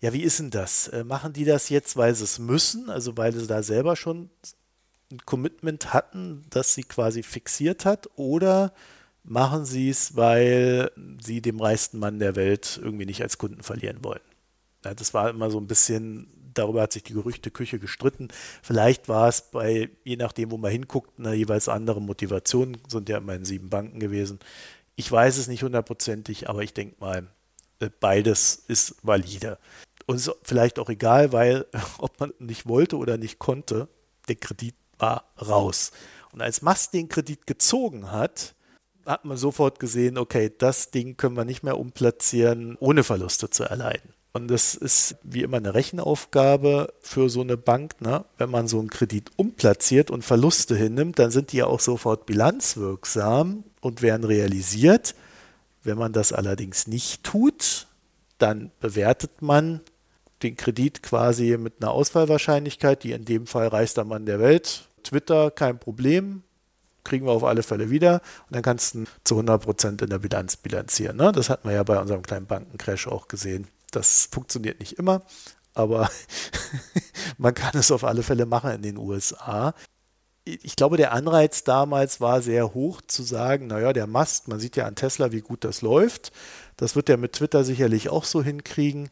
ja, 0.00 0.12
wie 0.12 0.22
ist 0.22 0.38
denn 0.38 0.50
das? 0.50 0.88
Äh, 0.88 1.04
machen 1.04 1.32
die 1.32 1.44
das 1.44 1.68
jetzt, 1.68 1.96
weil 1.96 2.14
sie 2.14 2.24
es 2.24 2.38
müssen, 2.38 2.90
also 2.90 3.16
weil 3.16 3.32
sie 3.32 3.46
da 3.46 3.62
selber 3.62 3.96
schon 3.96 4.30
ein 5.12 5.18
Commitment 5.26 5.92
hatten, 5.92 6.44
das 6.50 6.74
sie 6.74 6.82
quasi 6.82 7.22
fixiert 7.22 7.84
hat, 7.84 8.08
oder 8.16 8.72
machen 9.22 9.64
sie 9.64 9.90
es, 9.90 10.16
weil 10.16 10.90
sie 11.22 11.42
dem 11.42 11.60
reichsten 11.60 11.98
Mann 11.98 12.18
der 12.18 12.36
Welt 12.36 12.80
irgendwie 12.82 13.06
nicht 13.06 13.22
als 13.22 13.38
Kunden 13.38 13.62
verlieren 13.62 14.02
wollen? 14.02 14.20
Ja, 14.84 14.94
das 14.94 15.12
war 15.12 15.28
immer 15.30 15.50
so 15.50 15.58
ein 15.58 15.66
bisschen, 15.66 16.28
darüber 16.54 16.82
hat 16.82 16.92
sich 16.92 17.02
die 17.02 17.14
Gerüchteküche 17.14 17.78
gestritten. 17.78 18.28
Vielleicht 18.62 19.08
war 19.08 19.28
es 19.28 19.42
bei, 19.50 19.90
je 20.04 20.16
nachdem, 20.16 20.50
wo 20.50 20.56
man 20.56 20.70
hinguckt, 20.70 21.18
eine 21.18 21.34
jeweils 21.34 21.68
andere 21.68 22.00
Motivation, 22.00 22.78
sind 22.88 23.08
ja 23.08 23.18
immer 23.18 23.34
in 23.34 23.44
sieben 23.44 23.70
Banken 23.70 24.00
gewesen. 24.00 24.38
Ich 24.96 25.10
weiß 25.10 25.38
es 25.38 25.48
nicht 25.48 25.62
hundertprozentig, 25.62 26.48
aber 26.48 26.62
ich 26.62 26.74
denke 26.74 26.96
mal, 27.00 27.26
äh, 27.80 27.90
beides 28.00 28.64
ist 28.68 28.96
valide. 29.02 29.58
Und 30.06 30.16
ist 30.16 30.30
vielleicht 30.42 30.78
auch 30.78 30.90
egal, 30.90 31.32
weil 31.32 31.66
ob 31.98 32.18
man 32.20 32.32
nicht 32.38 32.66
wollte 32.66 32.96
oder 32.96 33.16
nicht 33.16 33.38
konnte, 33.38 33.88
der 34.28 34.36
Kredit 34.36 34.74
war 34.98 35.24
raus. 35.40 35.92
Und 36.32 36.42
als 36.42 36.62
Mast 36.62 36.94
den 36.94 37.08
Kredit 37.08 37.46
gezogen 37.46 38.12
hat, 38.12 38.54
hat 39.06 39.24
man 39.24 39.36
sofort 39.36 39.80
gesehen, 39.80 40.18
okay, 40.18 40.52
das 40.56 40.90
Ding 40.90 41.16
können 41.16 41.36
wir 41.36 41.44
nicht 41.44 41.62
mehr 41.62 41.78
umplatzieren, 41.78 42.76
ohne 42.78 43.02
Verluste 43.02 43.50
zu 43.50 43.64
erleiden. 43.64 44.14
Und 44.32 44.48
das 44.48 44.74
ist 44.76 45.16
wie 45.22 45.42
immer 45.42 45.56
eine 45.56 45.74
Rechenaufgabe 45.74 46.92
für 47.00 47.28
so 47.28 47.40
eine 47.40 47.56
Bank. 47.56 48.00
Ne? 48.00 48.24
Wenn 48.38 48.50
man 48.50 48.68
so 48.68 48.78
einen 48.78 48.90
Kredit 48.90 49.30
umplatziert 49.36 50.10
und 50.10 50.24
Verluste 50.24 50.76
hinnimmt, 50.76 51.18
dann 51.18 51.32
sind 51.32 51.52
die 51.52 51.58
ja 51.58 51.66
auch 51.66 51.80
sofort 51.80 52.26
bilanzwirksam 52.26 53.64
und 53.80 54.02
werden 54.02 54.24
realisiert. 54.24 55.16
Wenn 55.82 55.98
man 55.98 56.12
das 56.12 56.32
allerdings 56.32 56.86
nicht 56.86 57.24
tut, 57.24 57.88
dann 58.38 58.70
bewertet 58.80 59.42
man 59.42 59.80
den 60.42 60.56
Kredit 60.56 61.02
quasi 61.02 61.56
mit 61.58 61.74
einer 61.80 61.90
Ausfallwahrscheinlichkeit, 61.90 63.02
die 63.02 63.12
in 63.12 63.24
dem 63.24 63.46
Fall 63.46 63.68
reichster 63.68 64.04
Mann 64.04 64.26
der 64.26 64.40
Welt. 64.40 64.88
Twitter, 65.02 65.50
kein 65.50 65.78
Problem, 65.78 66.42
kriegen 67.04 67.26
wir 67.26 67.32
auf 67.32 67.44
alle 67.44 67.62
Fälle 67.62 67.90
wieder 67.90 68.20
und 68.46 68.54
dann 68.54 68.62
kannst 68.62 68.94
du 68.94 69.04
zu 69.24 69.34
100 69.34 69.62
Prozent 69.62 70.02
in 70.02 70.10
der 70.10 70.18
Bilanz 70.18 70.56
bilanzieren. 70.56 71.16
Ne? 71.16 71.32
Das 71.32 71.50
hatten 71.50 71.68
wir 71.68 71.74
ja 71.74 71.82
bei 71.82 71.98
unserem 71.98 72.22
kleinen 72.22 72.46
Bankencrash 72.46 73.08
auch 73.08 73.28
gesehen. 73.28 73.66
Das 73.90 74.28
funktioniert 74.30 74.80
nicht 74.80 74.98
immer, 74.98 75.22
aber 75.74 76.10
man 77.38 77.54
kann 77.54 77.76
es 77.76 77.90
auf 77.90 78.04
alle 78.04 78.22
Fälle 78.22 78.46
machen 78.46 78.70
in 78.70 78.82
den 78.82 78.96
USA. 78.96 79.74
Ich 80.44 80.74
glaube, 80.74 80.96
der 80.96 81.12
Anreiz 81.12 81.64
damals 81.64 82.20
war 82.20 82.42
sehr 82.42 82.74
hoch 82.74 83.02
zu 83.02 83.22
sagen, 83.22 83.66
naja, 83.66 83.92
der 83.92 84.06
Mast, 84.06 84.48
man 84.48 84.58
sieht 84.58 84.76
ja 84.76 84.86
an 84.86 84.96
Tesla, 84.96 85.32
wie 85.32 85.42
gut 85.42 85.64
das 85.64 85.82
läuft. 85.82 86.32
Das 86.76 86.96
wird 86.96 87.08
er 87.08 87.18
mit 87.18 87.34
Twitter 87.34 87.62
sicherlich 87.62 88.08
auch 88.08 88.24
so 88.24 88.42
hinkriegen. 88.42 89.10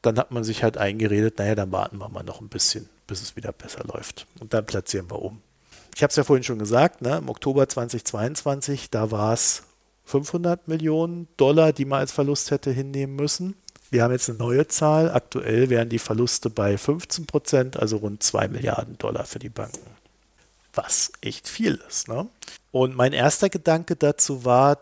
Dann 0.00 0.18
hat 0.18 0.30
man 0.30 0.44
sich 0.44 0.62
halt 0.62 0.78
eingeredet, 0.78 1.38
naja, 1.38 1.54
dann 1.54 1.72
warten 1.72 1.98
wir 1.98 2.08
mal 2.08 2.22
noch 2.22 2.40
ein 2.40 2.48
bisschen, 2.48 2.88
bis 3.06 3.20
es 3.20 3.36
wieder 3.36 3.52
besser 3.52 3.84
läuft. 3.84 4.26
Und 4.38 4.54
dann 4.54 4.64
platzieren 4.64 5.10
wir 5.10 5.20
um. 5.20 5.40
Ich 5.96 6.02
habe 6.02 6.10
es 6.10 6.16
ja 6.16 6.24
vorhin 6.24 6.44
schon 6.44 6.58
gesagt, 6.58 7.02
ne, 7.02 7.18
im 7.18 7.28
Oktober 7.28 7.68
2022, 7.68 8.90
da 8.90 9.10
war 9.10 9.32
es 9.32 9.64
500 10.04 10.68
Millionen 10.68 11.28
Dollar, 11.36 11.72
die 11.72 11.84
man 11.84 12.00
als 12.00 12.12
Verlust 12.12 12.50
hätte 12.50 12.70
hinnehmen 12.70 13.16
müssen. 13.16 13.54
Wir 13.94 14.02
haben 14.02 14.10
jetzt 14.10 14.28
eine 14.28 14.38
neue 14.38 14.66
Zahl. 14.66 15.12
Aktuell 15.12 15.70
wären 15.70 15.88
die 15.88 16.00
Verluste 16.00 16.50
bei 16.50 16.76
15 16.76 17.26
Prozent, 17.26 17.76
also 17.76 17.98
rund 17.98 18.24
2 18.24 18.48
Milliarden 18.48 18.98
Dollar 18.98 19.24
für 19.24 19.38
die 19.38 19.50
Banken. 19.50 19.86
Was 20.72 21.12
echt 21.20 21.46
viel 21.46 21.80
ist. 21.88 22.08
Ne? 22.08 22.26
Und 22.72 22.96
mein 22.96 23.12
erster 23.12 23.48
Gedanke 23.50 23.94
dazu 23.94 24.44
war, 24.44 24.80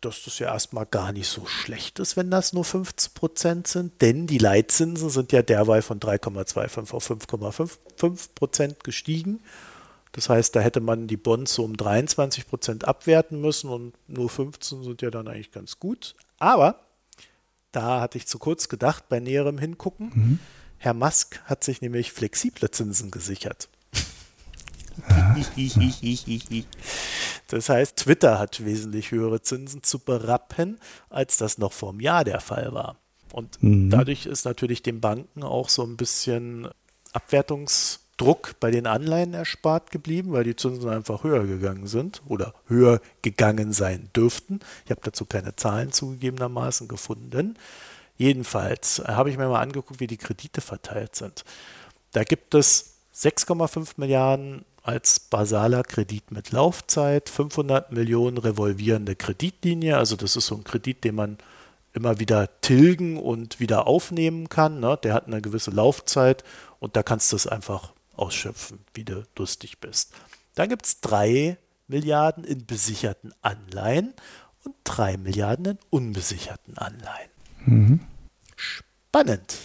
dass 0.00 0.24
das 0.24 0.40
ja 0.40 0.52
erstmal 0.52 0.86
gar 0.86 1.12
nicht 1.12 1.28
so 1.28 1.46
schlecht 1.46 2.00
ist, 2.00 2.16
wenn 2.16 2.32
das 2.32 2.52
nur 2.52 2.64
15 2.64 3.14
Prozent 3.14 3.68
sind, 3.68 4.02
denn 4.02 4.26
die 4.26 4.38
Leitzinsen 4.38 5.08
sind 5.08 5.30
ja 5.30 5.42
derweil 5.42 5.80
von 5.80 6.00
3,25 6.00 6.90
auf 6.90 7.08
5,5 7.08 8.28
Prozent 8.34 8.82
gestiegen. 8.82 9.38
Das 10.10 10.28
heißt, 10.28 10.56
da 10.56 10.58
hätte 10.58 10.80
man 10.80 11.06
die 11.06 11.16
Bonds 11.16 11.54
so 11.54 11.62
um 11.62 11.76
23 11.76 12.48
Prozent 12.48 12.88
abwerten 12.88 13.40
müssen 13.40 13.70
und 13.70 13.92
nur 14.08 14.28
15 14.28 14.82
sind 14.82 15.00
ja 15.00 15.12
dann 15.12 15.28
eigentlich 15.28 15.52
ganz 15.52 15.78
gut. 15.78 16.16
Aber 16.40 16.87
da 17.78 18.00
hatte 18.00 18.18
ich 18.18 18.26
zu 18.26 18.38
kurz 18.38 18.68
gedacht 18.68 19.08
bei 19.08 19.20
näherem 19.20 19.58
Hingucken. 19.58 20.10
Mhm. 20.12 20.38
Herr 20.78 20.94
Musk 20.94 21.40
hat 21.44 21.62
sich 21.62 21.80
nämlich 21.80 22.12
flexible 22.12 22.70
Zinsen 22.70 23.10
gesichert. 23.10 23.68
das 27.48 27.68
heißt, 27.68 27.96
Twitter 27.96 28.40
hat 28.40 28.64
wesentlich 28.64 29.12
höhere 29.12 29.42
Zinsen 29.42 29.84
zu 29.84 30.00
berappen, 30.00 30.80
als 31.08 31.36
das 31.36 31.58
noch 31.58 31.72
vor 31.72 31.90
einem 31.90 32.00
Jahr 32.00 32.24
der 32.24 32.40
Fall 32.40 32.74
war. 32.74 32.96
Und 33.32 33.62
mhm. 33.62 33.90
dadurch 33.90 34.26
ist 34.26 34.44
natürlich 34.44 34.82
den 34.82 35.00
Banken 35.00 35.44
auch 35.44 35.68
so 35.68 35.84
ein 35.84 35.96
bisschen 35.96 36.68
Abwertungs- 37.12 38.00
Druck 38.18 38.56
bei 38.60 38.70
den 38.70 38.86
Anleihen 38.86 39.32
erspart 39.32 39.90
geblieben, 39.90 40.32
weil 40.32 40.44
die 40.44 40.56
Zinsen 40.56 40.90
einfach 40.90 41.24
höher 41.24 41.46
gegangen 41.46 41.86
sind 41.86 42.20
oder 42.26 42.52
höher 42.66 43.00
gegangen 43.22 43.72
sein 43.72 44.10
dürften. 44.14 44.60
Ich 44.84 44.90
habe 44.90 45.00
dazu 45.02 45.24
keine 45.24 45.56
Zahlen 45.56 45.92
zugegebenermaßen 45.92 46.88
gefunden. 46.88 47.56
Jedenfalls 48.18 49.02
habe 49.06 49.30
ich 49.30 49.38
mir 49.38 49.48
mal 49.48 49.62
angeguckt, 49.62 50.00
wie 50.00 50.06
die 50.06 50.16
Kredite 50.16 50.60
verteilt 50.60 51.16
sind. 51.16 51.44
Da 52.12 52.24
gibt 52.24 52.54
es 52.54 52.96
6,5 53.14 53.92
Milliarden 53.96 54.64
als 54.82 55.20
basaler 55.20 55.82
Kredit 55.82 56.32
mit 56.32 56.50
Laufzeit, 56.50 57.28
500 57.28 57.92
Millionen 57.92 58.38
revolvierende 58.38 59.16
Kreditlinie, 59.16 59.96
also 59.96 60.16
das 60.16 60.34
ist 60.34 60.46
so 60.46 60.56
ein 60.56 60.64
Kredit, 60.64 61.04
den 61.04 61.14
man 61.14 61.38
immer 61.92 62.20
wieder 62.20 62.48
tilgen 62.60 63.18
und 63.18 63.60
wieder 63.60 63.86
aufnehmen 63.86 64.48
kann. 64.48 64.80
Ne? 64.80 64.98
Der 65.02 65.14
hat 65.14 65.26
eine 65.26 65.42
gewisse 65.42 65.70
Laufzeit 65.70 66.44
und 66.80 66.96
da 66.96 67.02
kannst 67.02 67.32
du 67.32 67.36
es 67.36 67.46
einfach 67.46 67.92
ausschöpfen, 68.18 68.80
wie 68.94 69.04
du 69.04 69.24
lustig 69.36 69.78
bist. 69.78 70.12
Dann 70.54 70.68
gibt 70.68 70.86
es 70.86 71.00
drei 71.00 71.58
Milliarden 71.86 72.44
in 72.44 72.66
besicherten 72.66 73.32
Anleihen 73.42 74.14
und 74.64 74.74
drei 74.84 75.16
Milliarden 75.16 75.66
in 75.66 75.78
unbesicherten 75.90 76.76
Anleihen. 76.76 77.30
Mhm. 77.64 78.00
Spannend. 78.56 79.56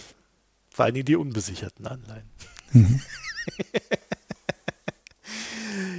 Vor 0.70 0.86
allem 0.86 1.04
die 1.04 1.16
unbesicherten 1.16 1.86
Anleihen. 1.86 2.30
Mhm. 2.72 3.00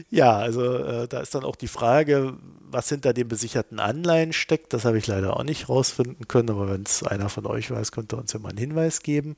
ja, 0.09 0.37
also 0.37 0.77
äh, 0.77 1.07
da 1.07 1.19
ist 1.19 1.35
dann 1.35 1.43
auch 1.43 1.55
die 1.55 1.67
Frage, 1.67 2.37
was 2.61 2.89
hinter 2.89 3.13
den 3.13 3.27
besicherten 3.27 3.79
Anleihen 3.79 4.33
steckt. 4.33 4.73
Das 4.73 4.85
habe 4.85 4.97
ich 4.97 5.07
leider 5.07 5.37
auch 5.37 5.43
nicht 5.43 5.69
rausfinden 5.69 6.27
können, 6.27 6.49
aber 6.49 6.69
wenn 6.69 6.83
es 6.83 7.03
einer 7.03 7.29
von 7.29 7.45
euch 7.45 7.71
weiß, 7.71 7.91
könnte 7.91 8.15
uns 8.15 8.33
ja 8.33 8.39
mal 8.39 8.49
einen 8.49 8.57
Hinweis 8.57 9.01
geben. 9.01 9.35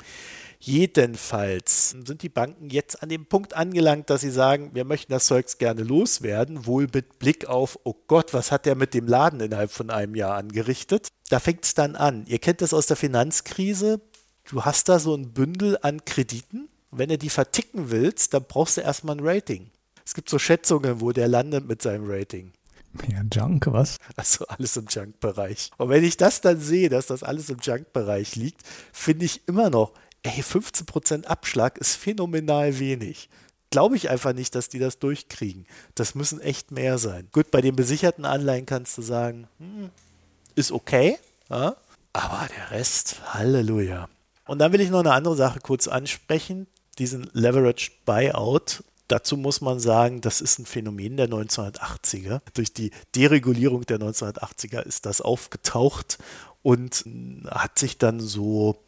Jedenfalls 0.59 1.91
sind 1.91 2.23
die 2.23 2.29
Banken 2.29 2.69
jetzt 2.69 3.03
an 3.03 3.09
dem 3.09 3.25
Punkt 3.25 3.55
angelangt, 3.55 4.09
dass 4.09 4.21
sie 4.21 4.31
sagen, 4.31 4.71
wir 4.73 4.85
möchten 4.85 5.11
das 5.11 5.27
Zeugs 5.27 5.57
gerne 5.57 5.83
loswerden, 5.83 6.65
wohl 6.65 6.87
mit 6.91 7.19
Blick 7.19 7.45
auf, 7.45 7.79
oh 7.83 7.95
Gott, 8.07 8.33
was 8.33 8.51
hat 8.51 8.65
der 8.65 8.75
mit 8.75 8.93
dem 8.93 9.07
Laden 9.07 9.39
innerhalb 9.39 9.71
von 9.71 9.89
einem 9.89 10.15
Jahr 10.15 10.35
angerichtet? 10.35 11.09
Da 11.29 11.39
fängt 11.39 11.65
es 11.65 11.73
dann 11.73 11.95
an. 11.95 12.25
Ihr 12.27 12.39
kennt 12.39 12.61
das 12.61 12.73
aus 12.73 12.87
der 12.87 12.97
Finanzkrise. 12.97 14.01
Du 14.45 14.63
hast 14.63 14.89
da 14.89 14.99
so 14.99 15.13
ein 15.13 15.33
Bündel 15.33 15.77
an 15.81 16.05
Krediten. 16.05 16.69
Wenn 16.89 17.09
du 17.09 17.17
die 17.17 17.29
verticken 17.29 17.91
willst, 17.91 18.33
dann 18.33 18.45
brauchst 18.47 18.77
du 18.77 18.81
erstmal 18.81 19.17
ein 19.17 19.25
Rating. 19.25 19.69
Es 20.05 20.13
gibt 20.13 20.29
so 20.29 20.39
Schätzungen, 20.39 21.01
wo 21.01 21.11
der 21.11 21.27
landet 21.27 21.67
mit 21.67 21.81
seinem 21.81 22.09
Rating. 22.09 22.53
Ja, 23.07 23.21
Junk, 23.31 23.67
was? 23.67 23.97
Also 24.15 24.47
alles 24.47 24.77
im 24.77 24.87
Junk-Bereich. 24.89 25.71
Und 25.77 25.89
wenn 25.89 26.03
ich 26.03 26.17
das 26.17 26.41
dann 26.41 26.59
sehe, 26.59 26.89
dass 26.89 27.07
das 27.07 27.23
alles 27.23 27.49
im 27.49 27.59
Junk-Bereich 27.61 28.35
liegt, 28.35 28.61
finde 28.91 29.25
ich 29.25 29.47
immer 29.47 29.69
noch, 29.69 29.91
ey, 30.23 30.41
15% 30.41 31.25
Abschlag 31.25 31.77
ist 31.77 31.95
phänomenal 31.95 32.79
wenig. 32.79 33.29
Glaube 33.69 33.95
ich 33.95 34.09
einfach 34.09 34.33
nicht, 34.33 34.55
dass 34.55 34.69
die 34.69 34.79
das 34.79 34.99
durchkriegen. 34.99 35.65
Das 35.95 36.15
müssen 36.15 36.39
echt 36.39 36.71
mehr 36.71 36.97
sein. 36.97 37.27
Gut, 37.31 37.51
bei 37.51 37.61
den 37.61 37.75
besicherten 37.75 38.25
Anleihen 38.25 38.65
kannst 38.65 38.97
du 38.97 39.01
sagen, 39.01 39.47
hm, 39.59 39.89
ist 40.55 40.71
okay, 40.71 41.17
ja? 41.49 41.75
aber 42.13 42.47
der 42.55 42.71
Rest, 42.71 43.21
Halleluja. 43.33 44.07
Und 44.45 44.59
dann 44.59 44.71
will 44.71 44.81
ich 44.81 44.89
noch 44.89 45.01
eine 45.01 45.11
andere 45.11 45.35
Sache 45.35 45.59
kurz 45.59 45.87
ansprechen, 45.87 46.67
diesen 46.97 47.29
Leveraged 47.33 48.05
Buyout. 48.05 48.83
Dazu 49.07 49.37
muss 49.37 49.61
man 49.61 49.79
sagen, 49.79 50.21
das 50.21 50.41
ist 50.41 50.59
ein 50.59 50.65
Phänomen 50.65 51.17
der 51.17 51.29
1980er. 51.29 52.41
Durch 52.53 52.73
die 52.73 52.91
Deregulierung 53.15 53.85
der 53.85 53.99
1980er 53.99 54.81
ist 54.81 55.05
das 55.05 55.21
aufgetaucht 55.21 56.17
und 56.63 57.05
hat 57.45 57.77
sich 57.77 57.97
dann 57.97 58.19
so 58.19 58.83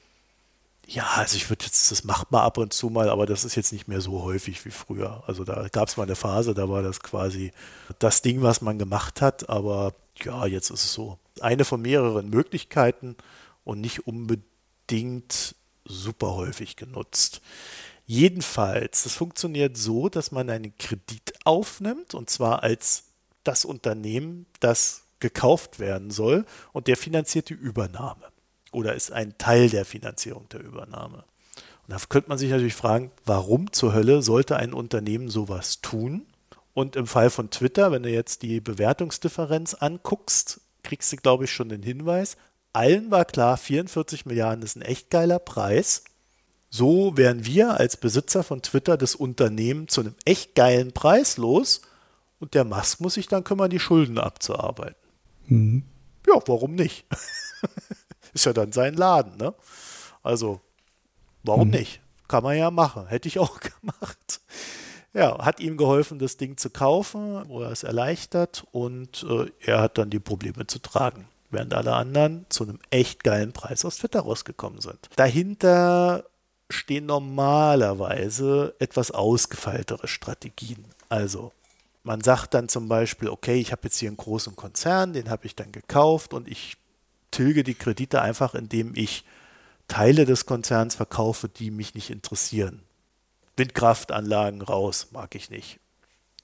ja, 0.89 1.05
also 1.15 1.35
ich 1.35 1.49
würde 1.49 1.65
jetzt, 1.65 1.91
das 1.91 2.03
macht 2.03 2.31
man 2.31 2.41
ab 2.41 2.57
und 2.57 2.73
zu 2.73 2.89
mal, 2.89 3.09
aber 3.09 3.27
das 3.27 3.45
ist 3.45 3.55
jetzt 3.55 3.71
nicht 3.71 3.87
mehr 3.87 4.01
so 4.01 4.23
häufig 4.23 4.65
wie 4.65 4.71
früher. 4.71 5.23
Also 5.27 5.43
da 5.43 5.67
gab 5.71 5.87
es 5.87 5.97
mal 5.97 6.03
eine 6.03 6.15
Phase, 6.15 6.55
da 6.55 6.67
war 6.67 6.81
das 6.81 7.01
quasi 7.01 7.51
das 7.99 8.23
Ding, 8.23 8.41
was 8.41 8.61
man 8.61 8.79
gemacht 8.79 9.21
hat, 9.21 9.49
aber 9.49 9.93
ja, 10.23 10.47
jetzt 10.47 10.71
ist 10.71 10.83
es 10.85 10.93
so. 10.93 11.19
Eine 11.41 11.63
von 11.63 11.81
mehreren 11.83 12.29
Möglichkeiten 12.29 13.15
und 13.63 13.81
nicht 13.81 14.07
unbedingt 14.07 15.55
super 15.85 16.33
häufig 16.33 16.75
genutzt. 16.75 17.41
Jedenfalls, 18.07 19.03
das 19.03 19.13
funktioniert 19.13 19.77
so, 19.77 20.09
dass 20.09 20.31
man 20.31 20.49
einen 20.49 20.75
Kredit 20.79 21.33
aufnimmt 21.45 22.15
und 22.15 22.31
zwar 22.31 22.63
als 22.63 23.03
das 23.43 23.63
Unternehmen, 23.63 24.47
das 24.59 25.03
gekauft 25.19 25.77
werden 25.77 26.09
soll 26.09 26.45
und 26.73 26.87
der 26.87 26.97
finanziert 26.97 27.49
die 27.49 27.53
Übernahme. 27.53 28.31
Oder 28.72 28.95
ist 28.95 29.11
ein 29.11 29.38
Teil 29.38 29.70
der 29.70 29.86
Finanzierung 29.86 30.47
der 30.49 30.61
Übernahme. 30.61 31.24
Und 31.88 31.93
da 31.93 31.97
könnte 32.07 32.30
man 32.30 32.38
sich 32.38 32.49
natürlich 32.49 32.76
fragen, 32.76 33.11
warum 33.26 33.72
zur 33.72 33.93
Hölle 33.93 34.22
sollte 34.22 34.57
ein 34.57 34.74
Unternehmen 34.74 35.30
sowas 35.30 35.82
tun? 35.82 36.26
Und 36.74 36.95
im 36.95 37.07
Fall 37.07 37.30
von 37.30 37.49
Twitter, 37.49 37.91
wenn 37.91 38.03
du 38.03 38.09
jetzt 38.09 38.41
die 38.41 38.61
Bewertungsdifferenz 38.61 39.74
anguckst, 39.74 40.61
kriegst 40.84 41.11
du, 41.11 41.17
glaube 41.17 41.45
ich, 41.45 41.51
schon 41.51 41.70
den 41.70 41.84
Hinweis. 41.84 42.38
Allen 42.74 43.11
war 43.11 43.26
klar, 43.26 43.57
44 43.57 44.26
Milliarden 44.26 44.63
ist 44.63 44.76
ein 44.76 44.82
echt 44.82 45.09
geiler 45.09 45.39
Preis. 45.39 46.03
So 46.70 47.17
wären 47.17 47.45
wir 47.45 47.80
als 47.80 47.97
Besitzer 47.97 48.43
von 48.43 48.61
Twitter 48.61 48.95
das 48.95 49.15
Unternehmen 49.15 49.88
zu 49.88 50.01
einem 50.01 50.15
echt 50.24 50.53
geilen 50.53 50.91
Preis 50.91 51.38
los 51.38 51.82
und 52.39 52.53
der 52.53 52.63
Musk 52.63 53.01
muss 53.01 53.15
sich 53.15 53.28
dann 53.28 53.43
kümmern, 53.43 53.70
die 53.70 53.80
Schulden 53.80 54.20
abzuarbeiten. 54.20 54.95
Mhm. 55.47 55.84
Ja, 56.28 56.39
warum 56.45 56.76
nicht? 56.76 57.05
ist 58.39 58.45
ja 58.45 58.53
dann 58.53 58.71
sein 58.71 58.93
Laden, 58.93 59.37
ne? 59.37 59.53
Also, 60.23 60.61
warum 61.43 61.67
mhm. 61.67 61.75
nicht? 61.75 62.01
Kann 62.27 62.43
man 62.43 62.57
ja 62.57 62.71
machen. 62.71 63.07
Hätte 63.07 63.27
ich 63.27 63.39
auch 63.39 63.59
gemacht. 63.81 64.41
Ja, 65.13 65.43
hat 65.43 65.59
ihm 65.59 65.75
geholfen, 65.75 66.19
das 66.19 66.37
Ding 66.37 66.57
zu 66.57 66.69
kaufen, 66.69 67.43
wo 67.47 67.61
er 67.61 67.71
es 67.71 67.83
erleichtert 67.83 68.65
und 68.71 69.25
äh, 69.27 69.51
er 69.59 69.81
hat 69.81 69.97
dann 69.97 70.11
die 70.11 70.19
Probleme 70.19 70.67
zu 70.67 70.77
tragen, 70.79 71.27
während 71.49 71.73
alle 71.73 71.93
anderen 71.93 72.45
zu 72.49 72.63
einem 72.63 72.79
echt 72.91 73.23
geilen 73.23 73.51
Preis 73.51 73.83
aus 73.85 73.97
Twitter 73.97 74.21
rausgekommen 74.21 74.81
sind. 74.81 75.09
Dahinter 75.15 76.25
stehen 76.69 77.07
normalerweise 77.07 78.75
etwas 78.77 79.09
ausgefeiltere 79.09 80.07
Strategien. 80.07 80.85
Also 81.09 81.51
man 82.03 82.21
sagt 82.21 82.53
dann 82.53 82.69
zum 82.69 82.87
Beispiel, 82.87 83.29
okay, 83.29 83.59
ich 83.59 83.71
habe 83.71 83.81
jetzt 83.85 83.97
hier 83.97 84.09
einen 84.09 84.17
großen 84.17 84.55
Konzern, 84.55 85.13
den 85.13 85.31
habe 85.31 85.47
ich 85.47 85.55
dann 85.55 85.71
gekauft 85.71 86.35
und 86.35 86.47
ich 86.47 86.77
tilge 87.32 87.63
die 87.63 87.75
Kredite 87.75 88.21
einfach, 88.21 88.55
indem 88.55 88.93
ich 88.95 89.25
Teile 89.88 90.25
des 90.25 90.45
Konzerns 90.45 90.95
verkaufe, 90.95 91.49
die 91.49 91.71
mich 91.71 91.95
nicht 91.95 92.09
interessieren. 92.09 92.84
Windkraftanlagen 93.57 94.61
raus, 94.61 95.07
mag 95.11 95.36
ich 95.36 95.49
nicht. 95.49 95.80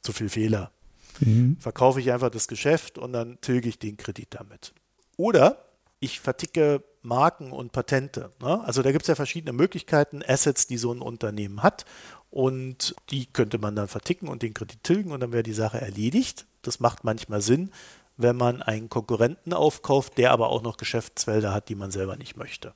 Zu 0.01 0.11
viel 0.11 0.29
Fehler. 0.29 0.71
Mhm. 1.19 1.57
Verkaufe 1.59 1.99
ich 1.99 2.11
einfach 2.11 2.29
das 2.29 2.47
Geschäft 2.47 2.97
und 2.97 3.13
dann 3.13 3.39
tilge 3.41 3.69
ich 3.69 3.79
den 3.79 3.97
Kredit 3.97 4.27
damit. 4.31 4.73
Oder 5.17 5.65
ich 5.99 6.19
verticke 6.19 6.83
Marken 7.01 7.51
und 7.51 7.71
Patente. 7.71 8.31
Ne? 8.41 8.61
Also 8.65 8.81
da 8.81 8.91
gibt 8.91 9.03
es 9.03 9.07
ja 9.07 9.15
verschiedene 9.15 9.53
Möglichkeiten, 9.53 10.21
Assets, 10.27 10.67
die 10.67 10.77
so 10.77 10.91
ein 10.91 11.01
Unternehmen 11.01 11.63
hat. 11.63 11.85
Und 12.31 12.95
die 13.11 13.27
könnte 13.27 13.59
man 13.59 13.75
dann 13.75 13.87
verticken 13.87 14.27
und 14.27 14.41
den 14.41 14.53
Kredit 14.53 14.83
tilgen 14.83 15.11
und 15.11 15.21
dann 15.21 15.31
wäre 15.31 15.43
die 15.43 15.53
Sache 15.53 15.79
erledigt. 15.79 16.45
Das 16.63 16.81
macht 16.81 17.05
manchmal 17.05 17.41
Sinn, 17.41 17.71
wenn 18.17 18.35
man 18.35 18.61
einen 18.61 18.89
Konkurrenten 18.89 19.53
aufkauft, 19.53 20.17
der 20.17 20.31
aber 20.31 20.49
auch 20.49 20.61
noch 20.61 20.77
Geschäftsfelder 20.77 21.53
hat, 21.53 21.69
die 21.69 21.75
man 21.75 21.91
selber 21.91 22.15
nicht 22.15 22.37
möchte. 22.37 22.73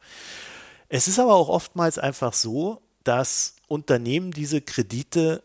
Es 0.90 1.08
ist 1.08 1.20
aber 1.20 1.36
auch 1.36 1.50
oftmals 1.50 1.98
einfach 1.98 2.34
so, 2.34 2.82
dass 3.04 3.56
Unternehmen 3.68 4.32
diese 4.32 4.62
Kredite 4.62 5.44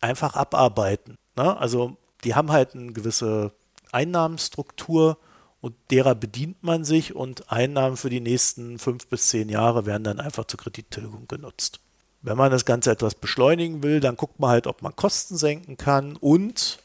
einfach 0.00 0.34
abarbeiten. 0.36 1.16
Ne? 1.36 1.56
Also 1.56 1.96
die 2.24 2.34
haben 2.34 2.52
halt 2.52 2.74
eine 2.74 2.92
gewisse 2.92 3.52
Einnahmenstruktur 3.90 5.18
und 5.60 5.74
derer 5.90 6.14
bedient 6.14 6.62
man 6.62 6.84
sich 6.84 7.14
und 7.14 7.50
Einnahmen 7.50 7.96
für 7.96 8.10
die 8.10 8.20
nächsten 8.20 8.78
fünf 8.78 9.06
bis 9.06 9.28
zehn 9.28 9.48
Jahre 9.48 9.86
werden 9.86 10.04
dann 10.04 10.20
einfach 10.20 10.44
zur 10.44 10.58
Kredittilgung 10.58 11.28
genutzt. 11.28 11.80
Wenn 12.20 12.36
man 12.36 12.50
das 12.50 12.64
Ganze 12.64 12.90
etwas 12.90 13.14
beschleunigen 13.14 13.82
will, 13.82 14.00
dann 14.00 14.16
guckt 14.16 14.38
man 14.38 14.50
halt, 14.50 14.66
ob 14.66 14.82
man 14.82 14.94
Kosten 14.94 15.36
senken 15.36 15.76
kann 15.76 16.16
und 16.16 16.78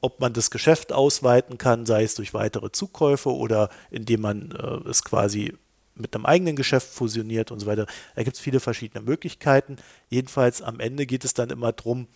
ob 0.00 0.20
man 0.20 0.32
das 0.32 0.50
Geschäft 0.50 0.92
ausweiten 0.92 1.58
kann, 1.58 1.86
sei 1.86 2.04
es 2.04 2.14
durch 2.14 2.34
weitere 2.34 2.72
Zukäufe 2.72 3.34
oder 3.34 3.70
indem 3.90 4.22
man 4.22 4.52
äh, 4.52 4.88
es 4.88 5.04
quasi 5.04 5.54
mit 5.94 6.14
einem 6.14 6.26
eigenen 6.26 6.56
Geschäft 6.56 6.88
fusioniert 6.88 7.50
und 7.50 7.60
so 7.60 7.66
weiter. 7.66 7.86
Da 8.14 8.22
gibt 8.22 8.36
es 8.36 8.42
viele 8.42 8.60
verschiedene 8.60 9.04
Möglichkeiten. 9.04 9.76
Jedenfalls 10.08 10.62
am 10.62 10.80
Ende 10.80 11.06
geht 11.06 11.24
es 11.24 11.34
dann 11.34 11.50
immer 11.50 11.72
darum, 11.72 12.08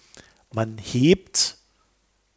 man 0.53 0.79
hebt 0.79 1.59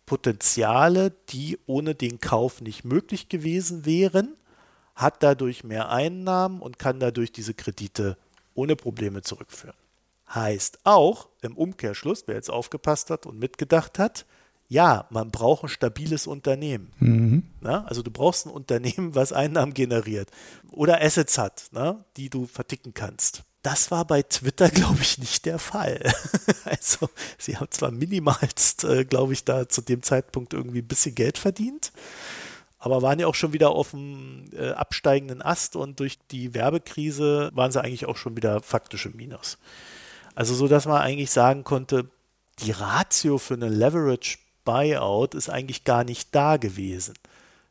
Potenziale, 0.05 1.11
die 1.29 1.59
ohne 1.65 1.93
den 1.93 2.19
Kauf 2.19 2.61
nicht 2.61 2.83
möglich 2.85 3.29
gewesen 3.29 3.85
wären, 3.85 4.35
hat 4.95 5.21
dadurch 5.21 5.63
mehr 5.63 5.89
Einnahmen 5.89 6.61
und 6.61 6.79
kann 6.79 6.99
dadurch 6.99 7.31
diese 7.31 7.53
Kredite 7.53 8.17
ohne 8.55 8.75
Probleme 8.75 9.21
zurückführen. 9.21 9.75
Heißt 10.33 10.79
auch 10.83 11.29
im 11.41 11.55
Umkehrschluss, 11.55 12.23
wer 12.25 12.35
jetzt 12.35 12.49
aufgepasst 12.49 13.09
hat 13.09 13.25
und 13.25 13.37
mitgedacht 13.37 13.99
hat, 13.99 14.25
ja, 14.69 15.05
man 15.09 15.31
braucht 15.31 15.63
ein 15.63 15.69
stabiles 15.69 16.27
Unternehmen. 16.27 16.91
Mhm. 16.99 17.43
Na, 17.61 17.85
also 17.85 18.01
du 18.01 18.11
brauchst 18.11 18.45
ein 18.45 18.51
Unternehmen, 18.51 19.15
was 19.15 19.31
Einnahmen 19.31 19.73
generiert 19.73 20.29
oder 20.71 21.01
Assets 21.01 21.37
hat, 21.37 21.67
na, 21.71 22.03
die 22.17 22.29
du 22.29 22.45
verticken 22.45 22.93
kannst. 22.93 23.43
Das 23.61 23.91
war 23.91 24.05
bei 24.05 24.23
Twitter, 24.23 24.69
glaube 24.69 25.01
ich, 25.01 25.17
nicht 25.17 25.45
der 25.45 25.59
Fall. 25.59 26.01
also 26.65 27.09
sie 27.37 27.57
haben 27.57 27.71
zwar 27.71 27.91
minimalst, 27.91 28.83
äh, 28.83 29.05
glaube 29.05 29.33
ich, 29.33 29.45
da 29.45 29.69
zu 29.69 29.81
dem 29.81 30.03
Zeitpunkt 30.03 30.53
irgendwie 30.53 30.79
ein 30.79 30.87
bisschen 30.87 31.15
Geld 31.15 31.37
verdient, 31.37 31.93
aber 32.77 33.01
waren 33.01 33.19
ja 33.19 33.27
auch 33.27 33.35
schon 33.35 33.53
wieder 33.53 33.69
auf 33.69 33.91
dem 33.91 34.45
äh, 34.51 34.71
absteigenden 34.71 35.41
Ast 35.41 35.77
und 35.77 35.99
durch 36.01 36.19
die 36.29 36.53
Werbekrise 36.53 37.51
waren 37.53 37.71
sie 37.71 37.81
eigentlich 37.81 38.05
auch 38.05 38.17
schon 38.17 38.35
wieder 38.35 38.61
faktisch 38.61 39.05
im 39.05 39.15
Minus. 39.15 39.57
Also 40.35 40.53
so, 40.53 40.67
dass 40.67 40.85
man 40.85 41.01
eigentlich 41.01 41.31
sagen 41.31 41.63
konnte, 41.63 42.09
die 42.59 42.71
Ratio 42.71 43.37
für 43.37 43.53
eine 43.53 43.69
Leverage 43.69 44.37
Buyout 44.67 45.33
ist 45.33 45.49
eigentlich 45.49 45.85
gar 45.85 46.03
nicht 46.03 46.35
da 46.35 46.57
gewesen. 46.57 47.13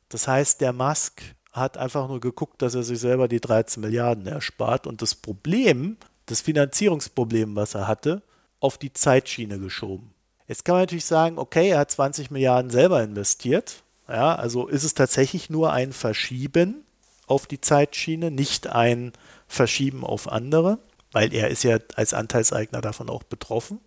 Das 0.09 0.26
heißt, 0.26 0.62
der 0.62 0.72
Musk 0.72 1.20
hat 1.53 1.76
einfach 1.76 2.09
nur 2.09 2.20
geguckt, 2.20 2.62
dass 2.62 2.74
er 2.74 2.82
sich 2.82 2.99
selber 2.99 3.28
die 3.28 3.40
13 3.40 3.82
Milliarden 3.82 4.26
erspart 4.26 4.86
und 4.86 5.03
das 5.03 5.14
Problem, 5.14 5.99
das 6.24 6.40
Finanzierungsproblem, 6.40 7.55
was 7.55 7.74
er 7.74 7.86
hatte, 7.86 8.22
auf 8.61 8.78
die 8.78 8.94
Zeitschiene 8.94 9.59
geschoben. 9.59 10.14
Jetzt 10.49 10.64
kann 10.64 10.76
man 10.76 10.82
natürlich 10.82 11.05
sagen, 11.05 11.38
okay, 11.38 11.68
er 11.68 11.80
hat 11.80 11.90
20 11.90 12.30
Milliarden 12.30 12.70
selber 12.70 13.03
investiert. 13.03 13.82
Ja, 14.09 14.34
also 14.34 14.66
ist 14.66 14.84
es 14.84 14.94
tatsächlich 14.94 15.51
nur 15.51 15.72
ein 15.72 15.92
Verschieben 15.92 16.84
auf 17.26 17.47
die 17.47 17.61
Zeitschiene, 17.61 18.30
nicht 18.30 18.68
ein 18.68 19.12
Verschieben 19.49 20.03
auf 20.03 20.32
andere, 20.32 20.78
weil 21.12 21.34
er 21.34 21.49
ist 21.49 21.62
ja 21.62 21.78
als 21.94 22.14
Anteilseigner 22.14 22.80
davon 22.80 23.11
auch 23.11 23.24
betroffen. 23.24 23.80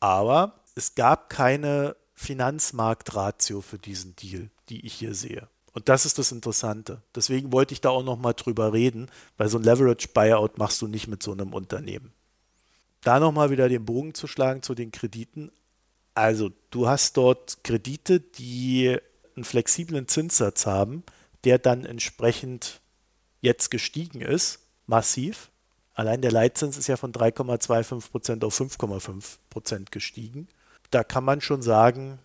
Aber 0.00 0.60
es 0.74 0.94
gab 0.94 1.30
keine 1.30 1.96
Finanzmarktratio 2.22 3.60
für 3.60 3.78
diesen 3.78 4.16
Deal, 4.16 4.48
die 4.68 4.86
ich 4.86 4.94
hier 4.94 5.14
sehe. 5.14 5.48
Und 5.74 5.88
das 5.88 6.06
ist 6.06 6.18
das 6.18 6.32
Interessante. 6.32 7.02
Deswegen 7.14 7.52
wollte 7.52 7.74
ich 7.74 7.80
da 7.80 7.90
auch 7.90 8.04
nochmal 8.04 8.34
drüber 8.34 8.72
reden, 8.72 9.10
weil 9.38 9.48
so 9.48 9.58
ein 9.58 9.64
Leverage 9.64 10.08
Buyout 10.08 10.58
machst 10.58 10.80
du 10.82 10.86
nicht 10.86 11.08
mit 11.08 11.22
so 11.22 11.32
einem 11.32 11.52
Unternehmen. 11.52 12.12
Da 13.02 13.18
nochmal 13.18 13.50
wieder 13.50 13.68
den 13.68 13.84
Bogen 13.84 14.14
zu 14.14 14.26
schlagen 14.26 14.62
zu 14.62 14.74
den 14.74 14.92
Krediten. 14.92 15.50
Also, 16.14 16.50
du 16.70 16.88
hast 16.88 17.16
dort 17.16 17.64
Kredite, 17.64 18.20
die 18.20 18.96
einen 19.34 19.44
flexiblen 19.44 20.06
Zinssatz 20.06 20.66
haben, 20.66 21.02
der 21.44 21.58
dann 21.58 21.84
entsprechend 21.84 22.80
jetzt 23.40 23.70
gestiegen 23.70 24.20
ist, 24.20 24.60
massiv. 24.86 25.50
Allein 25.94 26.22
der 26.22 26.30
Leitzins 26.30 26.76
ist 26.76 26.86
ja 26.86 26.96
von 26.96 27.12
3,25% 27.12 28.44
auf 28.44 28.60
5,5% 28.60 29.90
gestiegen 29.90 30.48
da 30.92 31.02
kann 31.02 31.24
man 31.24 31.40
schon 31.40 31.62
sagen, 31.62 32.18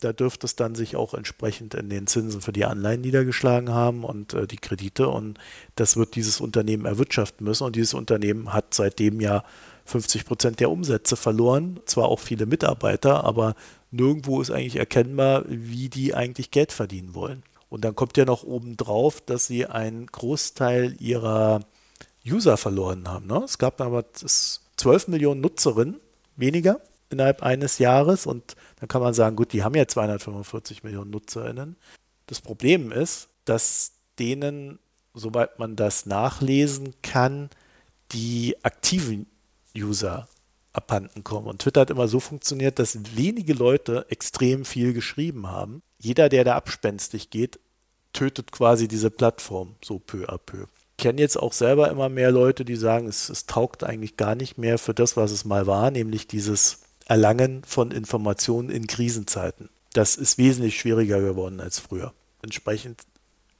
da 0.00 0.12
dürfte 0.12 0.46
es 0.46 0.54
dann 0.54 0.74
sich 0.74 0.94
auch 0.94 1.14
entsprechend 1.14 1.74
in 1.74 1.90
den 1.90 2.06
Zinsen 2.06 2.40
für 2.40 2.52
die 2.52 2.64
Anleihen 2.64 3.00
niedergeschlagen 3.00 3.70
haben 3.70 4.04
und 4.04 4.32
äh, 4.32 4.46
die 4.46 4.58
Kredite. 4.58 5.08
Und 5.08 5.38
das 5.74 5.96
wird 5.96 6.14
dieses 6.14 6.40
Unternehmen 6.40 6.84
erwirtschaften 6.84 7.44
müssen. 7.44 7.64
Und 7.64 7.74
dieses 7.74 7.94
Unternehmen 7.94 8.52
hat 8.52 8.74
seitdem 8.74 9.20
ja 9.20 9.42
50 9.86 10.24
Prozent 10.24 10.60
der 10.60 10.70
Umsätze 10.70 11.16
verloren. 11.16 11.80
Zwar 11.86 12.08
auch 12.08 12.20
viele 12.20 12.46
Mitarbeiter, 12.46 13.24
aber 13.24 13.54
nirgendwo 13.90 14.40
ist 14.40 14.50
eigentlich 14.52 14.76
erkennbar, 14.76 15.44
wie 15.48 15.88
die 15.88 16.14
eigentlich 16.14 16.52
Geld 16.52 16.70
verdienen 16.70 17.14
wollen. 17.14 17.42
Und 17.68 17.84
dann 17.84 17.96
kommt 17.96 18.16
ja 18.16 18.24
noch 18.24 18.44
obendrauf, 18.44 19.20
dass 19.20 19.46
sie 19.46 19.66
einen 19.66 20.06
Großteil 20.06 20.94
ihrer 21.00 21.60
User 22.26 22.56
verloren 22.56 23.08
haben. 23.08 23.26
Ne? 23.26 23.42
Es 23.44 23.58
gab 23.58 23.80
aber 23.80 24.04
12 24.12 25.08
Millionen 25.08 25.40
Nutzerinnen 25.40 26.00
weniger 26.36 26.80
innerhalb 27.10 27.42
eines 27.42 27.78
Jahres 27.78 28.26
und 28.26 28.56
dann 28.80 28.88
kann 28.88 29.02
man 29.02 29.14
sagen, 29.14 29.36
gut, 29.36 29.52
die 29.52 29.62
haben 29.62 29.74
ja 29.74 29.86
245 29.86 30.82
Millionen 30.82 31.10
NutzerInnen. 31.10 31.76
Das 32.26 32.40
Problem 32.40 32.92
ist, 32.92 33.28
dass 33.44 33.92
denen, 34.18 34.78
soweit 35.14 35.58
man 35.58 35.76
das 35.76 36.06
nachlesen 36.06 36.94
kann, 37.02 37.50
die 38.12 38.56
aktiven 38.62 39.26
User 39.76 40.28
abhanden 40.72 41.24
kommen. 41.24 41.46
Und 41.46 41.62
Twitter 41.62 41.82
hat 41.82 41.90
immer 41.90 42.08
so 42.08 42.20
funktioniert, 42.20 42.78
dass 42.78 43.16
wenige 43.16 43.52
Leute 43.52 44.06
extrem 44.10 44.64
viel 44.64 44.92
geschrieben 44.92 45.48
haben. 45.48 45.82
Jeder, 45.98 46.28
der 46.28 46.44
da 46.44 46.56
abspenstig 46.56 47.30
geht, 47.30 47.58
tötet 48.12 48.52
quasi 48.52 48.88
diese 48.88 49.10
Plattform 49.10 49.74
so 49.84 49.98
peu 49.98 50.28
à 50.28 50.38
peu. 50.38 50.66
Ich 50.96 51.02
kenne 51.02 51.20
jetzt 51.20 51.36
auch 51.36 51.52
selber 51.52 51.90
immer 51.90 52.08
mehr 52.08 52.30
Leute, 52.30 52.64
die 52.64 52.76
sagen, 52.76 53.06
es, 53.06 53.28
es 53.28 53.46
taugt 53.46 53.84
eigentlich 53.84 54.16
gar 54.16 54.34
nicht 54.34 54.58
mehr 54.58 54.78
für 54.78 54.94
das, 54.94 55.16
was 55.16 55.30
es 55.30 55.44
mal 55.44 55.66
war, 55.66 55.90
nämlich 55.90 56.26
dieses 56.26 56.80
Erlangen 57.08 57.64
von 57.64 57.90
Informationen 57.90 58.70
in 58.70 58.86
Krisenzeiten. 58.86 59.70
Das 59.94 60.16
ist 60.16 60.38
wesentlich 60.38 60.78
schwieriger 60.78 61.20
geworden 61.20 61.60
als 61.60 61.78
früher. 61.78 62.12
Entsprechend 62.42 63.02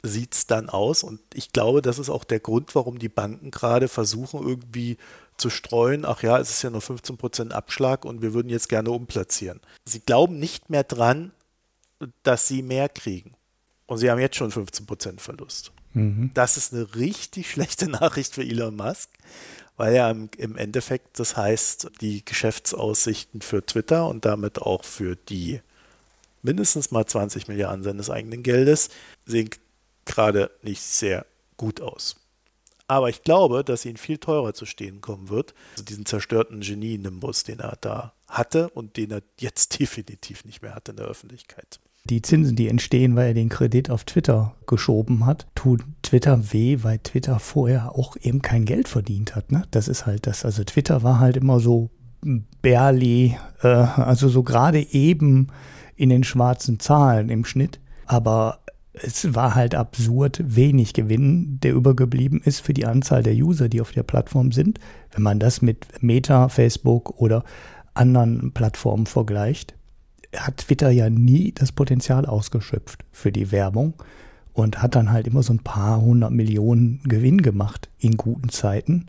sieht 0.03 0.35
es 0.35 0.47
dann 0.47 0.69
aus. 0.69 1.03
Und 1.03 1.21
ich 1.35 1.53
glaube, 1.53 1.83
das 1.83 1.99
ist 1.99 2.11
auch 2.11 2.25
der 2.25 2.41
Grund, 2.41 2.75
warum 2.75 2.99
die 2.99 3.09
Banken 3.09 3.51
gerade 3.51 3.89
versuchen, 3.89 4.47
irgendwie 4.47 4.97
zu 5.37 5.51
streuen, 5.51 6.05
ach 6.05 6.23
ja, 6.23 6.39
es 6.39 6.51
ist 6.51 6.63
ja 6.63 6.71
nur 6.71 6.81
15% 6.81 7.53
Abschlag 7.53 8.05
und 8.05 8.23
wir 8.23 8.35
würden 8.35 8.51
jetzt 8.51 8.69
gerne 8.69 8.91
umplatzieren. 8.91 9.61
Sie 9.85 10.01
glauben 10.01 10.39
nicht 10.39 10.69
mehr 10.69 10.85
dran, 10.85 11.33
dass 12.23 12.49
sie 12.49 12.63
mehr 12.63 12.89
kriegen. 12.89 13.35
Und 13.87 13.99
sie 13.99 14.11
haben 14.11 14.21
jetzt 14.21 14.37
schon 14.37 14.53
15% 14.53 15.21
Verlust. 15.21 15.73
Mhm. 15.95 16.33
Das 16.35 16.57
ist 16.57 16.75
eine 16.75 16.95
richtig 16.97 17.51
schlechte 17.53 17.89
Nachricht 17.89 18.35
für 18.35 18.43
Elon 18.43 18.77
Musk, 18.77 19.11
weil 19.79 19.95
ja 19.95 20.11
im, 20.11 20.57
Endeffekt 20.57 21.19
das 21.19 21.37
heißt, 21.37 21.93
die 22.03 22.25
Geschäftsaussichten 22.25 23.41
für 23.41 23.65
Twitter 23.65 24.07
und 24.09 24.27
damit 24.27 24.61
auch 24.61 24.85
für 24.85 25.17
die 25.17 25.63
mindestens 26.43 26.91
mal 26.91 27.07
20 27.07 27.49
Milliarden 27.49 27.83
seines 27.83 28.11
eigenen 28.11 28.43
Geldes 28.43 28.91
sehen 29.25 29.49
gerade 30.05 30.51
nicht 30.63 30.83
sehr 30.83 31.25
gut 31.57 31.81
aus. 31.81 32.17
Aber 32.89 33.09
ich 33.09 33.23
glaube, 33.23 33.63
dass 33.65 33.85
ihn 33.85 33.99
viel 33.99 34.19
teurer 34.19 34.55
zu 34.55 34.67
stehen 34.67 35.01
kommen 35.01 35.29
wird. 35.29 35.55
Also 35.73 35.85
diesen 35.85 36.07
zerstörten 36.07 36.61
Genie-Nimbus, 36.61 37.45
den 37.45 37.61
er 37.61 37.77
da 37.81 38.15
hatte 38.27 38.71
und 38.71 38.97
den 38.97 39.11
er 39.13 39.23
jetzt 39.39 39.79
definitiv 39.79 40.45
nicht 40.45 40.63
mehr 40.63 40.75
hat 40.75 40.89
in 40.89 40.97
der 40.97 41.07
Öffentlichkeit. 41.07 41.81
Die 42.05 42.23
Zinsen, 42.23 42.57
die 42.57 42.69
entstehen, 42.69 43.17
weil 43.17 43.29
er 43.29 43.35
den 43.35 43.51
Kredit 43.51 43.91
auf 43.91 44.05
Twitter 44.05 44.55
geschoben 44.67 45.27
hat, 45.27 45.47
tun 45.55 45.83
Twitter 46.03 46.53
weh, 46.53 46.79
weil 46.83 46.99
Twitter 46.99 47.39
vorher 47.39 47.95
auch 47.95 48.17
eben 48.21 48.41
kein 48.41 48.65
Geld 48.65 48.89
verdient 48.89 49.37
hat. 49.37 49.53
Ne? 49.53 49.65
Das 49.71 49.89
ist 49.89 50.07
halt 50.07 50.27
das. 50.27 50.45
Also 50.45 50.65
Twitter 50.65 51.03
war 51.03 51.21
halt 51.21 51.37
immer 51.37 51.61
so 51.61 51.91
barely, 52.63 53.37
äh, 53.63 53.69
also 53.69 54.29
so 54.29 54.43
gerade 54.43 54.81
eben 54.93 55.49
in 55.97 56.09
den 56.09 56.25
schwarzen 56.25 56.81
Zahlen 56.81 57.29
im 57.29 57.45
Schnitt. 57.45 57.81
Aber 58.07 58.61
es 58.95 59.35
war 59.35 59.55
halt 59.55 59.75
absurd 59.75 60.43
wenig 60.45 60.93
Gewinn, 60.93 61.59
der 61.61 61.75
übergeblieben 61.75 62.41
ist 62.43 62.61
für 62.61 62.75
die 62.75 62.87
Anzahl 62.87 63.23
der 63.23 63.35
User, 63.35 63.69
die 63.69 63.81
auf 63.81 63.93
der 63.93 64.03
Plattform 64.03 64.53
sind, 64.53 64.81
wenn 65.13 65.23
man 65.23 65.39
das 65.39 65.63
mit 65.63 65.87
Meta, 66.03 66.49
Facebook 66.49 67.21
oder 67.21 67.45
anderen 67.95 68.53
Plattformen 68.53 69.07
vergleicht. 69.07 69.75
Hat 70.37 70.59
Twitter 70.59 70.91
ja 70.91 71.09
nie 71.11 71.53
das 71.53 71.73
Potenzial 71.73 72.27
ausgeschöpft 72.27 73.05
für 73.13 73.33
die 73.33 73.51
Werbung 73.51 73.95
und 74.53 74.83
hat 74.83 74.95
dann 74.95 75.13
halt 75.13 75.27
immer 75.27 75.43
so 75.43 75.53
ein 75.53 75.61
paar 75.61 76.01
hundert 76.01 76.33
Millionen 76.33 77.01
Gewinn 77.05 77.43
gemacht 77.43 77.89
in 77.99 78.17
guten 78.17 78.49
Zeiten. 78.49 79.07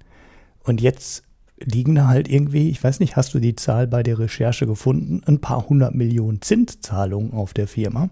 Und 0.64 0.82
jetzt 0.82 1.24
liegen 1.58 1.96
da 1.96 2.08
halt 2.08 2.30
irgendwie, 2.30 2.70
ich 2.70 2.84
weiß 2.84 3.00
nicht, 3.00 3.16
hast 3.16 3.34
du 3.34 3.40
die 3.40 3.56
Zahl 3.56 3.88
bei 3.88 4.04
der 4.04 4.20
Recherche 4.20 4.66
gefunden, 4.66 5.22
ein 5.26 5.42
paar 5.42 5.68
hundert 5.68 5.96
Millionen 5.96 6.42
Zinszahlungen 6.42 7.34
auf 7.34 7.54
der 7.54 7.68
Firma. 7.68 8.10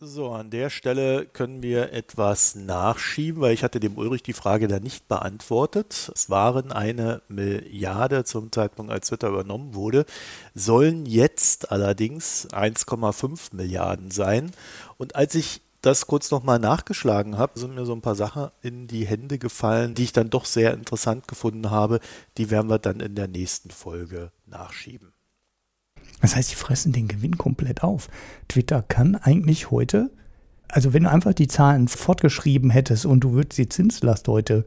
So, 0.00 0.30
an 0.30 0.50
der 0.50 0.70
Stelle 0.70 1.26
können 1.26 1.60
wir 1.60 1.92
etwas 1.92 2.54
nachschieben, 2.54 3.42
weil 3.42 3.52
ich 3.52 3.64
hatte 3.64 3.80
dem 3.80 3.98
Ulrich 3.98 4.22
die 4.22 4.32
Frage 4.32 4.68
da 4.68 4.78
nicht 4.78 5.08
beantwortet. 5.08 6.12
Es 6.14 6.30
waren 6.30 6.70
eine 6.70 7.20
Milliarde 7.26 8.22
zum 8.22 8.52
Zeitpunkt, 8.52 8.92
als 8.92 9.08
Twitter 9.08 9.26
übernommen 9.26 9.74
wurde, 9.74 10.06
sollen 10.54 11.04
jetzt 11.04 11.72
allerdings 11.72 12.46
1,5 12.52 13.56
Milliarden 13.56 14.12
sein. 14.12 14.52
Und 14.98 15.16
als 15.16 15.34
ich 15.34 15.62
das 15.82 16.06
kurz 16.06 16.30
nochmal 16.30 16.60
nachgeschlagen 16.60 17.36
habe, 17.36 17.58
sind 17.58 17.74
mir 17.74 17.84
so 17.84 17.92
ein 17.92 18.00
paar 18.00 18.14
Sachen 18.14 18.50
in 18.62 18.86
die 18.86 19.04
Hände 19.04 19.38
gefallen, 19.38 19.96
die 19.96 20.04
ich 20.04 20.12
dann 20.12 20.30
doch 20.30 20.44
sehr 20.44 20.74
interessant 20.74 21.26
gefunden 21.26 21.72
habe. 21.72 21.98
Die 22.36 22.50
werden 22.50 22.70
wir 22.70 22.78
dann 22.78 23.00
in 23.00 23.16
der 23.16 23.26
nächsten 23.26 23.70
Folge 23.70 24.30
nachschieben. 24.46 25.17
Das 26.20 26.36
heißt, 26.36 26.50
die 26.50 26.56
fressen 26.56 26.92
den 26.92 27.08
Gewinn 27.08 27.38
komplett 27.38 27.82
auf. 27.82 28.08
Twitter 28.48 28.82
kann 28.82 29.14
eigentlich 29.14 29.70
heute, 29.70 30.10
also 30.68 30.92
wenn 30.92 31.04
du 31.04 31.10
einfach 31.10 31.34
die 31.34 31.48
Zahlen 31.48 31.88
fortgeschrieben 31.88 32.70
hättest 32.70 33.06
und 33.06 33.20
du 33.20 33.32
würdest 33.32 33.58
die 33.58 33.68
Zinslast 33.68 34.28
heute 34.28 34.66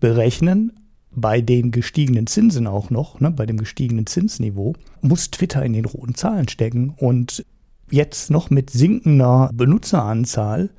berechnen, 0.00 0.72
bei 1.16 1.40
den 1.40 1.70
gestiegenen 1.70 2.26
Zinsen 2.26 2.66
auch 2.66 2.90
noch, 2.90 3.20
ne, 3.20 3.30
bei 3.30 3.46
dem 3.46 3.56
gestiegenen 3.56 4.06
Zinsniveau, 4.06 4.74
muss 5.00 5.30
Twitter 5.30 5.64
in 5.64 5.72
den 5.72 5.84
roten 5.84 6.14
Zahlen 6.14 6.48
stecken. 6.48 6.90
Und 6.90 7.44
jetzt 7.90 8.30
noch 8.30 8.50
mit 8.50 8.70
sinkender 8.70 9.50
Benutzeranzahl 9.54 10.70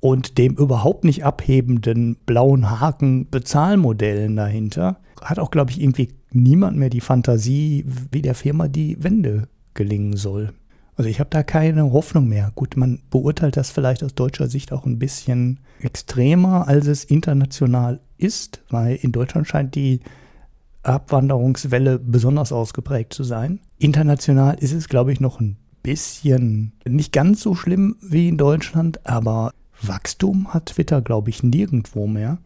und 0.00 0.38
dem 0.38 0.54
überhaupt 0.54 1.04
nicht 1.04 1.24
abhebenden 1.24 2.16
blauen 2.26 2.80
Haken 2.80 3.28
Bezahlmodellen 3.28 4.36
dahinter, 4.36 5.00
hat 5.20 5.38
auch, 5.38 5.50
glaube 5.50 5.70
ich, 5.72 5.80
irgendwie 5.80 6.08
niemand 6.32 6.76
mehr 6.76 6.90
die 6.90 7.00
Fantasie, 7.00 7.84
wie 8.10 8.22
der 8.22 8.34
Firma 8.34 8.68
die 8.68 9.02
Wende 9.02 9.48
gelingen 9.74 10.16
soll. 10.16 10.52
Also 10.96 11.10
ich 11.10 11.20
habe 11.20 11.30
da 11.30 11.42
keine 11.42 11.92
Hoffnung 11.92 12.28
mehr. 12.28 12.52
Gut, 12.54 12.76
man 12.76 13.00
beurteilt 13.10 13.56
das 13.56 13.70
vielleicht 13.70 14.02
aus 14.02 14.14
deutscher 14.14 14.48
Sicht 14.48 14.72
auch 14.72 14.86
ein 14.86 14.98
bisschen 14.98 15.60
extremer, 15.80 16.66
als 16.68 16.86
es 16.86 17.04
international 17.04 18.00
ist, 18.16 18.62
weil 18.70 18.96
in 18.96 19.12
Deutschland 19.12 19.46
scheint 19.46 19.74
die 19.74 20.00
Abwanderungswelle 20.82 21.98
besonders 21.98 22.52
ausgeprägt 22.52 23.12
zu 23.12 23.24
sein. 23.24 23.60
International 23.78 24.56
ist 24.58 24.72
es, 24.72 24.88
glaube 24.88 25.12
ich, 25.12 25.20
noch 25.20 25.40
ein 25.40 25.56
bisschen 25.82 26.72
nicht 26.86 27.12
ganz 27.12 27.42
so 27.42 27.54
schlimm 27.54 27.96
wie 28.00 28.28
in 28.28 28.38
Deutschland, 28.38 29.06
aber 29.06 29.52
Wachstum 29.82 30.54
hat 30.54 30.66
Twitter, 30.66 31.02
glaube 31.02 31.28
ich, 31.30 31.42
nirgendwo 31.42 32.06
mehr. 32.06 32.38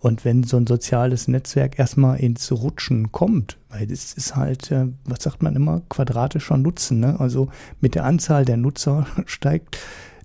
Und 0.00 0.24
wenn 0.24 0.44
so 0.44 0.56
ein 0.56 0.66
soziales 0.66 1.26
Netzwerk 1.26 1.78
erstmal 1.78 2.20
ins 2.20 2.52
Rutschen 2.52 3.10
kommt, 3.10 3.58
weil 3.68 3.90
es 3.90 4.12
ist 4.12 4.36
halt, 4.36 4.70
äh, 4.70 4.86
was 5.04 5.22
sagt 5.22 5.42
man 5.42 5.56
immer, 5.56 5.82
quadratischer 5.88 6.56
Nutzen. 6.56 7.00
Ne? 7.00 7.18
Also 7.18 7.48
mit 7.80 7.94
der 7.94 8.04
Anzahl 8.04 8.44
der 8.44 8.56
Nutzer 8.56 9.06
steigt 9.26 9.78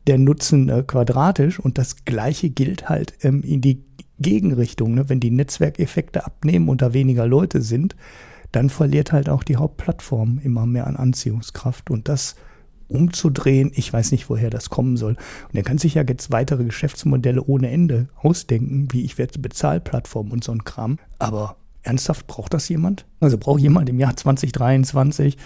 der 0.05 0.17
Nutzen 0.17 0.69
äh, 0.69 0.83
quadratisch 0.85 1.59
und 1.59 1.77
das 1.77 2.05
gleiche 2.05 2.49
gilt 2.49 2.89
halt 2.89 3.13
ähm, 3.21 3.41
in 3.41 3.61
die 3.61 3.83
Gegenrichtung. 4.19 4.93
Ne? 4.93 5.09
Wenn 5.09 5.19
die 5.19 5.31
Netzwerkeffekte 5.31 6.25
abnehmen 6.25 6.69
und 6.69 6.81
da 6.81 6.93
weniger 6.93 7.25
Leute 7.25 7.61
sind, 7.61 7.95
dann 8.51 8.69
verliert 8.69 9.11
halt 9.11 9.29
auch 9.29 9.43
die 9.43 9.55
Hauptplattform 9.55 10.39
immer 10.43 10.67
mehr 10.67 10.85
an 10.85 10.95
Anziehungskraft 10.95 11.89
und 11.89 12.07
das 12.07 12.35
umzudrehen. 12.87 13.71
Ich 13.75 13.91
weiß 13.91 14.11
nicht, 14.11 14.29
woher 14.29 14.49
das 14.49 14.69
kommen 14.69 14.97
soll. 14.97 15.13
Und 15.13 15.55
er 15.55 15.63
kann 15.63 15.77
sich 15.77 15.95
ja 15.95 16.03
jetzt 16.07 16.31
weitere 16.31 16.63
Geschäftsmodelle 16.63 17.43
ohne 17.43 17.69
Ende 17.69 18.07
ausdenken, 18.15 18.87
wie 18.91 19.03
ich 19.03 19.17
werde 19.17 19.39
Bezahlplattform 19.39 20.31
und 20.31 20.43
so 20.43 20.51
ein 20.51 20.63
Kram. 20.63 20.99
Aber 21.19 21.55
ernsthaft 21.83 22.27
braucht 22.27 22.53
das 22.53 22.69
jemand? 22.69 23.05
Also 23.19 23.37
braucht 23.37 23.61
jemand 23.61 23.89
im 23.89 23.99
Jahr 23.99 24.15
2023 24.15 25.37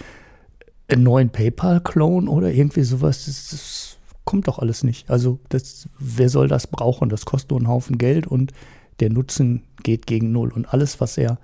einen 0.90 1.02
neuen 1.02 1.30
PayPal-Clone 1.30 2.30
oder 2.30 2.52
irgendwie 2.52 2.82
sowas? 2.82 3.26
Das, 3.26 3.48
das, 3.50 3.98
kommt 4.28 4.46
doch 4.46 4.58
alles 4.58 4.84
nicht. 4.84 5.08
Also 5.08 5.40
das, 5.48 5.88
wer 5.98 6.28
soll 6.28 6.48
das 6.48 6.66
brauchen? 6.66 7.08
Das 7.08 7.24
kostet 7.24 7.50
nur 7.50 7.60
einen 7.60 7.68
Haufen 7.68 7.96
Geld 7.96 8.26
und 8.26 8.52
der 9.00 9.08
Nutzen 9.08 9.62
geht 9.82 10.06
gegen 10.06 10.32
Null. 10.32 10.52
Und 10.52 10.66
alles, 10.66 11.00
was 11.00 11.16
er 11.16 11.38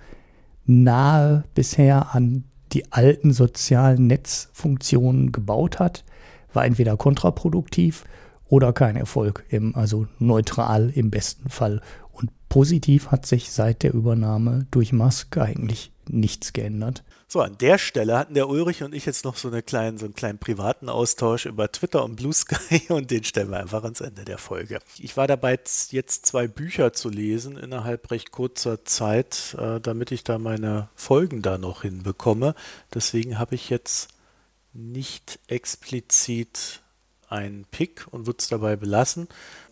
nahe 0.67 1.45
bisher 1.55 2.15
an 2.15 2.45
die 2.75 2.93
alten 2.93 3.33
sozialen 3.33 4.07
Netzfunktionen 4.07 5.33
gebaut 5.33 5.79
hat, 5.79 6.05
war 6.53 6.65
entweder 6.65 6.97
kontraproduktiv 6.97 8.05
oder 8.47 8.73
kein 8.73 8.97
Erfolg, 8.97 9.45
im, 9.49 9.75
also 9.75 10.07
neutral 10.19 10.91
im 10.91 11.11
besten 11.11 11.49
Fall. 11.49 11.81
Und 12.13 12.31
positiv 12.49 13.11
hat 13.11 13.27
sich 13.27 13.51
seit 13.51 13.83
der 13.83 13.95
Übernahme 13.95 14.67
durch 14.71 14.93
Musk 14.93 15.39
eigentlich 15.39 15.93
nichts 16.09 16.53
geändert. 16.53 17.03
So, 17.35 17.41
an 17.41 17.59
der 17.59 17.79
Stelle 17.79 18.17
hatten 18.17 18.35
der 18.35 18.49
Ulrich 18.49 18.85
und 18.85 18.95
ich 18.95 19.07
jetzt 19.07 19.25
noch 19.25 19.37
so, 19.37 19.49
eine 19.49 19.61
kleinen, 19.61 19.99
so 19.99 20.05
einen 20.05 20.15
kleinen 20.15 20.39
privaten 20.39 20.89
Austausch 20.89 21.47
über 21.47 21.73
Twitter 21.73 22.05
und 22.05 22.15
Blue 22.15 22.33
Sky 22.33 22.81
und 22.91 23.11
den 23.11 23.25
stellen 23.25 23.51
wir 23.51 23.59
einfach 23.59 23.83
ans 23.83 24.01
Ende 24.01 24.25
der 24.25 24.39
Folge. 24.39 24.79
Ich 25.01 25.17
war 25.17 25.27
dabei, 25.27 25.59
jetzt 25.91 26.27
zwei 26.27 26.47
Bücher 26.47 26.93
zu 26.93 27.09
lesen 27.09 27.57
innerhalb 27.57 28.09
recht 28.13 28.31
kurzer 28.31 28.85
Zeit, 28.85 29.57
äh, 29.59 29.81
damit 29.81 30.13
ich 30.13 30.23
da 30.23 30.39
meine 30.39 30.91
Folgen 30.95 31.43
da 31.43 31.59
noch 31.59 31.83
hinbekomme. 31.83 32.55
Deswegen 32.95 33.37
habe 33.37 33.57
ich 33.57 33.69
jetzt 33.69 34.11
nicht 34.73 35.41
explizit 35.49 36.83
einen 37.27 37.65
Pick 37.65 38.07
und 38.13 38.27
würde 38.27 38.39
es 38.39 38.47
dabei 38.47 38.77
belassen. 38.77 39.27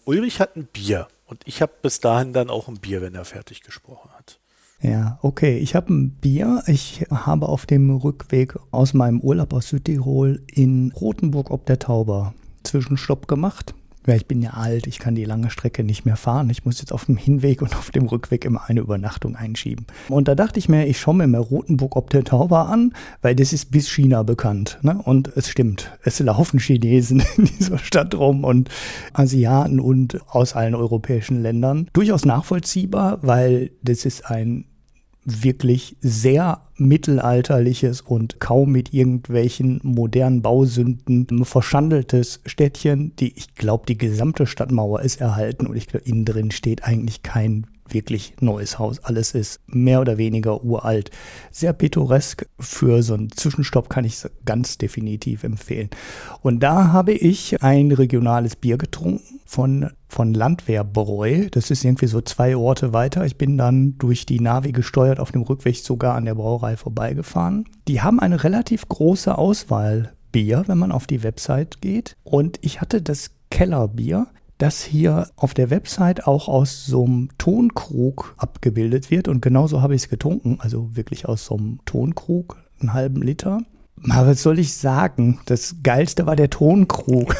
Ulrich 0.04 0.40
hat 0.40 0.56
ein 0.56 0.66
Bier 0.66 1.06
und 1.26 1.42
ich 1.44 1.62
habe 1.62 1.74
bis 1.80 2.00
dahin 2.00 2.32
dann 2.32 2.50
auch 2.50 2.66
ein 2.66 2.80
Bier, 2.80 3.02
wenn 3.02 3.14
er 3.14 3.24
fertig 3.24 3.60
gesprochen 3.60 4.10
hat. 4.18 4.40
Ja, 4.82 5.18
okay. 5.22 5.58
Ich 5.58 5.74
habe 5.74 5.94
ein 5.94 6.10
Bier. 6.10 6.62
Ich 6.66 7.06
habe 7.10 7.48
auf 7.48 7.66
dem 7.66 7.90
Rückweg 7.90 8.58
aus 8.72 8.94
meinem 8.94 9.20
Urlaub 9.20 9.52
aus 9.52 9.68
Südtirol 9.68 10.42
in 10.52 10.92
Rothenburg 10.92 11.50
ob 11.50 11.66
der 11.66 11.78
Tauber 11.78 12.34
Zwischenstopp 12.64 13.28
gemacht. 13.28 13.74
Ja, 14.04 14.16
ich 14.16 14.26
bin 14.26 14.42
ja 14.42 14.50
alt, 14.50 14.88
ich 14.88 14.98
kann 14.98 15.14
die 15.14 15.24
lange 15.24 15.48
Strecke 15.48 15.84
nicht 15.84 16.04
mehr 16.04 16.16
fahren. 16.16 16.50
Ich 16.50 16.64
muss 16.64 16.80
jetzt 16.80 16.92
auf 16.92 17.04
dem 17.04 17.16
Hinweg 17.16 17.62
und 17.62 17.76
auf 17.76 17.92
dem 17.92 18.06
Rückweg 18.06 18.44
immer 18.44 18.68
eine 18.68 18.80
Übernachtung 18.80 19.36
einschieben. 19.36 19.86
Und 20.08 20.26
da 20.26 20.34
dachte 20.34 20.58
ich 20.58 20.68
mir, 20.68 20.88
ich 20.88 20.98
schaue 20.98 21.14
mir 21.14 21.28
mal 21.28 21.40
Rotenburg 21.40 21.94
ob 21.94 22.10
der 22.10 22.24
Tauber 22.24 22.66
an, 22.66 22.94
weil 23.20 23.36
das 23.36 23.52
ist 23.52 23.70
bis 23.70 23.88
China 23.88 24.24
bekannt. 24.24 24.80
Ne? 24.82 25.00
Und 25.04 25.28
es 25.36 25.48
stimmt, 25.48 25.96
es 26.02 26.18
laufen 26.18 26.58
Chinesen 26.58 27.22
in 27.36 27.44
dieser 27.44 27.78
Stadt 27.78 28.16
rum 28.16 28.42
und 28.42 28.70
Asiaten 29.12 29.78
und 29.78 30.18
aus 30.28 30.54
allen 30.54 30.74
europäischen 30.74 31.40
Ländern. 31.40 31.88
Durchaus 31.92 32.24
nachvollziehbar, 32.24 33.20
weil 33.22 33.70
das 33.82 34.04
ist 34.04 34.26
ein 34.26 34.64
wirklich 35.24 35.96
sehr 36.00 36.62
mittelalterliches 36.76 38.00
und 38.00 38.40
kaum 38.40 38.72
mit 38.72 38.92
irgendwelchen 38.92 39.80
modernen 39.82 40.42
Bausünden 40.42 41.44
verschandeltes 41.44 42.40
Städtchen. 42.44 43.14
Die, 43.16 43.32
ich 43.36 43.54
glaube, 43.54 43.84
die 43.86 43.98
gesamte 43.98 44.46
Stadtmauer 44.46 45.02
ist 45.02 45.20
erhalten 45.20 45.66
und 45.66 45.76
ich 45.76 45.86
glaube, 45.86 46.06
innen 46.06 46.24
drin 46.24 46.50
steht 46.50 46.84
eigentlich 46.84 47.22
kein 47.22 47.66
wirklich 47.92 48.34
neues 48.40 48.78
Haus. 48.78 48.98
Alles 49.00 49.34
ist 49.34 49.60
mehr 49.66 50.00
oder 50.00 50.18
weniger 50.18 50.62
uralt. 50.64 51.10
Sehr 51.50 51.72
pittoresk. 51.72 52.46
Für 52.58 53.02
so 53.02 53.14
einen 53.14 53.30
Zwischenstopp 53.30 53.88
kann 53.88 54.04
ich 54.04 54.24
ganz 54.44 54.78
definitiv 54.78 55.44
empfehlen. 55.44 55.90
Und 56.40 56.60
da 56.60 56.92
habe 56.92 57.12
ich 57.12 57.62
ein 57.62 57.92
regionales 57.92 58.56
Bier 58.56 58.78
getrunken 58.78 59.40
von, 59.46 59.90
von 60.08 60.34
Landwehrbräu. 60.34 61.48
Das 61.50 61.70
ist 61.70 61.84
irgendwie 61.84 62.06
so 62.06 62.20
zwei 62.20 62.56
Orte 62.56 62.92
weiter. 62.92 63.24
Ich 63.26 63.36
bin 63.36 63.58
dann 63.58 63.98
durch 63.98 64.26
die 64.26 64.40
Navi 64.40 64.72
gesteuert, 64.72 65.20
auf 65.20 65.32
dem 65.32 65.42
Rückweg 65.42 65.76
sogar 65.76 66.14
an 66.14 66.24
der 66.24 66.34
Brauerei 66.34 66.76
vorbeigefahren. 66.76 67.66
Die 67.88 68.00
haben 68.00 68.20
eine 68.20 68.44
relativ 68.44 68.88
große 68.88 69.36
Auswahl 69.36 70.14
Bier, 70.32 70.64
wenn 70.66 70.78
man 70.78 70.92
auf 70.92 71.06
die 71.06 71.22
Website 71.22 71.80
geht. 71.80 72.16
Und 72.24 72.58
ich 72.62 72.80
hatte 72.80 73.02
das 73.02 73.30
Kellerbier 73.50 74.28
das 74.62 74.84
hier 74.84 75.28
auf 75.34 75.54
der 75.54 75.70
Website 75.70 76.28
auch 76.28 76.46
aus 76.46 76.86
so 76.86 77.04
einem 77.04 77.30
Tonkrug 77.36 78.36
abgebildet 78.38 79.10
wird. 79.10 79.26
Und 79.26 79.42
genauso 79.42 79.82
habe 79.82 79.96
ich 79.96 80.02
es 80.02 80.08
getrunken, 80.08 80.58
also 80.60 80.94
wirklich 80.94 81.26
aus 81.26 81.46
so 81.46 81.56
einem 81.56 81.80
Tonkrug, 81.84 82.56
einen 82.80 82.92
halben 82.92 83.22
Liter. 83.22 83.62
Aber 84.08 84.28
was 84.28 84.42
soll 84.44 84.60
ich 84.60 84.74
sagen? 84.74 85.40
Das 85.46 85.78
Geilste 85.82 86.26
war 86.26 86.36
der 86.36 86.48
Tonkrug. 86.48 87.34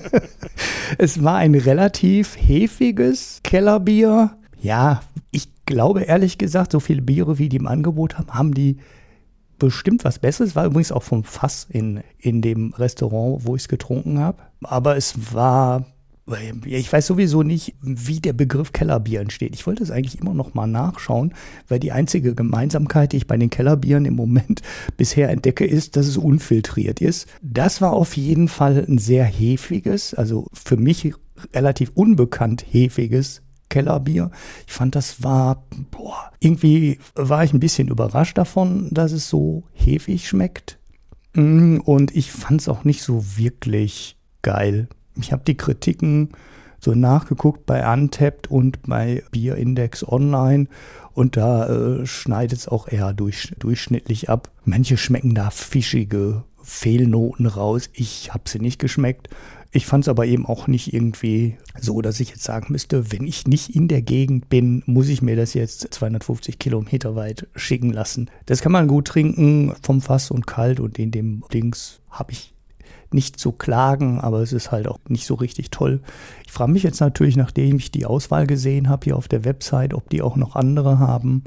es 0.98 1.22
war 1.22 1.36
ein 1.36 1.54
relativ 1.54 2.38
hefiges 2.38 3.40
Kellerbier. 3.44 4.30
Ja, 4.62 5.02
ich 5.32 5.50
glaube 5.66 6.04
ehrlich 6.04 6.38
gesagt, 6.38 6.72
so 6.72 6.80
viele 6.80 7.02
Biere, 7.02 7.38
wie 7.38 7.50
die 7.50 7.58
im 7.58 7.66
Angebot 7.66 8.16
haben, 8.16 8.32
haben 8.32 8.54
die 8.54 8.78
bestimmt 9.58 10.06
was 10.06 10.18
Besseres. 10.18 10.56
War 10.56 10.64
übrigens 10.64 10.90
auch 10.90 11.02
vom 11.02 11.22
Fass 11.22 11.66
in, 11.68 12.00
in 12.16 12.40
dem 12.40 12.72
Restaurant, 12.72 13.44
wo 13.44 13.56
ich 13.56 13.62
es 13.62 13.68
getrunken 13.68 14.20
habe. 14.20 14.38
Aber 14.62 14.96
es 14.96 15.34
war 15.34 15.84
ich 16.64 16.92
weiß 16.92 17.06
sowieso 17.06 17.42
nicht, 17.42 17.74
wie 17.80 18.20
der 18.20 18.32
Begriff 18.32 18.72
Kellerbier 18.72 19.20
entsteht. 19.20 19.54
Ich 19.54 19.66
wollte 19.66 19.82
es 19.82 19.90
eigentlich 19.90 20.20
immer 20.20 20.34
noch 20.34 20.54
mal 20.54 20.66
nachschauen, 20.66 21.34
weil 21.68 21.80
die 21.80 21.92
einzige 21.92 22.34
Gemeinsamkeit, 22.34 23.12
die 23.12 23.18
ich 23.18 23.26
bei 23.26 23.36
den 23.36 23.50
Kellerbieren 23.50 24.04
im 24.04 24.14
Moment 24.14 24.62
bisher 24.96 25.30
entdecke, 25.30 25.64
ist, 25.64 25.96
dass 25.96 26.06
es 26.06 26.16
unfiltriert 26.16 27.00
ist. 27.00 27.28
Das 27.42 27.80
war 27.80 27.92
auf 27.92 28.16
jeden 28.16 28.48
Fall 28.48 28.84
ein 28.88 28.98
sehr 28.98 29.24
hefiges, 29.24 30.14
also 30.14 30.46
für 30.52 30.76
mich 30.76 31.12
relativ 31.54 31.90
unbekannt 31.94 32.64
hefiges 32.70 33.42
Kellerbier. 33.68 34.30
Ich 34.66 34.72
fand, 34.72 34.94
das 34.94 35.22
war, 35.22 35.64
boah, 35.90 36.30
irgendwie 36.40 36.98
war 37.14 37.44
ich 37.44 37.52
ein 37.52 37.60
bisschen 37.60 37.88
überrascht 37.88 38.36
davon, 38.36 38.88
dass 38.90 39.12
es 39.12 39.28
so 39.28 39.64
hefig 39.72 40.28
schmeckt. 40.28 40.78
Mm, 41.34 41.78
und 41.78 42.14
ich 42.14 42.32
fand 42.32 42.60
es 42.60 42.68
auch 42.68 42.84
nicht 42.84 43.02
so 43.02 43.24
wirklich 43.36 44.16
geil 44.42 44.88
ich 45.22 45.32
habe 45.32 45.42
die 45.46 45.56
Kritiken 45.56 46.30
so 46.80 46.94
nachgeguckt 46.94 47.66
bei 47.66 47.92
Untapped 47.92 48.50
und 48.50 48.82
bei 48.82 49.22
Bierindex 49.30 50.06
Online 50.06 50.66
und 51.12 51.36
da 51.36 51.68
äh, 51.68 52.06
schneidet 52.06 52.58
es 52.58 52.68
auch 52.68 52.88
eher 52.88 53.12
durch, 53.12 53.52
durchschnittlich 53.58 54.30
ab. 54.30 54.50
Manche 54.64 54.96
schmecken 54.96 55.34
da 55.34 55.50
fischige 55.50 56.44
Fehlnoten 56.62 57.46
raus. 57.46 57.90
Ich 57.92 58.32
habe 58.32 58.48
sie 58.48 58.60
nicht 58.60 58.78
geschmeckt. 58.78 59.28
Ich 59.72 59.86
fand 59.86 60.04
es 60.04 60.08
aber 60.08 60.26
eben 60.26 60.46
auch 60.46 60.66
nicht 60.66 60.92
irgendwie 60.92 61.56
so, 61.78 62.00
dass 62.02 62.18
ich 62.18 62.30
jetzt 62.30 62.42
sagen 62.42 62.72
müsste, 62.72 63.12
wenn 63.12 63.26
ich 63.26 63.46
nicht 63.46 63.74
in 63.74 63.86
der 63.86 64.02
Gegend 64.02 64.48
bin, 64.48 64.82
muss 64.86 65.08
ich 65.08 65.22
mir 65.22 65.36
das 65.36 65.54
jetzt 65.54 65.86
250 65.92 66.58
Kilometer 66.58 67.14
weit 67.14 67.46
schicken 67.54 67.92
lassen. 67.92 68.30
Das 68.46 68.62
kann 68.62 68.72
man 68.72 68.88
gut 68.88 69.06
trinken 69.06 69.74
vom 69.82 70.00
Fass 70.00 70.32
und 70.32 70.46
kalt 70.48 70.80
und 70.80 70.98
in 70.98 71.12
dem 71.12 71.44
Dings 71.52 72.00
habe 72.10 72.32
ich 72.32 72.52
nicht 73.12 73.38
zu 73.38 73.52
klagen, 73.52 74.20
aber 74.20 74.40
es 74.40 74.52
ist 74.52 74.70
halt 74.70 74.88
auch 74.88 74.98
nicht 75.08 75.26
so 75.26 75.34
richtig 75.34 75.70
toll. 75.70 76.00
Ich 76.46 76.52
frage 76.52 76.72
mich 76.72 76.82
jetzt 76.82 77.00
natürlich, 77.00 77.36
nachdem 77.36 77.76
ich 77.76 77.90
die 77.90 78.06
Auswahl 78.06 78.46
gesehen 78.46 78.88
habe 78.88 79.04
hier 79.04 79.16
auf 79.16 79.28
der 79.28 79.44
Website, 79.44 79.94
ob 79.94 80.08
die 80.10 80.22
auch 80.22 80.36
noch 80.36 80.56
andere 80.56 80.98
haben, 80.98 81.44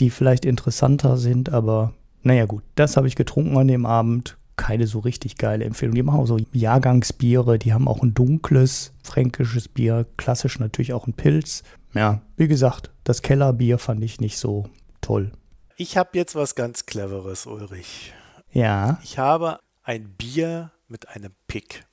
die 0.00 0.10
vielleicht 0.10 0.44
interessanter 0.44 1.16
sind, 1.16 1.50
aber 1.50 1.92
naja 2.22 2.46
gut, 2.46 2.62
das 2.74 2.96
habe 2.96 3.08
ich 3.08 3.16
getrunken 3.16 3.56
an 3.56 3.68
dem 3.68 3.86
Abend. 3.86 4.36
Keine 4.56 4.88
so 4.88 4.98
richtig 4.98 5.36
geile 5.36 5.64
Empfehlung. 5.64 5.94
Die 5.94 6.02
machen 6.02 6.18
auch 6.18 6.26
so 6.26 6.36
Jahrgangsbiere, 6.52 7.60
die 7.60 7.72
haben 7.72 7.86
auch 7.86 8.02
ein 8.02 8.12
dunkles 8.12 8.92
fränkisches 9.04 9.68
Bier, 9.68 10.04
klassisch 10.16 10.58
natürlich 10.58 10.92
auch 10.92 11.06
ein 11.06 11.12
Pilz. 11.12 11.62
Ja, 11.94 12.22
wie 12.36 12.48
gesagt, 12.48 12.90
das 13.04 13.22
Kellerbier 13.22 13.78
fand 13.78 14.02
ich 14.02 14.20
nicht 14.20 14.36
so 14.36 14.68
toll. 15.00 15.30
Ich 15.76 15.96
habe 15.96 16.10
jetzt 16.14 16.34
was 16.34 16.56
ganz 16.56 16.86
Cleveres, 16.86 17.46
Ulrich. 17.46 18.12
Ja. 18.50 18.98
Ich 19.04 19.18
habe 19.18 19.60
ein 19.84 20.08
Bier 20.18 20.72
mit 20.88 21.08
einem 21.08 21.32
Pick. 21.46 21.84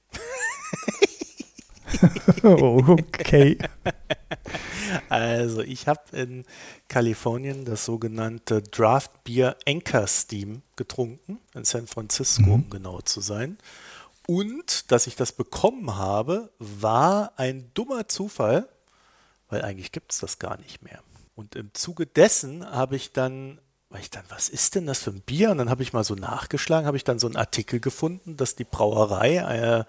okay. 2.44 3.58
Also, 5.10 5.62
ich 5.62 5.88
habe 5.88 6.02
in 6.14 6.46
Kalifornien 6.88 7.66
das 7.66 7.86
sogenannte 7.86 8.62
Draft 8.62 9.24
Beer 9.24 9.58
Anchor 9.68 10.08
Steam 10.08 10.62
getrunken, 10.76 11.40
in 11.54 11.66
San 11.66 11.88
Francisco, 11.88 12.44
mhm. 12.44 12.54
um 12.54 12.70
genau 12.70 13.02
zu 13.02 13.22
sein. 13.22 13.58
Und 14.28 14.92
dass 14.92 15.08
ich 15.08 15.16
das 15.16 15.32
bekommen 15.32 15.96
habe, 15.96 16.52
war 16.60 17.34
ein 17.38 17.72
dummer 17.74 18.08
Zufall, 18.08 18.68
weil 19.50 19.62
eigentlich 19.62 19.92
gibt 19.92 20.12
es 20.12 20.20
das 20.20 20.40
gar 20.40 20.58
nicht 20.58 20.82
mehr. 20.82 21.02
Und 21.36 21.56
im 21.56 21.74
Zuge 21.74 22.08
dessen 22.08 22.66
habe 22.66 22.96
ich 22.96 23.12
dann 23.12 23.60
weil 23.96 24.02
ich 24.02 24.10
dann, 24.10 24.26
was 24.28 24.50
ist 24.50 24.76
denn 24.76 24.88
das 24.88 25.04
für 25.04 25.12
ein 25.12 25.22
Bier? 25.22 25.52
Und 25.52 25.58
dann 25.58 25.70
habe 25.70 25.82
ich 25.82 25.94
mal 25.94 26.04
so 26.04 26.16
nachgeschlagen, 26.16 26.86
habe 26.86 26.98
ich 26.98 27.06
dann 27.06 27.18
so 27.18 27.28
einen 27.28 27.38
Artikel 27.38 27.80
gefunden, 27.80 28.36
dass 28.36 28.58
die 28.58 28.66
Brauerei, 28.66 29.38
äh, 29.38 29.86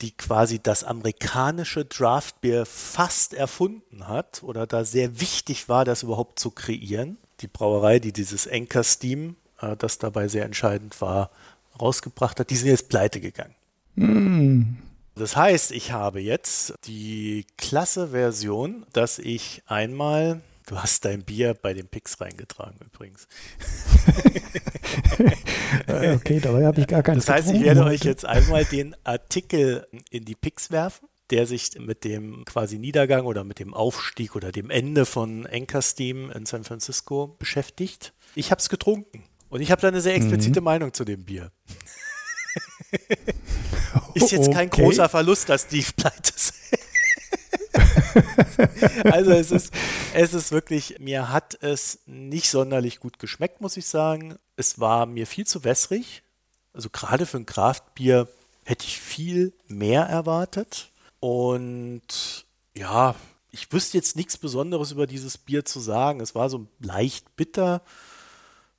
die 0.00 0.12
quasi 0.12 0.60
das 0.60 0.82
amerikanische 0.82 1.84
Draftbier 1.84 2.64
fast 2.64 3.34
erfunden 3.34 4.08
hat 4.08 4.42
oder 4.42 4.66
da 4.66 4.86
sehr 4.86 5.20
wichtig 5.20 5.68
war, 5.68 5.84
das 5.84 6.02
überhaupt 6.02 6.38
zu 6.38 6.52
kreieren. 6.52 7.18
Die 7.40 7.48
Brauerei, 7.48 7.98
die 7.98 8.14
dieses 8.14 8.48
Anchor 8.48 8.82
Steam, 8.82 9.36
äh, 9.60 9.76
das 9.76 9.98
dabei 9.98 10.28
sehr 10.28 10.46
entscheidend 10.46 10.98
war, 11.02 11.28
rausgebracht 11.78 12.40
hat, 12.40 12.48
die 12.48 12.56
sind 12.56 12.68
jetzt 12.68 12.88
pleite 12.88 13.20
gegangen. 13.20 13.54
Mm. 13.96 14.78
Das 15.16 15.36
heißt, 15.36 15.72
ich 15.72 15.92
habe 15.92 16.22
jetzt 16.22 16.72
die 16.86 17.44
klasse 17.58 18.08
Version, 18.08 18.86
dass 18.94 19.18
ich 19.18 19.62
einmal 19.66 20.40
Du 20.72 20.78
hast 20.78 21.04
dein 21.04 21.22
Bier 21.22 21.52
bei 21.52 21.74
den 21.74 21.86
Picks 21.86 22.18
reingetragen 22.18 22.78
übrigens. 22.80 23.28
okay, 26.14 26.40
dabei 26.40 26.64
habe 26.64 26.80
ich 26.80 26.86
gar 26.86 27.02
keinen 27.02 27.18
Das 27.18 27.28
heißt, 27.28 27.50
ich 27.50 27.60
werde 27.60 27.84
euch 27.84 28.04
jetzt 28.04 28.24
einmal 28.24 28.64
den 28.64 28.96
Artikel 29.04 29.86
in 30.08 30.24
die 30.24 30.34
Picks 30.34 30.70
werfen, 30.70 31.10
der 31.28 31.46
sich 31.46 31.72
mit 31.78 32.04
dem 32.04 32.46
quasi 32.46 32.78
Niedergang 32.78 33.26
oder 33.26 33.44
mit 33.44 33.58
dem 33.58 33.74
Aufstieg 33.74 34.34
oder 34.34 34.50
dem 34.50 34.70
Ende 34.70 35.04
von 35.04 35.46
Anchor 35.46 35.82
Steam 35.82 36.30
in 36.30 36.46
San 36.46 36.64
Francisco 36.64 37.36
beschäftigt. 37.38 38.14
Ich 38.34 38.50
habe 38.50 38.60
es 38.60 38.70
getrunken 38.70 39.24
und 39.50 39.60
ich 39.60 39.70
habe 39.70 39.82
da 39.82 39.88
eine 39.88 40.00
sehr 40.00 40.14
explizite 40.14 40.62
mhm. 40.62 40.64
Meinung 40.64 40.94
zu 40.94 41.04
dem 41.04 41.26
Bier. 41.26 41.52
Ist 44.14 44.32
jetzt 44.32 44.50
kein 44.50 44.68
okay. 44.68 44.84
großer 44.84 45.10
Verlust, 45.10 45.50
dass 45.50 45.68
die 45.68 45.82
pleite 45.82 46.32
sind. 46.34 46.80
also 49.04 49.30
es 49.30 49.50
ist, 49.50 49.72
es 50.14 50.34
ist 50.34 50.52
wirklich, 50.52 50.96
mir 50.98 51.30
hat 51.30 51.56
es 51.62 52.00
nicht 52.06 52.50
sonderlich 52.50 53.00
gut 53.00 53.18
geschmeckt, 53.18 53.60
muss 53.60 53.76
ich 53.76 53.86
sagen. 53.86 54.36
Es 54.56 54.78
war 54.78 55.06
mir 55.06 55.26
viel 55.26 55.46
zu 55.46 55.64
wässrig. 55.64 56.22
Also 56.72 56.90
gerade 56.90 57.26
für 57.26 57.38
ein 57.38 57.46
Kraftbier 57.46 58.28
hätte 58.64 58.86
ich 58.86 59.00
viel 59.00 59.52
mehr 59.68 60.02
erwartet. 60.04 60.90
Und 61.20 62.46
ja, 62.74 63.14
ich 63.50 63.72
wüsste 63.72 63.98
jetzt 63.98 64.16
nichts 64.16 64.38
Besonderes 64.38 64.92
über 64.92 65.06
dieses 65.06 65.38
Bier 65.38 65.64
zu 65.64 65.80
sagen. 65.80 66.20
Es 66.20 66.34
war 66.34 66.48
so 66.48 66.66
leicht 66.80 67.36
bitter, 67.36 67.82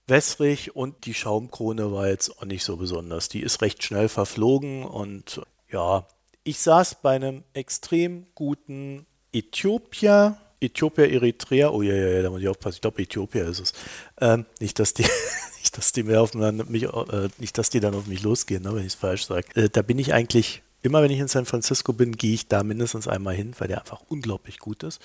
wässrig 0.07 0.75
und 0.75 1.05
die 1.05 1.13
Schaumkrone 1.13 1.91
war 1.91 2.07
jetzt 2.07 2.37
auch 2.37 2.45
nicht 2.45 2.63
so 2.63 2.77
besonders. 2.77 3.29
Die 3.29 3.41
ist 3.41 3.61
recht 3.61 3.83
schnell 3.83 4.09
verflogen 4.09 4.83
und 4.83 5.41
ja, 5.69 6.05
ich 6.43 6.59
saß 6.59 7.01
bei 7.01 7.15
einem 7.15 7.43
extrem 7.53 8.25
guten 8.35 9.05
Äthiopier, 9.31 10.37
Äthiopier, 10.59 11.11
Eritrea, 11.11 11.69
oh 11.69 11.81
ja, 11.81 11.93
ja, 11.93 12.07
ja, 12.07 12.21
da 12.21 12.29
muss 12.29 12.41
ich 12.41 12.47
aufpassen, 12.47 12.75
ich 12.75 12.81
glaube 12.81 13.01
Äthiopier 13.01 13.47
ist 13.47 13.59
es. 13.59 13.73
Ähm, 14.19 14.45
nicht, 14.59 14.79
dass 14.79 14.93
die, 14.93 15.03
nicht, 15.59 15.77
dass 15.77 15.91
die 15.91 16.03
mir 16.03 16.21
auf 16.21 16.33
mich, 16.33 16.83
äh, 16.83 17.29
nicht, 17.37 17.57
dass 17.57 17.69
die 17.69 17.79
dann 17.79 17.95
auf 17.95 18.07
mich 18.07 18.23
losgehen, 18.23 18.63
ne, 18.63 18.73
wenn 18.73 18.81
ich 18.81 18.93
es 18.93 18.95
falsch 18.95 19.25
sage. 19.25 19.47
Äh, 19.55 19.69
da 19.69 19.81
bin 19.81 19.99
ich 19.99 20.13
eigentlich, 20.13 20.63
immer 20.83 21.01
wenn 21.01 21.11
ich 21.11 21.19
in 21.19 21.27
San 21.27 21.45
Francisco 21.45 21.93
bin, 21.93 22.15
gehe 22.17 22.33
ich 22.33 22.47
da 22.47 22.61
mindestens 22.61 23.07
einmal 23.07 23.33
hin, 23.33 23.55
weil 23.57 23.69
der 23.69 23.79
einfach 23.79 24.01
unglaublich 24.09 24.59
gut 24.59 24.83
ist. 24.83 25.01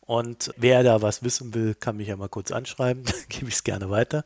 Und 0.00 0.52
wer 0.56 0.82
da 0.82 1.02
was 1.02 1.22
wissen 1.22 1.54
will, 1.54 1.74
kann 1.76 1.96
mich 1.96 2.08
ja 2.08 2.16
mal 2.16 2.28
kurz 2.28 2.50
anschreiben, 2.50 3.04
dann 3.06 3.14
gebe 3.28 3.48
ich 3.48 3.54
es 3.54 3.64
gerne 3.64 3.90
weiter. 3.90 4.24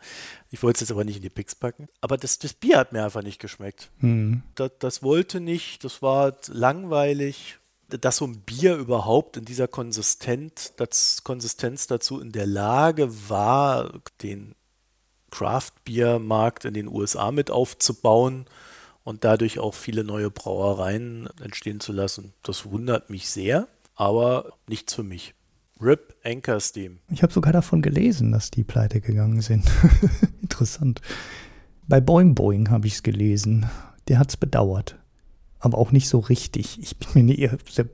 Ich 0.50 0.62
wollte 0.62 0.78
es 0.78 0.80
jetzt 0.80 0.90
aber 0.90 1.04
nicht 1.04 1.16
in 1.16 1.22
die 1.22 1.30
Picks 1.30 1.54
packen. 1.54 1.88
Aber 2.00 2.16
das, 2.16 2.38
das 2.38 2.54
Bier 2.54 2.78
hat 2.78 2.92
mir 2.92 3.04
einfach 3.04 3.22
nicht 3.22 3.38
geschmeckt. 3.38 3.90
Mhm. 3.98 4.42
Das, 4.54 4.72
das 4.78 5.02
wollte 5.02 5.40
nicht, 5.40 5.84
das 5.84 6.00
war 6.00 6.34
langweilig, 6.48 7.58
dass 7.88 8.16
so 8.16 8.26
ein 8.26 8.40
Bier 8.40 8.76
überhaupt 8.76 9.36
in 9.36 9.44
dieser 9.44 9.68
Konsistenz, 9.68 10.72
das, 10.76 11.22
Konsistenz 11.22 11.86
dazu 11.86 12.18
in 12.18 12.32
der 12.32 12.46
Lage 12.46 13.28
war, 13.28 14.00
den 14.22 14.54
Craft-Bier-Markt 15.30 16.64
in 16.64 16.72
den 16.72 16.88
USA 16.88 17.30
mit 17.30 17.50
aufzubauen 17.50 18.46
und 19.04 19.22
dadurch 19.24 19.58
auch 19.58 19.74
viele 19.74 20.02
neue 20.02 20.30
Brauereien 20.30 21.28
entstehen 21.42 21.80
zu 21.80 21.92
lassen. 21.92 22.32
Das 22.42 22.64
wundert 22.70 23.10
mich 23.10 23.28
sehr, 23.28 23.68
aber 23.94 24.52
nichts 24.66 24.94
für 24.94 25.04
mich. 25.04 25.34
RIP 25.80 26.14
Anchor 26.24 26.60
Steam. 26.60 26.98
Ich 27.10 27.22
habe 27.22 27.32
sogar 27.32 27.52
davon 27.52 27.82
gelesen, 27.82 28.32
dass 28.32 28.50
die 28.50 28.64
pleite 28.64 29.00
gegangen 29.00 29.40
sind. 29.42 29.70
Interessant. 30.42 31.00
Bei 31.86 32.00
Boing 32.00 32.34
Boing 32.34 32.70
habe 32.70 32.86
ich 32.86 32.94
es 32.94 33.02
gelesen. 33.02 33.68
Der 34.08 34.18
hat 34.18 34.30
es 34.30 34.36
bedauert. 34.36 34.96
Aber 35.58 35.78
auch 35.78 35.92
nicht 35.92 36.08
so 36.08 36.18
richtig. 36.18 36.78
Ich 36.80 36.96
bin 36.96 37.26
mir 37.26 37.52
aus 37.52 37.74
der 37.74 37.88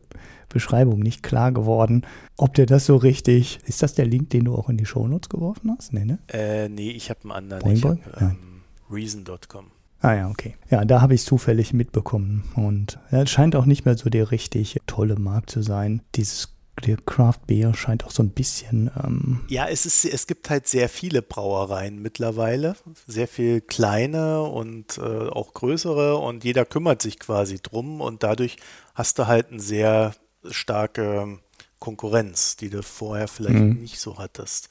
Beschreibung 0.48 1.00
nicht 1.00 1.22
klar 1.22 1.52
geworden, 1.52 2.06
ob 2.36 2.54
der 2.54 2.66
das 2.66 2.86
so 2.86 2.96
richtig. 2.96 3.60
Ist 3.64 3.82
das 3.82 3.94
der 3.94 4.06
Link, 4.06 4.30
den 4.30 4.44
du 4.44 4.54
auch 4.54 4.68
in 4.68 4.76
die 4.76 4.86
Shownotes 4.86 5.28
geworfen 5.28 5.74
hast? 5.76 5.92
Nee, 5.92 6.04
ne? 6.04 6.18
Äh, 6.28 6.68
nee, 6.68 6.90
ich 6.90 7.10
habe 7.10 7.20
einen 7.22 7.32
anderen. 7.32 7.62
Boing 7.62 7.80
Boing? 7.80 8.04
Hab, 8.04 8.22
ähm, 8.22 8.62
Reason.com. 8.90 9.70
Ah 10.00 10.14
ja, 10.14 10.28
okay. 10.28 10.56
Ja, 10.70 10.84
da 10.84 11.00
habe 11.00 11.14
ich 11.14 11.20
es 11.20 11.26
zufällig 11.26 11.72
mitbekommen. 11.72 12.44
Und 12.54 12.98
es 13.10 13.30
scheint 13.30 13.54
auch 13.54 13.66
nicht 13.66 13.84
mehr 13.84 13.96
so 13.96 14.08
der 14.10 14.30
richtig 14.30 14.78
tolle 14.86 15.16
Markt 15.16 15.50
zu 15.50 15.62
sein. 15.62 16.02
Dieses 16.14 16.56
der 16.86 16.96
Craft 16.96 17.40
Beer 17.46 17.74
scheint 17.74 18.04
auch 18.04 18.10
so 18.10 18.22
ein 18.22 18.30
bisschen. 18.30 18.90
Ähm 19.02 19.40
ja, 19.48 19.68
es, 19.68 19.86
ist, 19.86 20.04
es 20.04 20.26
gibt 20.26 20.50
halt 20.50 20.66
sehr 20.66 20.88
viele 20.88 21.22
Brauereien 21.22 22.00
mittlerweile. 22.00 22.74
Sehr 23.06 23.28
viel 23.28 23.60
kleine 23.60 24.42
und 24.42 24.98
äh, 24.98 25.02
auch 25.02 25.52
größere 25.54 26.16
und 26.16 26.44
jeder 26.44 26.64
kümmert 26.64 27.02
sich 27.02 27.18
quasi 27.18 27.58
drum 27.60 28.00
und 28.00 28.22
dadurch 28.22 28.56
hast 28.94 29.18
du 29.18 29.26
halt 29.26 29.50
eine 29.50 29.60
sehr 29.60 30.14
starke 30.50 31.38
Konkurrenz, 31.78 32.56
die 32.56 32.70
du 32.70 32.82
vorher 32.82 33.28
vielleicht 33.28 33.56
mhm. 33.56 33.80
nicht 33.80 34.00
so 34.00 34.18
hattest. 34.18 34.70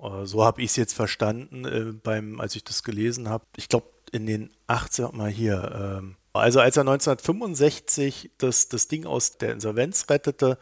Äh, 0.00 0.24
so 0.24 0.44
habe 0.44 0.62
ich 0.62 0.70
es 0.70 0.76
jetzt 0.76 0.94
verstanden, 0.94 1.64
äh, 1.64 1.92
beim, 1.92 2.40
als 2.40 2.56
ich 2.56 2.64
das 2.64 2.82
gelesen 2.82 3.28
habe. 3.28 3.44
Ich 3.56 3.68
glaube, 3.68 3.86
in 4.14 4.26
den 4.26 4.50
80er, 4.68 5.14
mal 5.14 5.28
hier, 5.28 5.98
ähm, 5.98 6.16
also 6.32 6.60
als 6.60 6.76
er 6.76 6.82
1965 6.82 8.30
das, 8.38 8.68
das 8.68 8.86
Ding 8.86 9.06
aus 9.06 9.38
der 9.38 9.52
Insolvenz 9.52 10.06
rettete, 10.08 10.56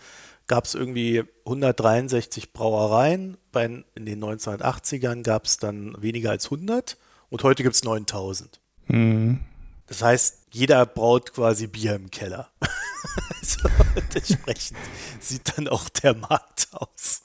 gab 0.47 0.65
es 0.65 0.75
irgendwie 0.75 1.25
163 1.45 2.53
Brauereien. 2.55 3.37
Bei, 3.53 3.65
in 3.65 4.07
den 4.07 4.25
1980ern 4.25 5.23
gab 5.23 5.45
es 5.45 5.59
dann 5.59 5.95
weniger 6.01 6.31
als 6.31 6.47
100 6.47 6.97
und 7.29 7.43
heute 7.43 7.63
gibt 7.63 7.75
es 7.75 7.85
9000. 7.85 8.61
Mhm. 8.87 9.41
Das 9.87 10.03
heißt, 10.03 10.47
jeder 10.51 10.87
braut 10.87 11.33
quasi 11.33 11.67
Bier 11.67 11.95
im 11.95 12.11
Keller. 12.11 12.49
also, 13.41 13.69
entsprechend 14.15 14.79
sieht 15.21 15.57
dann 15.57 15.69
auch 15.69 15.89
der 15.89 16.15
Markt 16.15 16.69
aus. 16.73 17.23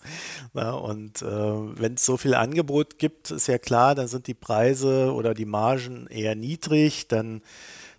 Na, 0.53 0.71
und 0.71 1.21
äh, 1.21 1.25
wenn 1.25 1.95
es 1.95 2.05
so 2.05 2.17
viel 2.17 2.33
Angebot 2.33 2.99
gibt, 2.99 3.31
ist 3.31 3.47
ja 3.47 3.57
klar, 3.57 3.95
dann 3.95 4.07
sind 4.07 4.27
die 4.27 4.33
Preise 4.33 5.13
oder 5.13 5.33
die 5.33 5.45
Margen 5.45 6.07
eher 6.07 6.35
niedrig, 6.35 7.07
dann 7.07 7.41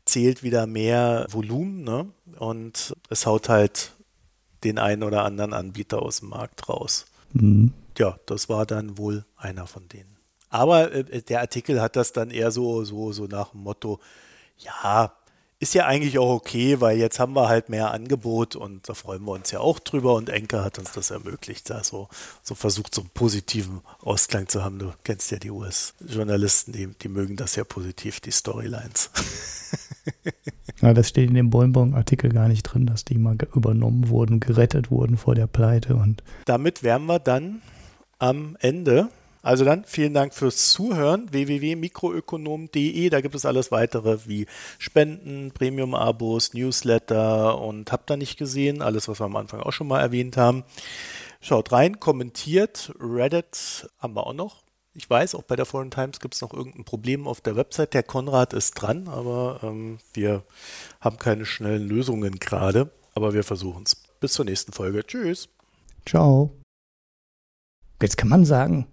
zählt 0.04 0.42
wieder 0.42 0.66
mehr 0.66 1.26
Volumen 1.30 1.84
ne? 1.84 2.08
und 2.38 2.96
es 3.10 3.26
haut 3.26 3.48
halt 3.48 3.92
den 4.64 4.78
einen 4.78 5.02
oder 5.02 5.24
anderen 5.24 5.52
Anbieter 5.52 6.02
aus 6.02 6.20
dem 6.20 6.30
Markt 6.30 6.68
raus. 6.68 7.06
Mhm. 7.32 7.72
Ja, 7.96 8.18
das 8.26 8.48
war 8.48 8.66
dann 8.66 8.96
wohl 8.98 9.24
einer 9.36 9.66
von 9.66 9.88
denen. 9.88 10.16
Aber 10.50 10.92
äh, 10.92 11.22
der 11.22 11.40
Artikel 11.40 11.80
hat 11.80 11.96
das 11.96 12.12
dann 12.12 12.30
eher 12.30 12.50
so, 12.50 12.84
so, 12.84 13.12
so 13.12 13.26
nach 13.26 13.50
dem 13.50 13.62
Motto, 13.62 14.00
ja, 14.58 15.12
ist 15.60 15.74
ja 15.74 15.86
eigentlich 15.86 16.18
auch 16.18 16.30
okay, 16.30 16.80
weil 16.80 16.98
jetzt 16.98 17.18
haben 17.18 17.34
wir 17.34 17.48
halt 17.48 17.68
mehr 17.68 17.90
Angebot 17.90 18.54
und 18.54 18.88
da 18.88 18.94
freuen 18.94 19.24
wir 19.24 19.32
uns 19.32 19.50
ja 19.50 19.58
auch 19.58 19.80
drüber 19.80 20.14
und 20.14 20.28
Enker 20.28 20.64
hat 20.64 20.78
uns 20.78 20.92
das 20.92 21.10
ermöglicht, 21.10 21.68
da 21.68 21.82
so, 21.82 22.08
so 22.42 22.54
versucht, 22.54 22.94
so 22.94 23.00
einen 23.00 23.10
positiven 23.10 23.80
Ausklang 24.00 24.46
zu 24.46 24.62
haben. 24.62 24.78
Du 24.78 24.92
kennst 25.02 25.32
ja 25.32 25.38
die 25.38 25.50
US-Journalisten, 25.50 26.72
die, 26.72 26.86
die 26.86 27.08
mögen 27.08 27.36
das 27.36 27.56
ja 27.56 27.64
positiv, 27.64 28.20
die 28.20 28.30
Storylines. 28.30 29.10
Ja, 30.80 30.94
das 30.94 31.08
steht 31.08 31.28
in 31.28 31.34
dem 31.34 31.50
Bonbon-Artikel 31.50 32.30
gar 32.32 32.48
nicht 32.48 32.62
drin, 32.62 32.86
dass 32.86 33.04
die 33.04 33.18
mal 33.18 33.36
übernommen 33.54 34.08
wurden, 34.10 34.38
gerettet 34.38 34.90
wurden 34.90 35.16
vor 35.16 35.34
der 35.34 35.48
Pleite. 35.48 35.96
Und 35.96 36.22
Damit 36.44 36.82
wären 36.82 37.06
wir 37.06 37.18
dann 37.18 37.62
am 38.18 38.56
Ende. 38.60 39.08
Also 39.48 39.64
dann 39.64 39.84
vielen 39.86 40.12
Dank 40.12 40.34
fürs 40.34 40.72
Zuhören. 40.72 41.32
www.mikroökonom.de, 41.32 43.08
da 43.08 43.22
gibt 43.22 43.34
es 43.34 43.46
alles 43.46 43.72
weitere 43.72 44.18
wie 44.26 44.44
Spenden, 44.78 45.52
Premium-Abos, 45.52 46.52
Newsletter 46.52 47.58
und 47.58 47.90
habt 47.90 48.10
ihr 48.10 48.18
nicht 48.18 48.36
gesehen, 48.36 48.82
alles, 48.82 49.08
was 49.08 49.20
wir 49.20 49.24
am 49.24 49.36
Anfang 49.36 49.60
auch 49.60 49.72
schon 49.72 49.88
mal 49.88 50.02
erwähnt 50.02 50.36
haben. 50.36 50.64
Schaut 51.40 51.72
rein, 51.72 51.98
kommentiert. 51.98 52.92
Reddit 53.00 53.88
haben 53.98 54.12
wir 54.16 54.26
auch 54.26 54.34
noch. 54.34 54.64
Ich 54.92 55.08
weiß, 55.08 55.34
auch 55.34 55.44
bei 55.44 55.56
der 55.56 55.64
Foreign 55.64 55.90
Times 55.90 56.20
gibt 56.20 56.34
es 56.34 56.42
noch 56.42 56.52
irgendein 56.52 56.84
Problem 56.84 57.26
auf 57.26 57.40
der 57.40 57.56
Website. 57.56 57.94
Der 57.94 58.02
Konrad 58.02 58.52
ist 58.52 58.74
dran, 58.74 59.08
aber 59.08 59.60
ähm, 59.62 59.96
wir 60.12 60.42
haben 61.00 61.16
keine 61.16 61.46
schnellen 61.46 61.88
Lösungen 61.88 62.38
gerade. 62.38 62.90
Aber 63.14 63.32
wir 63.32 63.44
versuchen 63.44 63.84
es. 63.84 63.96
Bis 64.20 64.34
zur 64.34 64.44
nächsten 64.44 64.74
Folge. 64.74 65.06
Tschüss. 65.06 65.48
Ciao. 66.04 66.52
Jetzt 68.02 68.18
kann 68.18 68.28
man 68.28 68.44
sagen, 68.44 68.86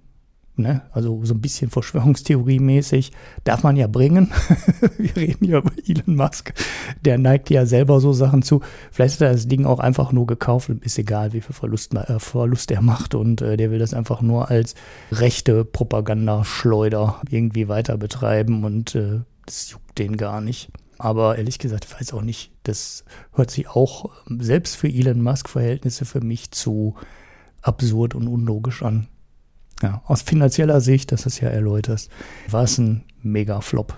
Ne? 0.57 0.83
Also 0.91 1.23
so 1.25 1.33
ein 1.33 1.41
bisschen 1.41 1.69
Verschwörungstheorie-mäßig 1.69 3.11
darf 3.43 3.63
man 3.63 3.75
ja 3.75 3.87
bringen. 3.87 4.31
Wir 4.97 5.15
reden 5.15 5.45
hier 5.45 5.57
über 5.57 5.71
Elon 5.85 6.15
Musk. 6.15 6.53
Der 7.03 7.17
neigt 7.17 7.49
ja 7.49 7.65
selber 7.65 7.99
so 7.99 8.13
Sachen 8.13 8.41
zu. 8.41 8.61
Vielleicht 8.89 9.15
hat 9.15 9.21
er 9.27 9.33
das 9.33 9.49
Ding 9.49 9.65
auch 9.65 9.79
einfach 9.79 10.13
nur 10.13 10.25
gekauft 10.27 10.69
und 10.69 10.85
ist 10.85 10.97
egal, 10.97 11.33
wie 11.33 11.41
viel 11.41 11.53
Verlust, 11.53 11.93
äh, 11.93 12.19
Verlust 12.19 12.71
er 12.71 12.81
macht. 12.81 13.15
Und 13.15 13.41
äh, 13.41 13.57
der 13.57 13.69
will 13.69 13.79
das 13.79 13.93
einfach 13.93 14.21
nur 14.21 14.49
als 14.49 14.75
rechte 15.11 15.65
Propagandaschleuder 15.65 17.21
irgendwie 17.29 17.67
weiter 17.67 17.97
betreiben. 17.97 18.63
Und 18.63 18.95
äh, 18.95 19.19
das 19.45 19.71
juckt 19.71 19.97
den 19.99 20.15
gar 20.15 20.39
nicht. 20.39 20.69
Aber 20.97 21.37
ehrlich 21.37 21.59
gesagt, 21.59 21.83
ich 21.85 21.99
weiß 21.99 22.13
auch 22.13 22.21
nicht, 22.21 22.51
das 22.63 23.03
hört 23.33 23.51
sich 23.51 23.67
auch 23.67 24.09
ähm, 24.29 24.41
selbst 24.41 24.77
für 24.77 24.87
Elon 24.87 25.21
Musk-Verhältnisse 25.21 26.05
für 26.05 26.21
mich 26.21 26.51
zu 26.51 26.95
absurd 27.61 28.15
und 28.15 28.29
unlogisch 28.29 28.83
an. 28.83 29.07
Ja, 29.81 30.01
aus 30.05 30.21
finanzieller 30.21 30.81
Sicht, 30.81 31.11
das 31.11 31.25
ist 31.25 31.41
ja 31.41 31.49
erläutert, 31.49 32.09
war 32.47 32.63
es 32.63 32.77
ein 32.77 33.03
Mega-Flop. 33.21 33.95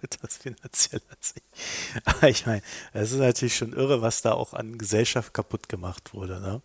Gut, 0.00 0.18
aus 0.22 0.36
finanzieller 0.36 1.02
Sicht. 1.20 1.44
Aber 2.04 2.28
ich 2.28 2.46
meine, 2.46 2.62
es 2.92 3.12
ist 3.12 3.18
natürlich 3.18 3.56
schon 3.56 3.72
irre, 3.72 4.02
was 4.02 4.22
da 4.22 4.32
auch 4.32 4.52
an 4.52 4.76
Gesellschaft 4.76 5.32
kaputt 5.32 5.68
gemacht 5.68 6.12
wurde. 6.12 6.40
Ne? 6.40 6.62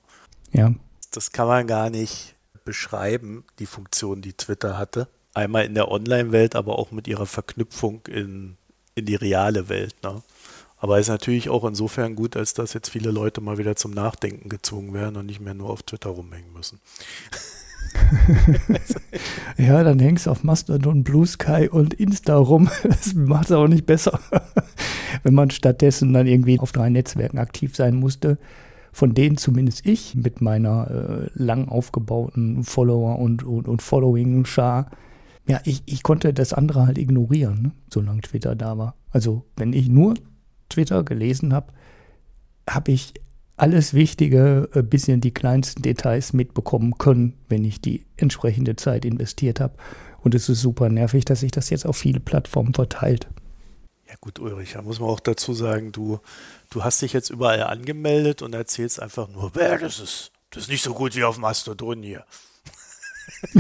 Ja. 0.52 0.74
Das 1.12 1.32
kann 1.32 1.48
man 1.48 1.68
gar 1.68 1.90
nicht 1.90 2.36
beschreiben, 2.66 3.44
die 3.60 3.66
Funktion, 3.66 4.22
die 4.22 4.34
Twitter 4.34 4.78
hatte. 4.78 5.08
Einmal 5.34 5.66
in 5.66 5.76
der 5.76 5.90
Online-Welt, 5.90 6.56
aber 6.56 6.78
auch 6.78 6.92
mit 6.92 7.08
ihrer 7.08 7.26
Verknüpfung 7.26 8.02
in, 8.08 8.58
in 8.96 9.06
die 9.06 9.16
reale 9.16 9.70
Welt. 9.70 9.96
Ne? 10.04 10.22
Aber 10.78 11.00
ist 11.00 11.08
natürlich 11.10 11.50
auch 11.50 11.64
insofern 11.64 12.16
gut, 12.16 12.36
als 12.36 12.54
dass 12.54 12.74
jetzt 12.74 12.90
viele 12.90 13.12
Leute 13.12 13.40
mal 13.40 13.58
wieder 13.58 13.76
zum 13.76 13.92
Nachdenken 13.92 14.50
gezwungen 14.50 14.94
werden 14.94 15.16
und 15.16 15.28
nicht 15.28 15.40
mehr 15.40 15.54
nur 15.54 15.70
auf 15.70 15.84
Twitter 15.84 16.10
rumhängen 16.10 16.52
müssen. 16.54 16.82
ja, 19.58 19.84
dann 19.84 20.00
hängst 20.00 20.26
du 20.26 20.32
auf 20.32 20.44
Mastodon, 20.44 21.04
Blue 21.04 21.26
Sky 21.26 21.70
und 21.70 21.94
Insta 21.94 22.36
rum. 22.36 22.70
Das 22.84 23.14
macht 23.14 23.46
es 23.46 23.52
auch 23.52 23.68
nicht 23.68 23.86
besser. 23.86 24.20
Wenn 25.24 25.34
man 25.34 25.52
stattdessen 25.52 26.14
dann 26.14 26.28
irgendwie 26.28 26.60
auf 26.60 26.72
drei 26.72 26.90
Netzwerken 26.90 27.38
aktiv 27.38 27.76
sein 27.76 27.96
musste, 27.96 28.38
von 28.92 29.14
denen 29.14 29.38
zumindest 29.38 29.86
ich 29.86 30.16
mit 30.16 30.42
meiner 30.42 30.90
äh, 30.90 31.30
lang 31.34 31.70
aufgebauten 31.70 32.64
Follower- 32.64 33.20
und, 33.20 33.44
und, 33.44 33.68
und 33.68 33.82
Following-Schar, 33.82 34.92
ja, 35.48 35.60
ich, 35.64 35.84
ich 35.86 36.04
konnte 36.04 36.34
das 36.34 36.54
andere 36.54 36.86
halt 36.86 36.98
ignorieren, 36.98 37.62
ne, 37.62 37.72
solange 37.90 38.22
Twitter 38.22 38.56
da 38.56 38.78
war. 38.78 38.96
Also, 39.10 39.46
wenn 39.56 39.74
ich 39.74 39.90
nur 39.90 40.16
Twitter 40.70 41.04
gelesen 41.04 41.54
habe, 41.54 41.74
habe 42.70 42.92
ich 42.92 43.14
alles 43.58 43.94
Wichtige 43.94 44.70
äh, 44.74 44.82
bis 44.82 45.08
in 45.08 45.22
die 45.22 45.34
kleinsten 45.34 45.82
Details 45.82 46.34
mitbekommen 46.34 46.98
können, 46.98 47.34
wenn 47.50 47.64
ich 47.64 47.82
die 47.82 48.06
entsprechende 48.18 48.76
Zeit 48.76 49.06
investiert 49.06 49.60
habe. 49.60 49.76
Und 50.20 50.36
es 50.36 50.50
ist 50.50 50.62
super 50.62 50.90
nervig, 50.90 51.26
dass 51.26 51.42
sich 51.42 51.52
das 51.52 51.70
jetzt 51.70 51.86
auf 51.86 51.98
viele 51.98 52.20
Plattformen 52.20 52.74
verteilt. 52.74 53.28
Ja 54.08 54.16
gut, 54.20 54.40
Ulrich, 54.40 54.74
da 54.74 54.82
muss 54.82 55.00
man 55.00 55.10
auch 55.10 55.20
dazu 55.20 55.54
sagen, 55.54 55.92
du, 55.92 56.20
du 56.70 56.84
hast 56.84 57.02
dich 57.02 57.14
jetzt 57.14 57.30
überall 57.30 57.64
angemeldet 57.64 58.42
und 58.42 58.54
erzählst 58.54 59.02
einfach 59.02 59.30
nur, 59.30 59.52
das 59.52 60.00
ist, 60.00 60.32
das 60.50 60.64
ist 60.64 60.70
nicht 60.70 60.84
so 60.84 60.94
gut 60.94 61.16
wie 61.16 61.24
auf 61.24 61.38
Mastodon 61.38 62.04
hier. 62.04 62.26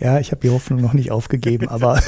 ja, 0.00 0.18
ich 0.18 0.30
habe 0.30 0.40
die 0.40 0.50
Hoffnung 0.50 0.80
noch 0.80 0.94
nicht 0.94 1.10
aufgegeben, 1.10 1.68
aber 1.68 2.02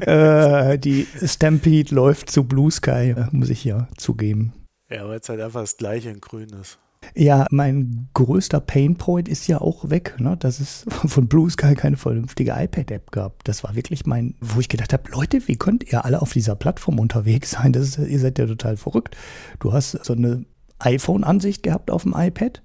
äh, 0.02 0.78
die 0.78 1.06
Stampede 1.24 1.94
läuft 1.94 2.30
zu 2.30 2.44
Blue 2.44 2.70
Sky, 2.70 3.14
muss 3.32 3.48
ich 3.48 3.64
ja 3.64 3.88
zugeben. 3.96 4.52
Ja, 4.90 5.08
weil 5.08 5.18
es 5.18 5.28
halt 5.28 5.40
einfach 5.40 5.60
das 5.60 5.76
gleiche 5.76 6.10
in 6.10 6.20
grün 6.20 6.50
ist. 6.50 6.78
Ja, 7.14 7.46
mein 7.50 8.08
größter 8.14 8.60
Painpoint 8.60 9.28
ist 9.28 9.46
ja 9.46 9.60
auch 9.60 9.90
weg, 9.90 10.16
ne? 10.18 10.36
dass 10.36 10.60
es 10.60 10.84
von 11.06 11.28
Blue 11.28 11.48
Sky 11.48 11.74
keine 11.74 11.96
vernünftige 11.96 12.52
iPad-App 12.56 13.10
gab. 13.10 13.44
Das 13.44 13.64
war 13.64 13.74
wirklich 13.74 14.06
mein, 14.06 14.34
wo 14.40 14.60
ich 14.60 14.68
gedacht 14.68 14.92
habe, 14.92 15.10
Leute, 15.10 15.46
wie 15.46 15.56
könnt 15.56 15.90
ihr 15.90 16.04
alle 16.04 16.20
auf 16.20 16.32
dieser 16.32 16.56
Plattform 16.56 16.98
unterwegs 16.98 17.50
sein? 17.52 17.72
Das 17.72 17.84
ist, 17.84 17.98
ihr 17.98 18.18
seid 18.18 18.38
ja 18.38 18.46
total 18.46 18.76
verrückt. 18.76 19.16
Du 19.60 19.72
hast 19.72 19.92
so 20.04 20.14
eine 20.14 20.44
iPhone-Ansicht 20.78 21.62
gehabt 21.62 21.90
auf 21.90 22.02
dem 22.02 22.14
iPad. 22.16 22.62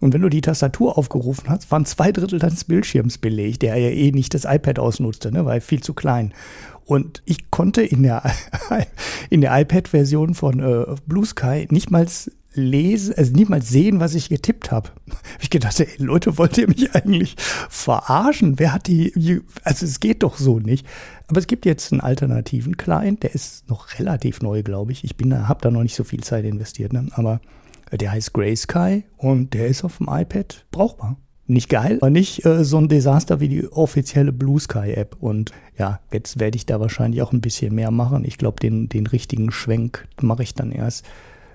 Und 0.00 0.14
wenn 0.14 0.22
du 0.22 0.28
die 0.28 0.40
Tastatur 0.40 0.96
aufgerufen 0.96 1.48
hast, 1.48 1.70
waren 1.70 1.84
zwei 1.84 2.12
Drittel 2.12 2.38
deines 2.38 2.64
Bildschirms 2.64 3.18
belegt, 3.18 3.62
der 3.62 3.76
ja 3.76 3.88
eh 3.88 4.12
nicht 4.12 4.32
das 4.34 4.44
iPad 4.44 4.78
ausnutzte, 4.78 5.32
ne, 5.32 5.44
weil 5.44 5.60
viel 5.60 5.82
zu 5.82 5.94
klein. 5.94 6.32
Und 6.84 7.22
ich 7.26 7.50
konnte 7.50 7.82
in 7.82 8.02
der, 8.02 8.22
in 9.30 9.40
der 9.40 9.60
iPad-Version 9.60 10.34
von 10.34 10.60
äh, 10.60 10.94
Blue 11.06 11.26
Sky 11.26 11.66
nicht 11.70 11.90
mal 11.90 12.06
lesen, 12.54 13.14
also 13.16 13.32
nicht 13.32 13.48
mal 13.48 13.62
sehen, 13.62 14.00
was 14.00 14.14
ich 14.14 14.28
getippt 14.28 14.70
habe. 14.70 14.90
Ich 15.40 15.50
gedacht, 15.50 15.78
ey, 15.80 15.88
Leute, 15.98 16.38
wollt 16.38 16.58
ihr 16.58 16.68
mich 16.68 16.94
eigentlich 16.94 17.36
verarschen? 17.68 18.58
Wer 18.58 18.72
hat 18.72 18.86
die, 18.86 19.42
also 19.64 19.84
es 19.84 20.00
geht 20.00 20.22
doch 20.22 20.36
so 20.36 20.58
nicht. 20.58 20.86
Aber 21.26 21.38
es 21.38 21.46
gibt 21.46 21.66
jetzt 21.66 21.92
einen 21.92 22.00
alternativen 22.00 22.76
Client, 22.76 23.22
der 23.22 23.34
ist 23.34 23.68
noch 23.68 23.98
relativ 23.98 24.40
neu, 24.40 24.62
glaube 24.62 24.92
ich. 24.92 25.04
Ich 25.04 25.16
bin 25.16 25.30
da, 25.30 25.46
habe 25.48 25.60
da 25.60 25.70
noch 25.70 25.82
nicht 25.82 25.94
so 25.94 26.04
viel 26.04 26.22
Zeit 26.22 26.44
investiert, 26.44 26.92
ne? 26.92 27.06
aber 27.12 27.40
der 27.92 28.12
heißt 28.12 28.32
Grey 28.34 28.56
Sky 28.56 29.04
und 29.16 29.54
der 29.54 29.68
ist 29.68 29.84
auf 29.84 29.98
dem 29.98 30.08
iPad 30.10 30.66
brauchbar. 30.70 31.16
Nicht 31.50 31.70
geil, 31.70 31.96
aber 32.02 32.10
nicht 32.10 32.44
äh, 32.44 32.62
so 32.62 32.76
ein 32.76 32.88
Desaster 32.88 33.40
wie 33.40 33.48
die 33.48 33.72
offizielle 33.72 34.32
Blue 34.32 34.60
Sky 34.60 34.92
App. 34.92 35.16
Und 35.18 35.52
ja, 35.78 36.00
jetzt 36.12 36.38
werde 36.38 36.56
ich 36.56 36.66
da 36.66 36.78
wahrscheinlich 36.78 37.22
auch 37.22 37.32
ein 37.32 37.40
bisschen 37.40 37.74
mehr 37.74 37.90
machen. 37.90 38.26
Ich 38.26 38.36
glaube, 38.36 38.60
den, 38.60 38.90
den 38.90 39.06
richtigen 39.06 39.50
Schwenk 39.50 40.06
mache 40.20 40.42
ich 40.42 40.54
dann 40.54 40.70
erst, 40.70 41.06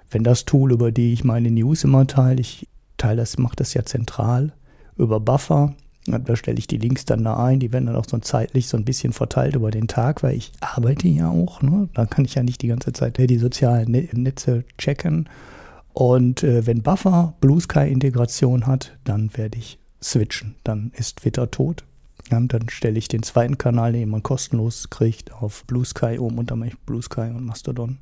wenn 0.10 0.24
das 0.24 0.46
Tool, 0.46 0.72
über 0.72 0.92
die 0.92 1.14
ich 1.14 1.24
meine 1.24 1.52
News 1.52 1.84
immer 1.84 2.08
teile, 2.08 2.42
ich 2.42 2.68
teile 2.98 3.18
das, 3.18 3.38
mache 3.38 3.56
das 3.56 3.76
ja 3.76 3.84
zentral 3.84 4.54
über 4.98 5.20
Buffer. 5.20 5.76
Da 6.08 6.36
stelle 6.36 6.58
ich 6.58 6.68
die 6.68 6.80
Links 6.80 7.06
dann 7.06 7.24
da 7.24 7.38
ein, 7.46 7.60
die 7.60 7.72
werden 7.72 7.86
dann 7.86 7.96
auch 7.96 8.08
so 8.10 8.18
zeitlich 8.18 8.68
so 8.68 8.78
ein 8.78 8.86
bisschen 8.86 9.14
verteilt 9.14 9.56
über 9.56 9.70
den 9.70 9.88
Tag, 9.88 10.24
weil 10.24 10.36
ich 10.36 10.52
arbeite 10.60 11.08
ja 11.08 11.30
auch. 11.30 11.62
Ne? 11.62 11.88
Da 11.94 12.08
kann 12.08 12.26
ich 12.26 12.34
ja 12.34 12.42
nicht 12.42 12.64
die 12.64 12.68
ganze 12.68 12.94
Zeit 12.94 13.18
die 13.18 13.38
sozialen 13.38 13.92
Netze 13.92 14.66
checken. 14.80 15.30
Und 15.94 16.44
äh, 16.44 16.66
wenn 16.66 16.82
Buffer 16.82 17.36
Blue 17.40 17.62
Sky 17.62 17.92
Integration 17.92 18.66
hat, 18.66 18.98
dann 19.04 19.36
werde 19.38 19.58
ich 19.58 19.80
switchen. 20.02 20.56
Dann 20.64 20.92
ist 20.96 21.18
Twitter 21.18 21.50
tot. 21.52 21.86
Ja, 22.32 22.40
dann 22.40 22.70
stelle 22.70 22.98
ich 22.98 23.08
den 23.08 23.24
zweiten 23.24 23.58
Kanal, 23.58 23.94
den 23.94 24.10
man 24.10 24.24
kostenlos 24.24 24.90
kriegt, 24.90 25.34
auf 25.34 25.66
Blue 25.66 25.86
Sky 25.86 26.18
um 26.18 26.38
und 26.38 26.52
dann 26.52 26.60
mache 26.60 26.70
ich 26.70 26.80
Blue 26.80 27.02
Sky 27.02 27.32
und 27.34 27.46
Mastodon. 27.46 28.00